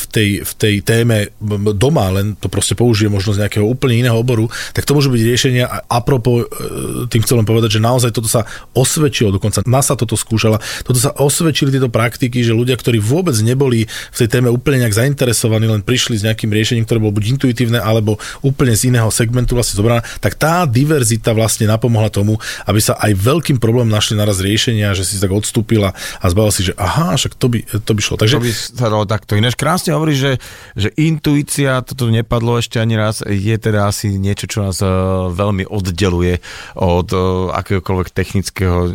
v 0.00 0.04
tej, 0.08 0.28
v 0.40 0.52
tej 0.56 0.74
téme 0.80 1.28
doma, 1.76 2.08
len 2.16 2.32
to 2.40 2.48
proste 2.48 2.72
použije 2.80 3.12
možno 3.12 3.36
z 3.36 3.44
nejakého 3.44 3.68
úplne 3.68 4.00
iného 4.00 4.16
oboru, 4.16 4.48
tak 4.72 4.88
to 4.88 4.96
môžu 4.96 5.12
byť 5.12 5.20
riešenia 5.20 5.68
a 5.68 5.84
apropo, 6.00 6.48
e, 6.48 7.12
tým 7.12 7.20
chcem 7.20 7.44
len 7.44 7.44
povedať, 7.44 7.76
že 7.76 7.84
naozaj 7.84 8.16
toto 8.16 8.32
sa 8.32 8.48
osvedčilo, 8.72 9.36
dokonca 9.36 9.60
NASA 9.68 10.00
toto 10.00 10.16
skúšala, 10.16 10.64
toto 10.80 10.96
sa 10.96 11.12
osvedčili 11.12 11.68
tieto 11.68 11.92
praktiky, 11.92 12.40
že 12.40 12.56
ľudia, 12.56 12.80
ktorí 12.80 13.04
vôbec 13.04 13.36
neboli 13.44 13.84
v 13.84 14.16
tej 14.16 14.32
téme 14.32 14.48
úplne 14.48 14.80
nejak 14.80 14.96
zainteresovaní, 14.96 15.68
len 15.68 15.84
prišli 15.84 16.16
s 16.16 16.24
nejakým 16.24 16.48
riešením, 16.48 16.88
ktoré 16.88 17.04
bolo 17.04 17.20
buď 17.20 17.36
intuitívne, 17.36 17.84
alebo 17.84 18.16
úplne 18.40 18.72
z 18.72 18.88
iného 18.88 19.12
segmentu 19.12 19.52
vlastne 19.52 19.76
zobrané, 19.76 20.00
tak 20.24 20.40
tá 20.40 20.64
diverzita 20.64 21.36
vlastne 21.36 21.68
napomohla 21.68 22.08
tomu, 22.08 22.40
aby 22.64 22.80
sa 22.80 22.93
aj 22.96 23.12
veľkým 23.18 23.58
problém 23.58 23.90
našli 23.90 24.14
naraz 24.16 24.40
riešenia, 24.40 24.94
že 24.96 25.04
si 25.04 25.18
tak 25.18 25.34
odstúpila 25.34 25.92
a 25.94 26.24
zbavil 26.30 26.52
si, 26.54 26.62
že 26.70 26.74
aha, 26.78 27.18
však 27.18 27.34
to 27.36 27.46
by, 27.50 27.58
to 27.66 27.92
by 27.92 28.00
šlo. 28.00 28.16
Takže... 28.18 28.36
To 28.38 28.44
by 28.44 28.52
sa 28.52 28.86
dalo 28.90 29.04
takto. 29.04 29.36
Ináč 29.36 29.54
krásne 29.54 29.92
hovorí, 29.92 30.16
že, 30.16 30.42
že 30.74 30.90
intuícia, 30.96 31.84
toto 31.84 32.08
nepadlo 32.08 32.58
ešte 32.58 32.80
ani 32.80 32.96
raz, 32.96 33.20
je 33.22 33.54
teda 33.58 33.90
asi 33.90 34.16
niečo, 34.16 34.48
čo 34.48 34.64
nás 34.64 34.80
uh, 34.80 35.28
veľmi 35.30 35.68
oddeluje 35.68 36.40
od 36.78 37.08
uh, 37.12 37.52
akéhokoľvek 37.52 38.08
technického, 38.14 38.94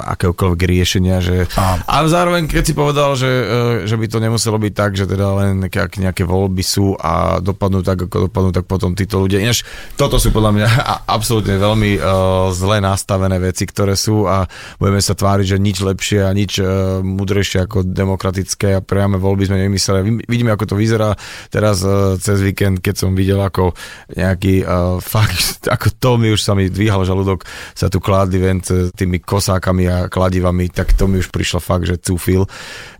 akéhokoľvek 0.00 0.60
riešenia. 0.64 1.20
Že... 1.20 1.50
A. 1.58 1.82
a 1.84 1.94
zároveň, 2.06 2.48
keď 2.48 2.62
si 2.62 2.74
povedal, 2.74 3.18
že, 3.18 3.30
uh, 3.30 3.46
že 3.84 3.98
by 3.98 4.06
to 4.08 4.18
nemuselo 4.22 4.56
byť 4.56 4.72
tak, 4.72 4.96
že 4.96 5.04
teda 5.04 5.26
len 5.42 5.66
nejaké, 5.66 5.98
nejaké 6.00 6.24
voľby 6.24 6.62
sú 6.64 6.96
a 6.96 7.42
dopadnú 7.42 7.82
tak, 7.84 8.06
ako 8.06 8.30
dopadnú, 8.30 8.50
tak 8.54 8.64
potom 8.64 8.94
títo 8.94 9.20
ľudia. 9.20 9.42
Ináč 9.42 9.66
toto 9.98 10.16
sú 10.16 10.30
podľa 10.30 10.52
mňa 10.54 10.68
absolútne 11.16 11.56
veľmi 11.58 11.98
uh, 11.98 12.50
zle 12.54 12.78
nastavené 12.78 13.23
nastavené 13.24 13.40
veci, 13.40 13.64
ktoré 13.64 13.96
sú 13.96 14.28
a 14.28 14.44
budeme 14.76 15.00
sa 15.00 15.16
tváriť, 15.16 15.56
že 15.56 15.58
nič 15.62 15.80
lepšie 15.80 16.20
a 16.28 16.30
nič 16.36 16.60
uh, 16.60 17.00
mudrejšie 17.00 17.64
ako 17.64 17.88
demokratické 17.88 18.76
a 18.76 18.84
priame 18.84 19.16
voľby 19.16 19.48
sme 19.48 19.64
nemysleli. 19.64 20.28
Vidíme, 20.28 20.52
ako 20.52 20.68
to 20.68 20.76
vyzerá 20.76 21.16
teraz 21.48 21.80
uh, 21.80 22.20
cez 22.20 22.44
víkend, 22.44 22.84
keď 22.84 22.94
som 23.00 23.16
videl, 23.16 23.40
ako 23.40 23.72
nejaký 24.12 24.62
uh, 24.62 25.00
fakt, 25.00 25.64
ako 25.74 25.86
to 25.96 26.10
mi 26.20 26.28
už 26.36 26.40
sa 26.44 26.52
mi 26.52 26.68
dvíhal 26.68 27.08
žalúdok, 27.08 27.48
sa 27.72 27.88
tu 27.88 27.98
kládli 27.98 28.38
ven 28.38 28.60
tými 28.92 29.24
kosákami 29.24 29.88
a 29.88 29.96
kladivami, 30.12 30.68
tak 30.68 30.92
to 30.92 31.08
mi 31.08 31.20
už 31.24 31.32
prišlo 31.32 31.64
fakt, 31.64 31.88
že 31.88 31.96
cúfil. 31.96 32.44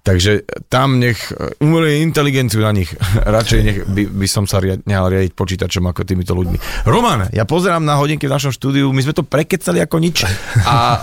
Takže 0.04 0.44
tam 0.68 1.00
nech 1.00 1.32
umelý 1.64 2.04
inteligenciu 2.04 2.60
na 2.60 2.76
nich. 2.76 2.92
Radšej 3.24 3.60
nech 3.64 3.78
by, 3.88 4.02
by 4.12 4.26
som 4.28 4.44
sa 4.44 4.60
riad, 4.60 4.84
nehal 4.84 5.08
riadiť 5.08 5.32
počítačom 5.32 5.80
ako 5.80 6.04
týmito 6.04 6.36
ľuďmi. 6.36 6.84
Roman, 6.84 7.32
ja 7.32 7.48
pozerám 7.48 7.80
na 7.80 7.96
hodinky 7.96 8.28
v 8.28 8.36
našom 8.36 8.52
štúdiu, 8.52 8.92
my 8.92 9.00
sme 9.00 9.16
to 9.16 9.24
prekecali 9.24 9.80
ako 9.80 9.96
nič 10.04 10.28
a 10.68 10.76
uh, 10.76 11.00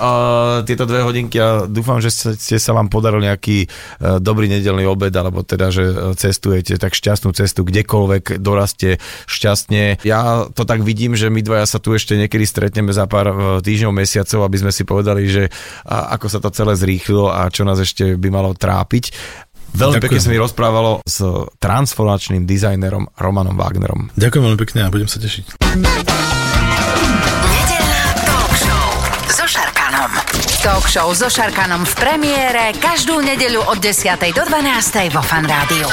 tieto 0.69 0.85
dve 0.85 1.01
hodinky 1.01 1.41
ja 1.41 1.65
dúfam, 1.65 1.97
že 1.97 2.13
ste 2.13 2.61
sa 2.61 2.77
vám 2.77 2.93
podaril 2.93 3.25
nejaký 3.25 3.65
uh, 3.65 4.21
dobrý 4.21 4.45
nedelný 4.45 4.85
obed, 4.85 5.09
alebo 5.17 5.41
teda, 5.41 5.73
že 5.73 6.13
cestujete 6.13 6.77
tak 6.77 6.93
šťastnú 6.93 7.33
cestu 7.33 7.65
kdekoľvek 7.65 8.37
dorastie 8.37 9.01
šťastne. 9.25 10.05
Ja 10.05 10.45
to 10.53 10.61
tak 10.61 10.85
vidím, 10.85 11.17
že 11.17 11.33
my 11.33 11.41
dvaja 11.41 11.65
sa 11.65 11.81
tu 11.81 11.97
ešte 11.97 12.13
niekedy 12.13 12.45
stretneme 12.45 12.93
za 12.93 13.09
pár 13.09 13.57
týždňov, 13.65 13.97
mesiacov, 13.97 14.45
aby 14.45 14.57
sme 14.61 14.69
si 14.69 14.85
povedali, 14.85 15.25
že 15.25 15.49
uh, 15.49 16.13
ako 16.13 16.27
sa 16.29 16.37
to 16.37 16.53
celé 16.53 16.77
zrýchlilo 16.77 17.33
a 17.33 17.49
čo 17.49 17.65
nás 17.65 17.81
ešte 17.81 18.13
by 18.13 18.29
malo 18.29 18.53
trápiť 18.53 18.90
trápiť. 18.91 19.15
Veľmi 19.71 20.03
Ďakujem. 20.03 20.03
pekne 20.03 20.19
sa 20.19 20.27
mi 20.27 20.35
rozprávalo 20.35 20.91
s 21.07 21.23
transformačným 21.63 22.43
dizajnerom 22.43 23.07
Romanom 23.15 23.55
Wagnerom. 23.55 24.11
Ďakujem 24.19 24.43
veľmi 24.43 24.59
pekne 24.59 24.79
a 24.83 24.91
budem 24.91 25.07
sa 25.07 25.15
tešiť. 25.23 25.63
talk 28.27 28.51
show 28.59 28.87
so 29.31 29.47
Šarkanom. 29.47 30.11
Talk 30.59 30.85
show 30.91 31.07
so 31.15 31.31
Šarkanom 31.31 31.87
v 31.87 31.93
premiére 31.95 32.75
každú 32.83 33.23
nedeľu 33.23 33.63
od 33.71 33.79
10. 33.79 34.11
do 34.35 34.43
12. 34.43 35.15
vo 35.15 35.23
Fan 35.23 35.47
Rádiu. 35.47 35.87